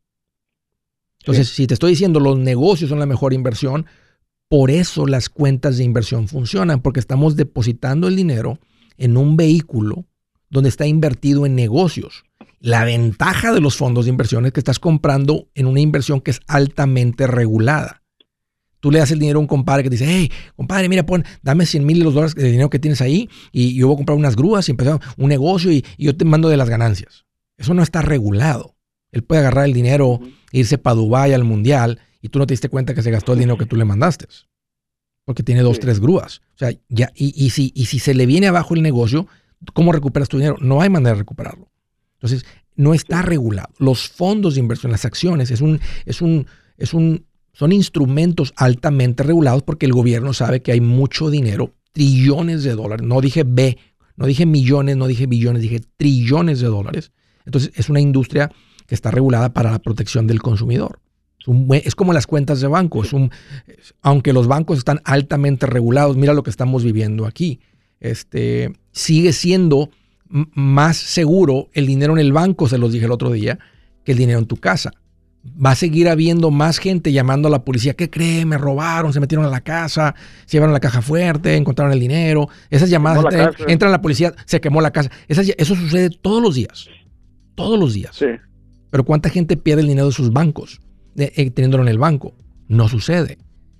Entonces, 1.20 1.50
si 1.50 1.66
te 1.66 1.74
estoy 1.74 1.92
diciendo 1.92 2.20
los 2.20 2.38
negocios 2.38 2.90
son 2.90 3.00
la 3.00 3.08
mejor 3.08 3.34
inversión, 3.34 3.86
por 4.48 4.70
eso 4.70 5.08
las 5.08 5.30
cuentas 5.30 5.78
de 5.78 5.84
inversión 5.84 6.28
funcionan, 6.28 6.82
porque 6.82 7.00
estamos 7.00 7.36
depositando 7.36 8.08
el 8.08 8.16
dinero 8.16 8.60
en 8.98 9.18
un 9.18 9.36
vehículo 9.36 10.06
donde 10.50 10.70
está 10.70 10.86
invertido 10.86 11.46
en 11.46 11.56
negocios. 11.56 12.24
La 12.60 12.86
ventaja 12.86 13.54
de 13.54 13.60
los 13.60 13.76
fondos 13.76 14.06
de 14.06 14.12
inversión 14.12 14.46
es 14.46 14.54
que 14.54 14.60
estás 14.60 14.80
comprando 14.80 15.48
en 15.56 15.66
una 15.66 15.80
inversión 15.80 16.22
que 16.22 16.32
es 16.32 16.42
altamente 16.48 17.28
regulada. 17.28 18.04
Tú 18.86 18.92
le 18.92 19.00
das 19.00 19.10
el 19.10 19.18
dinero 19.18 19.40
a 19.40 19.42
un 19.42 19.48
compadre 19.48 19.82
que 19.82 19.90
dice, 19.90 20.06
hey, 20.08 20.32
compadre, 20.56 20.88
mira, 20.88 21.04
pon, 21.04 21.26
dame 21.42 21.66
100 21.66 21.84
mil 21.84 21.98
de 21.98 22.04
los 22.04 22.14
dólares 22.14 22.36
de 22.36 22.52
dinero 22.52 22.70
que 22.70 22.78
tienes 22.78 23.02
ahí 23.02 23.28
y 23.52 23.74
yo 23.74 23.88
voy 23.88 23.96
a 23.96 23.98
comprar 23.98 24.16
unas 24.16 24.36
grúas 24.36 24.70
y 24.70 24.74
empezar 24.74 25.00
un 25.18 25.28
negocio 25.28 25.72
y, 25.72 25.84
yo 25.98 26.16
te 26.16 26.24
mando 26.24 26.50
de 26.50 26.56
las 26.56 26.70
ganancias. 26.70 27.26
Eso 27.58 27.74
no 27.74 27.82
está 27.82 28.04
regulado. 28.04 28.76
Él 29.12 29.24
puede 29.24 29.40
agarrar 29.42 29.66
el 29.66 29.74
dinero, 29.74 30.20
irse 30.52 30.78
para 30.78 30.94
Dubái 30.98 31.34
al 31.34 31.44
mundial 31.44 31.98
y 32.22 32.30
tú 32.30 32.38
no 32.38 32.46
te 32.46 32.54
diste 32.54 32.70
cuenta 32.70 32.94
que 32.94 33.02
se 33.02 33.10
gastó 33.10 33.34
el 33.34 33.40
dinero 33.40 33.58
que 33.58 33.66
tú 33.66 33.76
le 33.76 33.86
mandaste. 33.86 34.28
Porque 35.24 35.42
tiene 35.42 35.62
dos, 35.62 35.80
tres 35.80 36.00
grúas. 36.00 36.44
O 36.54 36.60
sea, 36.60 36.72
ya, 36.88 37.12
y, 37.16 37.50
si, 37.50 37.72
y 37.74 37.88
si 37.88 37.98
se 37.98 38.14
le 38.14 38.28
viene 38.28 38.46
abajo 38.46 38.76
el 38.76 38.84
negocio, 38.84 39.26
¿cómo 39.74 39.94
recuperas 39.94 40.30
tu 40.30 40.38
dinero? 40.38 40.58
No 40.62 40.84
hay 40.84 40.92
manera 40.92 41.14
de 41.14 41.22
recuperarlo. 41.22 41.72
Entonces, 42.18 42.46
no 42.76 42.94
está 42.94 43.24
regulado. 43.24 43.74
Los 43.80 44.10
fondos 44.10 44.54
de 44.54 44.60
inversión, 44.60 44.92
las 44.92 45.06
acciones, 45.06 45.50
es 45.50 45.62
un, 45.62 45.82
es 46.06 46.22
un, 46.22 46.46
es 46.78 46.94
un 46.94 47.26
son 47.56 47.72
instrumentos 47.72 48.54
altamente 48.58 49.24
regulados 49.24 49.64
porque 49.64 49.86
el 49.86 49.94
gobierno 49.94 50.34
sabe 50.34 50.62
que 50.62 50.74
hay 50.74 50.82
mucho 50.82 51.30
dinero, 51.30 51.74
trillones 51.94 52.64
de 52.64 52.76
dólares. 52.76 53.08
No 53.08 53.22
dije 53.22 53.44
B, 53.48 53.78
no 54.18 54.26
dije 54.26 54.46
millones, 54.46 54.98
no 54.98 55.08
dije 55.08 55.26
billones, 55.26 55.62
dije 55.62 55.82
trillones 55.96 56.60
de 56.60 56.68
dólares. 56.68 57.14
Entonces 57.46 57.72
es 57.76 57.90
una 57.90 58.02
industria 58.02 58.52
que 58.86 58.94
está 58.94 59.10
regulada 59.10 59.54
para 59.54 59.72
la 59.72 59.80
protección 59.80 60.28
del 60.28 60.42
consumidor. 60.42 61.00
Es, 61.72 61.96
como 61.96 62.12
las 62.12 62.28
cuentas 62.28 62.60
de 62.60 62.68
banco. 62.68 63.04
Es 63.04 63.14
un, 63.14 63.32
aunque 64.02 64.34
los 64.34 64.48
bancos 64.48 64.80
están 64.80 65.00
altamente 65.06 65.66
regulados, 65.66 66.18
mira 66.18 66.34
lo 66.34 66.44
que 66.44 66.50
estamos 66.50 66.84
viviendo 66.84 67.26
aquí. 67.26 67.62
Este, 68.02 68.74
sigue 68.92 69.32
siendo 69.32 69.92
más 70.28 70.98
seguro 70.98 71.70
el 71.72 71.88
dinero 71.88 72.14
en 72.14 72.20
el 72.20 72.34
banco, 72.34 72.68
se 72.68 72.78
los 72.78 72.92
dije 72.92 73.06
el 73.06 73.12
otro 73.12 73.32
día, 73.32 73.60
que 74.04 74.12
el 74.12 74.18
dinero 74.18 74.40
en 74.40 74.46
tu 74.46 74.58
casa 74.58 74.92
va 75.64 75.72
a 75.72 75.76
seguir 75.76 76.10
habiendo 76.10 76.52
más 76.52 76.78
gente 76.80 77.12
llamando 77.12 77.48
a 77.48 77.52
la 77.52 77.64
policía. 77.64 77.94
¿Qué 77.94 78.10
cree? 78.10 78.46
Me 78.46 78.58
robaron, 78.58 79.14
se 79.14 79.20
metieron 79.20 79.46
a 79.46 79.50
la 79.50 79.62
casa, 79.62 80.16
se 80.46 80.58
llevaron 80.58 80.74
la 80.74 80.80
caja 80.80 81.02
fuerte, 81.02 81.56
encontraron 81.56 81.94
el 81.94 82.00
dinero. 82.00 82.50
Esas 82.70 82.90
llamadas, 82.90 83.26
entran, 83.68 83.90
a 83.90 83.92
la 83.92 84.02
policía, 84.02 84.34
se 84.46 84.60
quemó 84.60 84.82
la 84.82 84.92
casa. 84.92 85.10
eso 85.28 85.76
sucede 85.76 86.10
todos 86.10 86.42
los 86.42 86.56
días. 86.56 86.90
Todos 87.56 87.80
los 87.80 87.94
días. 87.94 88.16
Sí. 88.16 88.28
Pero 88.90 89.04
¿cuánta 89.04 89.30
gente 89.30 89.58
pierde 89.58 89.82
el 89.82 89.88
dinero 89.88 90.08
de 90.08 90.14
sus 90.14 90.32
bancos 90.32 90.82
eh, 91.18 91.50
teniéndolo 91.52 91.84
en 91.84 91.90
el 91.90 91.98
banco? 91.98 92.34
No 92.68 92.88
sucede. 92.88 93.38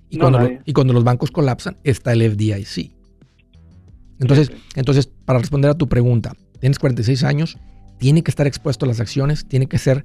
Y, 0.08 0.18
cuando, 0.18 0.48
y 0.64 0.72
cuando 0.72 0.92
los 0.92 1.04
bancos 1.04 1.30
colapsan, 1.30 1.78
está 1.84 2.12
el 2.12 2.22
FDIC. 2.30 2.92
Entonces, 4.20 4.52
entonces, 4.74 5.10
para 5.24 5.38
responder 5.38 5.70
a 5.70 5.74
tu 5.74 5.88
pregunta, 5.88 6.34
tienes 6.60 6.78
46 6.78 7.24
años, 7.24 7.58
tiene 7.98 8.22
que 8.22 8.30
estar 8.30 8.46
expuesto 8.46 8.84
a 8.84 8.88
las 8.88 9.00
acciones, 9.00 9.46
tiene 9.46 9.66
que 9.66 9.78
ser 9.78 10.04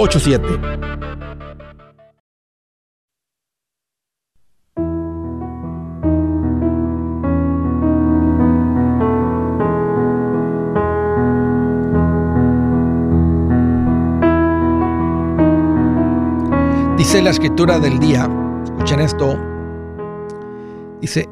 844-748-8887 0.00 0.80
Dice 16.96 17.22
la 17.22 17.30
escritura 17.30 17.78
del 17.80 17.98
día, 17.98 18.28
escuchen 18.62 19.00
esto, 19.00 19.36
dice, 21.00 21.28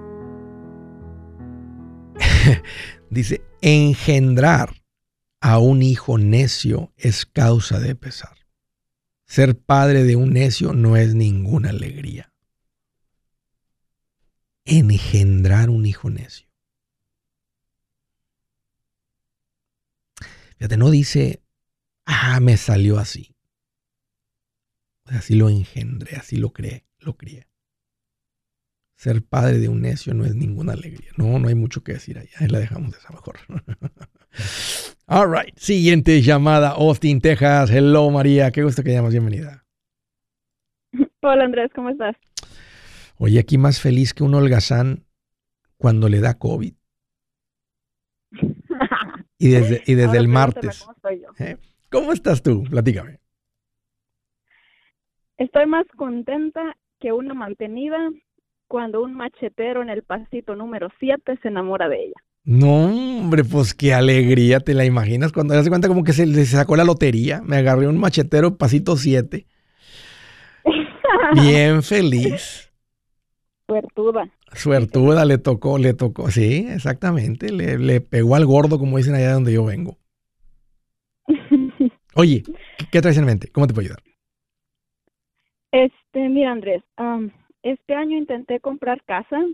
Dice, 3.11 3.42
engendrar 3.61 4.74
a 5.40 5.59
un 5.59 5.83
hijo 5.83 6.18
necio 6.18 6.90
es 6.96 7.26
causa 7.26 7.78
de 7.78 7.94
pesar. 7.94 8.38
Ser 9.29 9.57
padre 9.57 10.03
de 10.03 10.17
un 10.17 10.33
necio 10.33 10.73
no 10.73 10.97
es 10.97 11.14
ninguna 11.14 11.71
alegría. 11.71 12.33
Engendrar 14.64 15.71
un 15.71 15.87
hijo 15.87 16.11
necio. 16.11 16.49
Fíjate, 20.57 20.77
no 20.77 20.91
dice, 20.91 21.45
ah, 22.05 22.41
me 22.41 22.57
salió 22.57 22.99
así. 22.99 23.37
Así 25.05 25.37
lo 25.37 25.49
engendré, 25.49 26.17
así 26.17 26.37
lo 26.37 26.53
creé, 26.53 26.85
lo 26.99 27.17
crié 27.17 27.49
ser 28.99 29.23
padre 29.23 29.59
de 29.59 29.69
un 29.69 29.81
necio 29.81 30.12
no 30.12 30.25
es 30.25 30.35
ninguna 30.35 30.73
alegría. 30.73 31.12
No, 31.17 31.38
no 31.38 31.49
hay 31.49 31.55
mucho 31.55 31.85
que 31.85 31.93
decir 31.93 32.19
ahí. 32.19 32.29
Ahí 32.37 32.49
la 32.49 32.59
dejamos 32.59 32.91
de 32.91 32.99
esa 32.99 33.11
mejor. 33.11 33.38
All 35.07 35.31
right. 35.31 35.57
Siguiente 35.57 36.21
llamada, 36.21 36.71
Austin, 36.71 37.21
Texas. 37.21 37.71
Hello, 37.71 38.11
María. 38.11 38.51
Qué 38.51 38.62
gusto 38.62 38.83
que 38.83 38.93
llamas. 38.93 39.12
Bienvenida. 39.12 39.64
Hola, 41.23 41.45
Andrés. 41.45 41.71
¿Cómo 41.75 41.91
estás? 41.91 42.17
Oye, 43.17 43.41
aquí 43.41 43.59
más 43.59 43.81
feliz 43.81 44.14
que 44.14 44.23
un 44.23 44.35
holgazán 44.35 45.05
cuando 45.77 46.09
le 46.09 46.21
da 46.21 46.38
COVID. 46.38 46.75
y 49.38 49.49
desde, 49.49 49.83
y 49.87 49.95
desde 49.95 50.19
el 50.19 50.29
martes. 50.29 50.87
¿Eh? 51.38 51.57
¿Cómo 51.91 52.12
estás 52.12 52.43
tú? 52.43 52.64
Platícame. 52.64 53.19
Estoy 55.38 55.67
más 55.67 55.87
contenta 55.97 56.77
que 56.99 57.12
una 57.12 57.33
mantenida 57.33 57.97
cuando 58.68 59.02
un 59.02 59.14
machetero 59.14 59.83
en 59.83 59.88
el 59.88 60.02
pasito 60.02 60.54
número 60.54 60.88
7 61.00 61.38
se 61.42 61.48
enamora 61.48 61.88
de 61.88 62.04
ella. 62.04 62.22
No, 62.44 62.87
hombre, 63.20 63.45
pues 63.45 63.74
qué 63.74 63.93
alegría, 63.93 64.61
¿te 64.61 64.74
la 64.74 64.84
imaginas? 64.84 65.32
Cuando 65.32 65.61
se 65.62 65.68
cuenta 65.68 65.88
como 65.88 66.05
que 66.05 66.12
se 66.12 66.26
le 66.26 66.45
sacó 66.45 66.76
la 66.76 66.84
lotería, 66.84 67.43
me 67.45 67.57
agarré 67.57 67.88
un 67.88 67.99
machetero 67.99 68.57
pasito 68.57 68.97
7. 68.97 69.47
Bien 71.34 71.82
feliz. 71.82 72.72
Suertuda. 73.66 74.30
Suertuda, 74.55 75.24
le 75.26 75.36
tocó, 75.36 75.76
le 75.76 75.93
tocó, 75.93 76.30
sí, 76.30 76.66
exactamente, 76.70 77.53
le, 77.53 77.78
le 77.78 78.01
pegó 78.01 78.34
al 78.34 78.47
gordo, 78.47 78.78
como 78.78 78.97
dicen 78.97 79.14
allá 79.14 79.34
donde 79.34 79.53
yo 79.53 79.64
vengo. 79.66 79.99
Oye, 82.14 82.45
¿qué, 82.90 83.03
traes 83.03 83.18
en 83.18 83.26
mente? 83.26 83.49
¿Cómo 83.53 83.66
te 83.66 83.74
puedo 83.74 83.86
ayudar? 83.86 84.03
Este, 85.70 86.28
mira, 86.30 86.53
Andrés, 86.53 86.82
este 87.73 87.95
año 87.95 88.16
intenté 88.16 88.61
comprar 88.61 89.03
casa, 89.05 89.45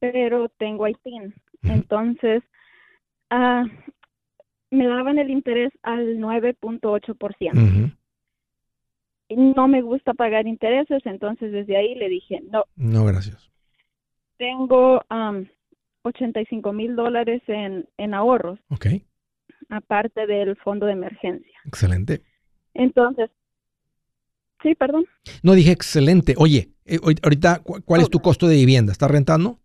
pero 0.00 0.48
tengo 0.48 0.88
ITIN. 0.88 1.34
Entonces, 1.62 2.42
uh, 3.30 3.66
me 4.70 4.86
daban 4.86 5.18
el 5.18 5.30
interés 5.30 5.72
al 5.82 6.18
9.8%. 6.18 7.96
no 9.30 9.68
me 9.68 9.82
gusta 9.82 10.14
pagar 10.14 10.46
intereses, 10.46 11.04
entonces 11.06 11.52
desde 11.52 11.76
ahí 11.76 11.94
le 11.94 12.08
dije, 12.08 12.42
no. 12.50 12.64
No, 12.76 13.04
gracias. 13.04 13.50
Tengo 14.36 15.02
85 16.02 16.72
mil 16.72 16.96
dólares 16.96 17.42
en, 17.46 17.88
en 17.96 18.14
ahorros. 18.14 18.58
Ok. 18.70 18.86
Aparte 19.70 20.26
del 20.26 20.56
fondo 20.56 20.86
de 20.86 20.92
emergencia. 20.92 21.58
Excelente. 21.64 22.22
Entonces, 22.74 23.30
sí, 24.64 24.74
perdón. 24.74 25.06
No, 25.44 25.52
dije 25.52 25.70
excelente. 25.70 26.34
Oye, 26.36 26.70
eh, 26.86 26.98
ahorita, 27.22 27.60
¿cuál 27.62 28.00
es 28.00 28.10
tu 28.10 28.20
costo 28.20 28.48
de 28.48 28.56
vivienda? 28.56 28.90
¿Estás 28.90 29.10
rentando? 29.10 29.60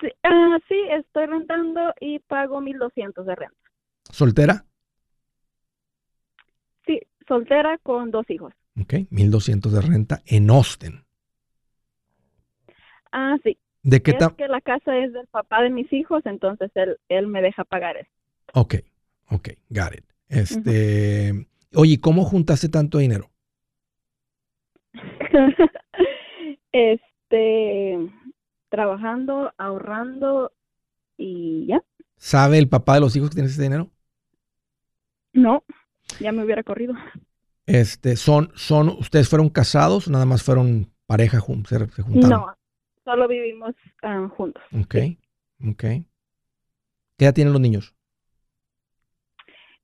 Sí, 0.00 0.08
ah, 0.22 0.58
sí, 0.68 0.76
estoy 0.90 1.26
rentando 1.26 1.92
y 2.00 2.20
pago 2.20 2.60
1.200 2.60 3.26
de 3.26 3.34
renta. 3.34 3.56
¿Soltera? 4.10 4.64
Sí, 6.86 7.00
soltera 7.26 7.78
con 7.82 8.10
dos 8.10 8.28
hijos. 8.30 8.52
Ok, 8.80 8.94
1.200 9.10 9.72
de 9.72 9.80
renta 9.80 10.22
en 10.26 10.50
Austin. 10.50 11.04
Ah, 13.12 13.36
sí. 13.42 13.58
¿De 13.82 14.02
qué 14.02 14.12
Es 14.12 14.32
que 14.36 14.48
la 14.48 14.60
casa 14.60 14.96
es 14.96 15.12
del 15.12 15.26
papá 15.26 15.62
de 15.62 15.70
mis 15.70 15.90
hijos, 15.92 16.24
entonces 16.26 16.70
él, 16.74 16.98
él 17.08 17.26
me 17.26 17.40
deja 17.40 17.64
pagar 17.64 17.96
eso. 17.96 18.10
Ok, 18.52 18.76
ok, 19.30 19.48
got 19.70 19.94
it. 19.94 20.04
Este, 20.28 21.46
oye, 21.74 22.00
¿cómo 22.00 22.24
juntaste 22.24 22.68
tanto 22.68 22.98
dinero? 22.98 23.29
este, 26.72 27.98
trabajando, 28.68 29.52
ahorrando 29.58 30.52
y 31.16 31.66
ya. 31.66 31.82
¿Sabe 32.16 32.58
el 32.58 32.68
papá 32.68 32.94
de 32.94 33.00
los 33.00 33.16
hijos 33.16 33.30
que 33.30 33.34
tienes 33.34 33.52
ese 33.52 33.62
dinero? 33.62 33.90
No, 35.32 35.64
ya 36.18 36.32
me 36.32 36.44
hubiera 36.44 36.62
corrido. 36.62 36.94
Este, 37.66 38.16
son, 38.16 38.50
son, 38.54 38.88
¿ustedes 38.88 39.28
fueron 39.28 39.48
casados 39.48 40.08
o 40.08 40.10
nada 40.10 40.26
más 40.26 40.42
fueron 40.42 40.92
pareja, 41.06 41.40
se, 41.40 41.86
se 41.88 42.02
juntaron? 42.02 42.30
No, 42.30 42.56
solo 43.04 43.28
vivimos 43.28 43.74
ah, 44.02 44.28
juntos. 44.36 44.62
Ok, 44.72 44.96
ok. 45.68 45.84
¿Qué 47.16 47.24
edad 47.24 47.34
tienen 47.34 47.52
los 47.52 47.62
niños? 47.62 47.94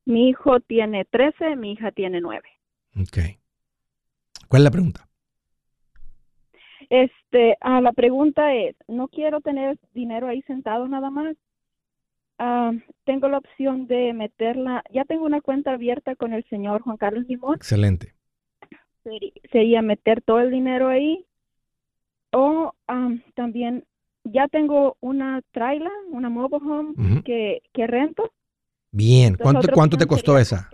Mi 0.04 0.28
hijo 0.28 0.60
tiene 0.60 1.04
13, 1.04 1.56
mi 1.56 1.72
hija 1.72 1.90
tiene 1.90 2.20
9. 2.20 2.42
Ok. 3.00 3.18
¿Cuál 4.48 4.62
es 4.62 4.64
la 4.64 4.70
pregunta? 4.70 5.05
Este, 6.90 7.56
ah, 7.60 7.80
la 7.80 7.92
pregunta 7.92 8.54
es, 8.54 8.76
no 8.88 9.08
quiero 9.08 9.40
tener 9.40 9.78
dinero 9.92 10.28
ahí 10.28 10.42
sentado 10.42 10.86
nada 10.88 11.10
más. 11.10 11.36
Ah, 12.38 12.72
tengo 13.04 13.28
la 13.28 13.38
opción 13.38 13.86
de 13.86 14.12
meterla, 14.12 14.84
ya 14.92 15.04
tengo 15.04 15.24
una 15.24 15.40
cuenta 15.40 15.72
abierta 15.72 16.16
con 16.16 16.32
el 16.32 16.44
señor 16.48 16.82
Juan 16.82 16.96
Carlos 16.96 17.26
Limón. 17.26 17.56
Excelente. 17.56 18.14
Sería, 19.52 19.82
meter 19.82 20.20
todo 20.20 20.40
el 20.40 20.50
dinero 20.50 20.88
ahí. 20.88 21.24
O 22.32 22.74
también 23.34 23.84
ya 24.24 24.48
tengo 24.48 24.96
una 25.00 25.40
trailer, 25.52 25.92
una 26.10 26.28
mobile 26.28 26.64
home 26.64 27.22
que, 27.22 27.62
que 27.72 27.86
rento. 27.86 28.32
Bien, 28.90 29.36
¿cuánto, 29.36 29.68
¿cuánto 29.72 29.96
te 29.96 30.06
costó 30.06 30.36
esa? 30.36 30.68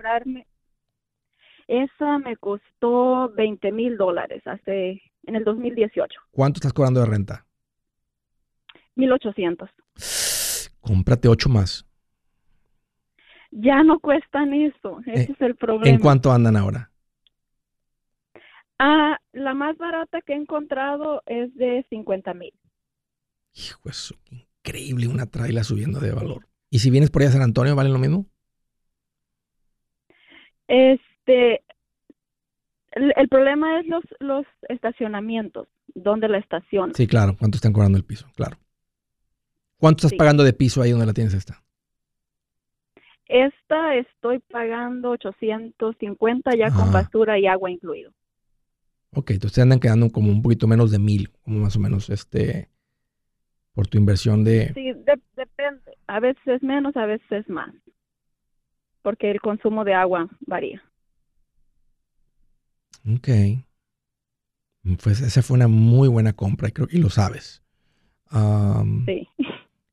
Esa 1.69 2.19
me 2.19 2.37
costó 2.37 3.31
20 3.35 3.71
mil 3.73 3.97
dólares 3.97 4.43
hace 4.47 5.03
en 5.25 5.37
el 5.37 5.45
2018. 5.45 6.21
¿Cuánto 6.31 6.59
estás 6.59 6.73
cobrando 6.73 7.01
de 7.01 7.07
renta? 7.07 7.47
1800. 8.97 9.71
Cómprate 10.81 11.29
ocho 11.29 11.49
más. 11.49 11.87
Ya 13.51 13.83
no 13.83 14.01
cuestan 14.01 14.55
eso, 14.55 15.01
ese 15.07 15.23
eh, 15.23 15.29
es 15.31 15.41
el 15.41 15.57
problema. 15.57 15.95
¿En 15.95 16.01
cuánto 16.01 16.33
andan 16.33 16.57
ahora? 16.57 16.91
Ah, 18.79 19.19
la 19.33 19.55
más 19.55 19.77
barata 19.77 20.21
que 20.23 20.33
he 20.33 20.37
encontrado 20.37 21.23
es 21.27 21.55
de 21.55 21.87
50 21.91 22.35
mil. 22.35 22.53
Hijo, 23.55 23.89
eso, 23.89 24.15
increíble, 24.31 25.07
una 25.07 25.27
traila 25.27 25.63
subiendo 25.63 26.01
de 26.01 26.13
valor. 26.13 26.49
¿Y 26.71 26.79
si 26.79 26.91
vienes 26.91 27.11
por 27.11 27.23
ahí 27.23 27.29
a 27.29 27.33
San 27.33 27.43
Antonio, 27.43 27.77
vale 27.77 27.91
lo 27.91 27.99
mismo? 27.99 28.27
Este, 30.67 31.63
el, 32.93 33.29
problema 33.29 33.81
es 33.81 33.87
los, 33.87 34.05
los 34.21 34.47
estacionamientos, 34.69 35.69
donde 35.95 36.29
la 36.29 36.39
estación. 36.39 36.95
Sí, 36.95 37.07
claro, 37.07 37.37
¿cuánto 37.39 37.57
están 37.57 37.73
cobrando 37.73 37.99
el 37.99 38.05
piso? 38.05 38.27
Claro. 38.37 38.57
¿Cuánto 39.79 40.07
estás 40.07 40.17
pagando 40.17 40.45
de 40.45 40.53
piso 40.53 40.81
ahí 40.83 40.91
donde 40.91 41.07
la 41.07 41.13
tienes 41.13 41.35
esta? 41.35 41.63
Esta 43.27 43.97
estoy 43.97 44.39
pagando 44.41 45.11
850 45.11 46.55
ya 46.55 46.71
con 46.71 46.93
basura 46.93 47.39
y 47.39 47.47
agua 47.47 47.71
incluido. 47.71 48.13
Ok, 49.15 49.33
entonces 49.33 49.59
andan 49.59 49.81
quedando 49.81 50.11
como 50.11 50.31
un 50.31 50.43
poquito 50.43 50.67
menos 50.67 50.91
de 50.91 50.99
mil, 50.99 51.31
como 51.43 51.61
más 51.61 51.77
o 51.77 51.81
menos, 51.81 52.11
este, 52.11 52.69
por 53.75 53.87
tu 53.87 53.99
inversión 53.99 54.45
de... 54.45 54.73
Sí, 54.75 54.93
depende. 55.35 55.97
A 56.07 56.21
veces 56.21 56.43
es 56.47 56.63
menos, 56.63 56.97
a 56.97 57.07
veces 57.07 57.31
es 57.31 57.49
más. 57.49 57.75
Porque 59.03 59.31
el 59.31 59.41
consumo 59.41 59.85
de 59.85 59.95
agua 59.95 60.29
varía. 60.47 60.83
Ok. 63.09 63.29
Pues 65.03 65.21
esa 65.21 65.43
fue 65.43 65.57
una 65.57 65.69
muy 65.69 66.09
buena 66.09 66.33
compra, 66.33 66.71
creo 66.71 66.89
que 66.89 66.99
lo 66.99 67.11
sabes. 67.11 67.63
sí. 69.07 69.29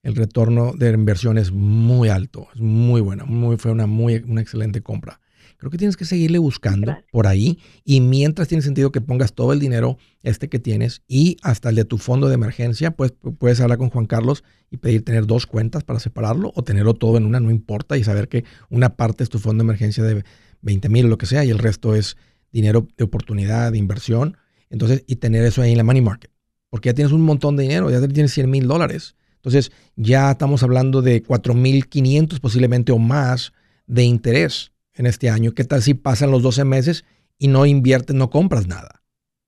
El 0.02 0.16
retorno 0.16 0.72
de 0.74 0.92
inversión 0.92 1.38
es 1.38 1.52
muy 1.52 2.08
alto, 2.08 2.48
es 2.56 2.62
muy 2.62 3.02
buena, 3.02 3.26
muy, 3.26 3.58
fue 3.58 3.72
una 3.72 3.86
muy 3.86 4.24
una 4.26 4.42
excelente 4.42 4.82
compra. 4.82 5.20
Creo 5.58 5.70
que 5.70 5.78
tienes 5.78 5.98
que 5.98 6.06
seguirle 6.06 6.38
buscando 6.38 6.96
por 7.12 7.28
ahí 7.28 7.60
y 7.84 8.00
mientras 8.00 8.48
tiene 8.48 8.62
sentido 8.62 8.94
que 8.94 9.02
pongas 9.02 9.34
todo 9.34 9.52
el 9.52 9.60
dinero 9.60 9.98
este 10.24 10.48
que 10.48 10.58
tienes 10.58 11.02
y 11.06 11.36
hasta 11.44 11.68
el 11.68 11.76
de 11.76 11.84
tu 11.84 11.98
fondo 11.98 12.30
de 12.30 12.36
emergencia, 12.36 12.92
pues 12.92 13.12
puedes 13.12 13.60
hablar 13.60 13.78
con 13.78 13.90
Juan 13.90 14.06
Carlos 14.06 14.46
y 14.72 14.78
pedir 14.78 15.04
tener 15.04 15.28
dos 15.28 15.46
cuentas 15.46 15.84
para 15.84 16.00
separarlo 16.00 16.54
o 16.56 16.64
tenerlo 16.64 16.94
todo 16.94 17.18
en 17.18 17.26
una, 17.26 17.42
no 17.42 17.52
importa, 17.52 17.98
y 17.98 18.06
saber 18.06 18.30
que 18.30 18.46
una 18.70 18.96
parte 18.96 19.22
es 19.22 19.30
tu 19.30 19.38
fondo 19.38 19.62
de 19.62 19.68
emergencia 19.68 20.02
de 20.02 20.24
20 20.62 20.88
mil 20.88 21.08
o 21.08 21.10
lo 21.10 21.18
que 21.18 21.26
sea 21.26 21.44
y 21.44 21.50
el 21.50 21.60
resto 21.60 21.94
es 21.94 22.16
dinero 22.52 22.88
de 22.98 23.04
oportunidad, 23.04 23.72
de 23.72 23.78
inversión. 23.78 24.38
Entonces, 24.70 25.04
y 25.08 25.18
tener 25.18 25.44
eso 25.46 25.62
ahí 25.62 25.72
en 25.72 25.78
la 25.78 25.84
money 25.84 26.02
market. 26.02 26.32
Porque 26.70 26.90
ya 26.90 26.94
tienes 26.94 27.14
un 27.14 27.22
montón 27.22 27.56
de 27.56 27.64
dinero, 27.64 27.90
ya 27.90 28.06
tienes 28.08 28.34
100 28.34 28.50
mil 28.50 28.68
dólares. 28.68 29.16
Entonces, 29.36 29.72
ya 29.96 30.32
estamos 30.32 30.64
hablando 30.64 31.02
de 31.02 31.24
4.500 31.24 32.40
posiblemente 32.40 32.92
o 32.92 32.98
más 32.98 33.54
de 33.88 34.04
interés 34.04 34.72
en 34.94 35.06
este 35.06 35.30
año. 35.30 35.54
¿Qué 35.54 35.64
tal 35.64 35.82
si 35.82 35.94
pasan 35.94 36.30
los 36.30 36.44
12 36.44 36.66
meses 36.66 37.06
y 37.38 37.48
no 37.48 37.66
inviertes, 37.66 38.16
no 38.16 38.30
compras 38.30 38.68
nada? 38.68 39.02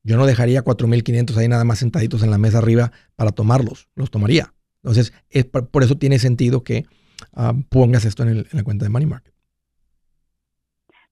Yo 0.03 0.17
no 0.17 0.25
dejaría 0.25 0.63
4.500 0.63 1.37
ahí 1.37 1.47
nada 1.47 1.63
más 1.63 1.79
sentaditos 1.79 2.23
en 2.23 2.31
la 2.31 2.37
mesa 2.37 2.57
arriba 2.57 2.91
para 3.15 3.31
tomarlos. 3.31 3.89
Los 3.95 4.09
tomaría. 4.09 4.53
Entonces, 4.83 5.13
es, 5.29 5.45
por 5.45 5.83
eso 5.83 5.97
tiene 5.97 6.17
sentido 6.17 6.63
que 6.63 6.85
ah, 7.33 7.53
pongas 7.69 8.05
esto 8.05 8.23
en, 8.23 8.47
la 8.51 8.63
cuenta 8.63 8.85
de 8.85 8.89
Money 8.89 9.07
Market. 9.07 9.30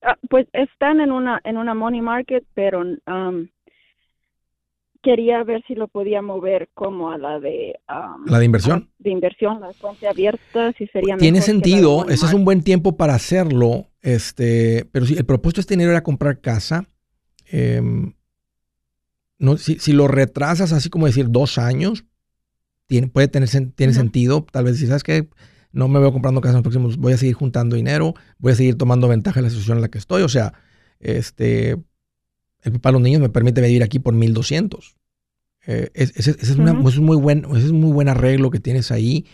Ah, 0.02 0.16
pues 0.28 0.46
están 0.52 1.00
en 1.00 1.12
una, 1.12 1.40
en 1.44 1.58
una 1.58 1.74
Money 1.74 2.00
Market, 2.00 2.44
pero 2.54 2.80
um, 2.80 3.48
quería 5.02 5.42
ver 5.44 5.62
si 5.66 5.74
lo 5.74 5.88
podía 5.88 6.22
mover 6.22 6.68
como 6.74 7.10
a 7.10 7.18
la 7.18 7.40
de... 7.40 7.78
¿La 8.26 8.38
de 8.38 8.44
inversión? 8.44 8.90
De 8.98 9.10
inversión, 9.10 9.60
la 9.60 9.72
cuenta 9.78 10.10
abierta, 10.10 10.72
si 10.72 10.86
sería 10.88 11.16
Tiene 11.16 11.40
sentido, 11.42 12.08
ese 12.08 12.26
es 12.26 12.32
un 12.32 12.44
buen 12.44 12.62
tiempo 12.62 12.96
para 12.96 13.14
hacerlo, 13.14 13.88
este, 14.02 14.88
pero 14.92 15.06
si 15.06 15.16
el 15.16 15.24
propósito 15.24 15.58
de 15.58 15.62
este 15.62 15.74
dinero 15.74 15.90
era 15.90 16.02
comprar 16.02 16.40
casa, 16.40 16.86
em, 17.50 18.14
no, 19.38 19.56
si, 19.56 19.78
si, 19.78 19.92
lo 19.92 20.06
retrasas 20.06 20.72
así 20.72 20.90
como 20.90 21.06
decir 21.06 21.30
dos 21.30 21.58
años, 21.58 22.04
tiene, 22.86 23.08
puede 23.08 23.28
tener 23.28 23.48
tiene 23.74 23.94
sentido, 23.94 24.46
tal 24.50 24.64
vez 24.64 24.78
si 24.78 24.86
sabes 24.86 25.02
que 25.02 25.28
no 25.72 25.88
me 25.88 26.00
veo 26.00 26.12
comprando 26.12 26.40
casa 26.40 26.52
en 26.52 26.56
los 26.56 26.62
próximos, 26.62 26.96
voy 26.96 27.12
a 27.12 27.16
seguir 27.16 27.34
juntando 27.34 27.76
dinero, 27.76 28.14
voy 28.38 28.52
a 28.52 28.56
seguir 28.56 28.76
tomando 28.76 29.08
ventaja 29.08 29.40
de 29.40 29.44
la 29.44 29.50
situación 29.50 29.78
en 29.78 29.82
la 29.82 29.88
que 29.88 29.98
estoy, 29.98 30.22
o 30.22 30.28
sea, 30.28 30.54
este, 30.98 31.76
el 32.62 32.72
papá 32.72 32.90
de 32.90 32.92
los 32.94 33.02
niños 33.02 33.20
me 33.20 33.28
permite 33.28 33.60
vivir 33.60 33.82
aquí 33.82 33.98
por 33.98 34.14
1200. 34.14 34.96
Eh, 35.66 35.90
ese, 35.94 36.30
es 36.30 36.56
muy 36.56 37.16
buen, 37.16 37.44
ese 37.54 37.66
es 37.66 37.72
muy 37.72 37.92
buen 37.92 38.08
arreglo 38.08 38.50
que 38.50 38.60
tienes 38.60 38.90
ahí, 38.90 39.26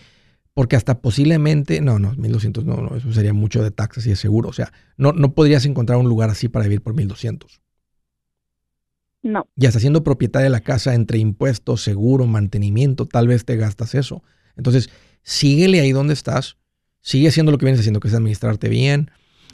porque 0.54 0.76
hasta 0.76 1.00
posiblemente, 1.00 1.80
no, 1.80 1.98
no, 1.98 2.14
1200, 2.14 2.64
no, 2.64 2.76
no, 2.76 2.96
eso 2.96 3.12
sería 3.12 3.32
mucho 3.32 3.62
de 3.62 3.70
taxes 3.70 4.06
y 4.06 4.10
de 4.10 4.16
seguro. 4.16 4.48
O 4.48 4.52
sea, 4.52 4.72
no, 4.96 5.12
no 5.12 5.34
podrías 5.34 5.64
encontrar 5.66 5.98
un 5.98 6.08
lugar 6.08 6.30
así 6.30 6.48
para 6.48 6.64
vivir 6.64 6.82
por 6.82 6.94
1200. 6.94 7.60
No. 9.22 9.48
Y 9.56 9.66
hasta 9.66 9.80
siendo 9.80 10.04
propietaria 10.04 10.44
de 10.44 10.50
la 10.50 10.60
casa, 10.60 10.94
entre 10.94 11.18
impuestos, 11.18 11.82
seguro, 11.82 12.26
mantenimiento, 12.26 13.06
tal 13.06 13.28
vez 13.28 13.44
te 13.44 13.56
gastas 13.56 13.94
eso. 13.94 14.22
Entonces, 14.56 14.88
síguele 15.26 15.80
ahí 15.80 15.92
donde 15.92 16.14
estás, 16.14 16.56
sigue 17.02 17.28
haciendo 17.28 17.52
lo 17.52 17.58
que 17.58 17.66
vienes 17.66 17.80
haciendo, 17.80 18.00
que 18.00 18.08
es 18.08 18.14
administrarte 18.14 18.68
bien 18.68 19.10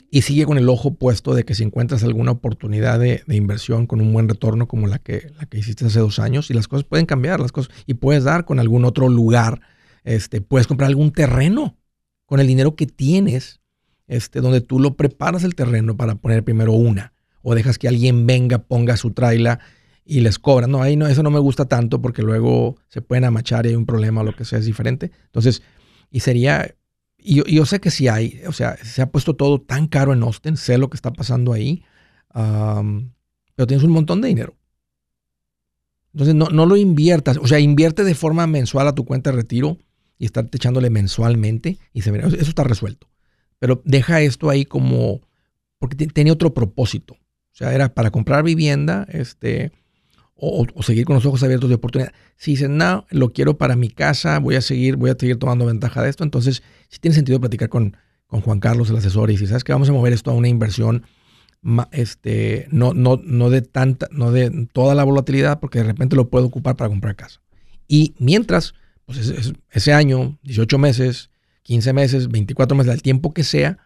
y 0.09 0.21
sigue 0.21 0.45
con 0.45 0.59
el 0.59 0.69
ojo 0.69 0.93
puesto 0.93 1.33
de 1.33 1.43
que 1.43 1.55
si 1.55 1.63
encuentras 1.63 2.03
alguna 2.03 2.31
oportunidad 2.31 2.99
de, 2.99 3.23
inversión 3.27 3.87
con 3.87 3.99
un 3.99 4.13
buen 4.13 4.29
retorno 4.29 4.67
como 4.67 4.85
la 4.85 4.99
que, 4.99 5.31
la 5.39 5.47
que 5.47 5.57
hiciste 5.57 5.87
hace 5.87 5.99
dos 5.99 6.19
años, 6.19 6.51
y 6.51 6.53
las 6.53 6.67
cosas 6.67 6.83
pueden 6.83 7.07
cambiar, 7.07 7.39
las 7.39 7.51
cosas, 7.51 7.73
y 7.87 7.95
puedes 7.95 8.23
dar 8.23 8.45
con 8.45 8.59
algún 8.59 8.85
otro 8.85 9.09
lugar, 9.09 9.61
este, 10.03 10.39
puedes 10.39 10.67
comprar 10.67 10.89
algún 10.89 11.11
terreno 11.11 11.79
con 12.27 12.39
el 12.39 12.45
dinero 12.45 12.75
que 12.75 12.85
tienes, 12.85 13.59
este, 14.05 14.39
donde 14.39 14.61
tú 14.61 14.79
lo 14.79 14.95
preparas 14.95 15.43
el 15.43 15.55
terreno 15.55 15.97
para 15.97 16.13
poner 16.13 16.43
primero 16.43 16.73
una, 16.73 17.13
o 17.41 17.55
dejas 17.55 17.79
que 17.79 17.87
alguien 17.87 18.27
venga, 18.27 18.59
ponga 18.59 18.97
su 18.97 19.13
traila 19.13 19.61
y 20.05 20.21
les 20.21 20.39
cobra. 20.39 20.67
No, 20.67 20.81
ahí 20.81 20.95
no, 20.95 21.07
eso 21.07 21.23
no 21.23 21.31
me 21.31 21.39
gusta 21.39 21.65
tanto 21.65 22.01
porque 22.01 22.21
luego 22.21 22.77
se 22.87 23.01
pueden 23.01 23.25
amachar 23.25 23.65
y 23.65 23.69
hay 23.69 23.75
un 23.75 23.85
problema 23.85 24.21
o 24.21 24.23
lo 24.23 24.35
que 24.35 24.45
sea, 24.45 24.59
es 24.59 24.65
diferente. 24.65 25.11
Entonces, 25.25 25.63
y 26.11 26.19
sería, 26.19 26.75
y 27.17 27.43
yo, 27.53 27.65
sé 27.65 27.79
que 27.79 27.91
sí 27.91 28.07
hay, 28.07 28.41
o 28.47 28.51
sea, 28.51 28.77
se 28.77 29.01
ha 29.01 29.11
puesto 29.11 29.35
todo 29.35 29.61
tan 29.61 29.87
caro 29.87 30.13
en 30.13 30.23
Austin, 30.23 30.57
sé 30.57 30.77
lo 30.77 30.89
que 30.89 30.97
está 30.97 31.11
pasando 31.11 31.53
ahí, 31.53 31.83
pero 32.33 33.67
tienes 33.67 33.83
un 33.83 33.91
montón 33.91 34.21
de 34.21 34.27
dinero. 34.27 34.55
Entonces, 36.13 36.35
no, 36.35 36.47
no 36.49 36.65
lo 36.65 36.77
inviertas, 36.77 37.37
o 37.37 37.47
sea, 37.47 37.59
invierte 37.59 38.03
de 38.03 38.13
forma 38.13 38.45
mensual 38.45 38.87
a 38.87 38.95
tu 38.95 39.05
cuenta 39.05 39.31
de 39.31 39.37
retiro 39.37 39.79
y 40.19 40.25
estarte 40.25 40.57
echándole 40.57 40.89
mensualmente 40.91 41.79
y 41.91 42.01
se 42.01 42.11
verá, 42.11 42.27
eso 42.27 42.37
está 42.37 42.63
resuelto. 42.63 43.09
Pero 43.57 43.81
deja 43.85 44.21
esto 44.21 44.49
ahí 44.49 44.65
como, 44.65 45.21
porque 45.79 45.95
tenía 46.07 46.33
otro 46.33 46.53
propósito. 46.53 47.15
O 47.15 47.55
sea, 47.55 47.73
era 47.73 47.93
para 47.93 48.11
comprar 48.11 48.43
vivienda, 48.43 49.07
este, 49.09 49.71
o, 50.45 50.83
seguir 50.83 51.05
con 51.05 51.15
los 51.15 51.25
ojos 51.25 51.41
abiertos 51.43 51.69
de 51.69 51.75
oportunidad. 51.75 52.11
Si 52.35 52.51
dicen, 52.51 52.77
no, 52.77 53.05
lo 53.09 53.31
quiero 53.31 53.57
para 53.57 53.75
mi 53.75 53.89
casa, 53.89 54.39
voy 54.39 54.55
a 54.55 54.61
seguir, 54.61 54.97
voy 54.97 55.09
a 55.09 55.15
seguir 55.17 55.37
tomando 55.37 55.65
ventaja 55.65 56.01
de 56.03 56.09
esto, 56.09 56.23
entonces 56.23 56.63
sí 56.89 56.99
tiene 56.99 57.15
sentido 57.15 57.39
platicar 57.39 57.69
con, 57.69 57.95
con 58.27 58.41
Juan 58.41 58.59
Carlos, 58.59 58.89
el 58.89 58.97
asesor, 58.97 59.31
y 59.31 59.37
si 59.37 59.47
sabes 59.47 59.63
que 59.63 59.71
vamos 59.71 59.89
a 59.89 59.93
mover 59.93 60.11
esto 60.11 60.31
a 60.31 60.33
una 60.33 60.49
inversión 60.49 61.05
este, 61.91 62.67
no, 62.71 62.93
no, 62.93 63.21
no 63.23 63.49
de 63.49 63.61
tanta, 63.61 64.07
no 64.11 64.31
de 64.31 64.67
toda 64.73 64.95
la 64.95 65.05
volatilidad, 65.05 65.59
porque 65.59 65.79
de 65.79 65.85
repente 65.85 66.15
lo 66.15 66.29
puedo 66.29 66.45
ocupar 66.45 66.75
para 66.75 66.89
comprar 66.89 67.15
casa. 67.15 67.41
Y 67.87 68.13
mientras, 68.19 68.73
pues 69.05 69.53
ese, 69.69 69.93
año, 69.93 70.37
18 70.43 70.77
meses, 70.77 71.29
15 71.63 71.93
meses, 71.93 72.27
24 72.29 72.75
meses, 72.75 72.93
el 72.93 73.01
tiempo 73.01 73.33
que 73.33 73.43
sea, 73.43 73.77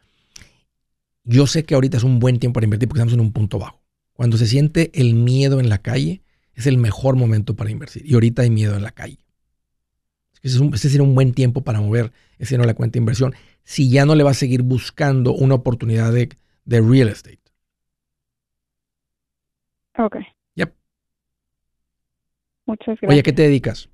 yo 1.23 1.45
sé 1.45 1.65
que 1.65 1.75
ahorita 1.75 1.97
es 1.97 2.03
un 2.03 2.19
buen 2.19 2.39
tiempo 2.39 2.55
para 2.55 2.65
invertir 2.65 2.87
porque 2.87 2.99
estamos 2.99 3.13
en 3.13 3.19
un 3.19 3.31
punto 3.31 3.59
bajo. 3.59 3.79
Cuando 4.13 4.37
se 4.37 4.47
siente 4.47 4.89
el 4.95 5.13
miedo 5.13 5.59
en 5.59 5.69
la 5.69 5.77
calle, 5.77 6.23
es 6.57 6.65
el 6.65 6.77
mejor 6.77 7.15
momento 7.15 7.55
para 7.55 7.69
invertir. 7.69 8.03
Y 8.03 8.15
ahorita 8.15 8.41
hay 8.41 8.49
miedo 8.49 8.75
en 8.75 8.81
la 8.81 8.91
calle. 8.91 9.19
Ese, 10.41 10.59
es 10.73 10.81
sería 10.81 11.03
un 11.03 11.13
buen 11.13 11.33
tiempo 11.33 11.63
para 11.63 11.79
mover 11.79 12.11
ese 12.39 12.55
dinero 12.55 12.63
a 12.63 12.67
la 12.67 12.73
cuenta 12.73 12.93
de 12.93 12.99
inversión 12.99 13.35
si 13.63 13.91
ya 13.91 14.05
no 14.05 14.15
le 14.15 14.23
va 14.23 14.31
a 14.31 14.33
seguir 14.33 14.63
buscando 14.63 15.33
una 15.33 15.55
oportunidad 15.55 16.11
de, 16.11 16.29
de 16.65 16.81
real 16.81 17.09
estate. 17.09 17.39
Ok. 19.99 20.15
Yep. 20.55 20.73
Muchas 22.65 22.87
gracias. 22.87 23.11
Oye, 23.11 23.19
¿a 23.19 23.23
qué 23.23 23.33
te 23.33 23.43
dedicas? 23.43 23.89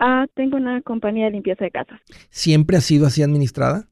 Ah, 0.00 0.26
tengo 0.34 0.56
una 0.56 0.82
compañía 0.82 1.26
de 1.26 1.32
limpieza 1.32 1.64
de 1.64 1.70
casas. 1.70 2.00
¿Siempre 2.30 2.76
has 2.76 2.84
sido 2.84 3.06
así 3.06 3.22
administrada? 3.22 3.88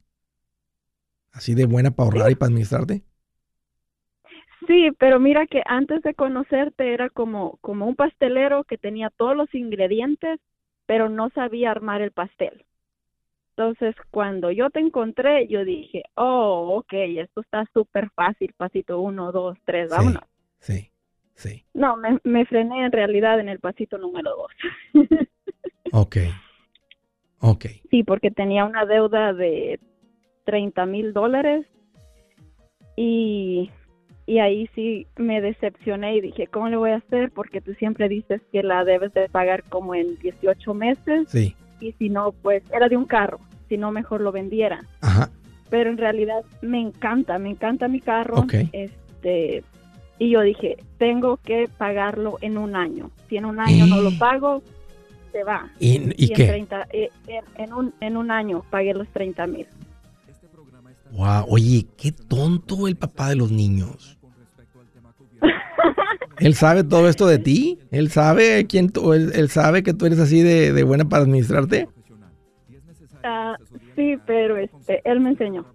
¿Así 1.30 1.54
de 1.54 1.66
buena 1.66 1.92
para 1.92 2.06
ahorrar 2.06 2.32
y 2.32 2.34
para 2.34 2.48
administrarte? 2.48 3.04
Sí, 4.68 4.90
pero 4.98 5.18
mira 5.18 5.46
que 5.46 5.62
antes 5.64 6.02
de 6.02 6.12
conocerte 6.12 6.92
era 6.92 7.08
como, 7.08 7.56
como 7.62 7.86
un 7.86 7.96
pastelero 7.96 8.64
que 8.64 8.76
tenía 8.76 9.08
todos 9.08 9.34
los 9.34 9.52
ingredientes, 9.54 10.38
pero 10.84 11.08
no 11.08 11.30
sabía 11.30 11.70
armar 11.70 12.02
el 12.02 12.12
pastel. 12.12 12.66
Entonces, 13.56 13.96
cuando 14.10 14.50
yo 14.50 14.68
te 14.68 14.80
encontré, 14.80 15.48
yo 15.48 15.64
dije, 15.64 16.04
oh, 16.14 16.76
ok, 16.76 16.92
esto 16.92 17.40
está 17.40 17.64
súper 17.72 18.10
fácil, 18.10 18.52
pasito 18.56 19.00
uno, 19.00 19.32
dos, 19.32 19.56
tres, 19.64 19.88
vámonos. 19.88 20.22
Sí, 20.60 20.92
sí. 21.34 21.64
No, 21.72 21.96
me, 21.96 22.18
me 22.22 22.44
frené 22.44 22.84
en 22.84 22.92
realidad 22.92 23.40
en 23.40 23.48
el 23.48 23.60
pasito 23.60 23.96
número 23.96 24.30
dos. 24.36 24.52
ok, 25.92 26.16
ok. 27.40 27.64
Sí, 27.90 28.04
porque 28.04 28.30
tenía 28.30 28.66
una 28.66 28.84
deuda 28.84 29.32
de 29.32 29.80
30 30.44 30.84
mil 30.84 31.14
dólares 31.14 31.66
y, 32.96 33.70
y 34.28 34.38
ahí 34.38 34.68
sí 34.74 35.06
me 35.16 35.40
decepcioné 35.40 36.16
y 36.16 36.20
dije, 36.20 36.46
¿cómo 36.46 36.68
le 36.68 36.76
voy 36.76 36.90
a 36.90 36.96
hacer? 36.96 37.30
Porque 37.32 37.60
tú 37.60 37.74
siempre 37.74 38.08
dices 38.08 38.40
que 38.52 38.62
la 38.62 38.84
debes 38.84 39.12
de 39.14 39.28
pagar 39.28 39.64
como 39.64 39.94
en 39.94 40.16
18 40.18 40.74
meses. 40.74 41.28
Sí 41.28 41.56
y 41.80 41.92
si 41.92 42.08
no, 42.08 42.32
pues 42.32 42.62
era 42.72 42.88
de 42.88 42.96
un 42.96 43.04
carro, 43.04 43.40
si 43.68 43.76
no 43.76 43.90
mejor 43.90 44.20
lo 44.20 44.32
vendiera. 44.32 44.84
Ajá. 45.00 45.30
Pero 45.70 45.90
en 45.90 45.98
realidad 45.98 46.44
me 46.62 46.80
encanta, 46.80 47.38
me 47.38 47.50
encanta 47.50 47.88
mi 47.88 48.00
carro. 48.00 48.46
Este, 48.72 49.62
y 50.18 50.30
yo 50.30 50.40
dije, 50.40 50.78
tengo 50.98 51.36
que 51.38 51.68
pagarlo 51.76 52.38
en 52.40 52.56
un 52.56 52.74
año. 52.74 53.10
Si 53.28 53.36
en 53.36 53.44
un 53.44 53.60
año 53.60 53.86
no 53.86 54.00
lo 54.00 54.16
pago, 54.18 54.62
se 55.30 55.44
va. 55.44 55.70
¿Y, 55.78 56.32
qué? 56.32 56.56
En, 56.56 56.68
eh, 56.92 57.10
en, 57.56 57.72
un, 57.72 57.94
en 58.00 58.16
un 58.16 58.30
año 58.30 58.64
pagué 58.70 58.94
los 58.94 59.08
30 59.08 59.46
mil. 59.46 59.66
Wow, 61.12 61.46
oye, 61.48 61.86
qué 61.96 62.12
tonto 62.12 62.86
el 62.86 62.96
papá 62.96 63.30
de 63.30 63.36
los 63.36 63.50
niños. 63.50 64.17
Él 66.38 66.54
sabe 66.54 66.84
todo 66.84 67.08
esto 67.08 67.26
de 67.26 67.38
ti. 67.38 67.78
Él 67.90 68.10
sabe 68.10 68.66
quién 68.66 68.90
tú, 68.90 69.12
él, 69.12 69.48
sabe 69.48 69.82
que 69.82 69.94
tú 69.94 70.06
eres 70.06 70.18
así 70.18 70.42
de, 70.42 70.82
buena 70.82 71.08
para 71.08 71.22
administrarte. 71.22 71.88
Ah, 73.24 73.56
sí, 73.96 74.16
pero 74.26 74.56
este, 74.56 75.02
él 75.04 75.20
me 75.20 75.30
enseñó. 75.30 75.66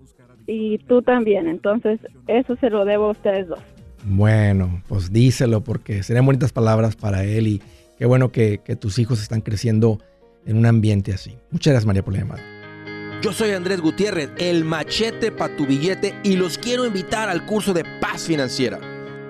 Y 0.48 0.80
tú 0.80 1.02
también. 1.02 1.48
Entonces, 1.48 2.00
eso 2.28 2.56
se 2.58 2.70
lo 2.70 2.86
debo 2.86 3.06
a 3.06 3.12
ustedes 3.12 3.48
dos. 3.48 3.60
Bueno, 4.06 4.82
pues 4.88 5.12
díselo 5.12 5.64
porque 5.64 6.04
serían 6.04 6.26
bonitas 6.26 6.52
palabras 6.52 6.96
para 6.96 7.24
él 7.24 7.48
y 7.48 7.62
qué 7.98 8.06
bueno 8.06 8.32
que, 8.32 8.60
tus 8.80 9.00
hijos 9.00 9.22
están 9.22 9.42
creciendo 9.42 10.00
en 10.46 10.58
un 10.58 10.66
ambiente 10.66 11.14
así. 11.14 11.38
Muchas 11.52 11.72
gracias, 11.72 11.86
María, 11.86 12.04
por 12.04 12.14
la 12.14 12.20
llamada. 12.20 12.42
Yo 13.22 13.32
soy 13.32 13.52
Andrés 13.52 13.80
Gutiérrez, 13.80 14.32
el 14.38 14.66
machete 14.66 15.32
para 15.32 15.56
tu 15.56 15.66
billete 15.66 16.14
y 16.24 16.36
los 16.36 16.58
quiero 16.58 16.86
invitar 16.86 17.30
al 17.30 17.46
curso 17.46 17.74
de 17.74 17.86
paz 18.02 18.28
financiera. 18.28 18.80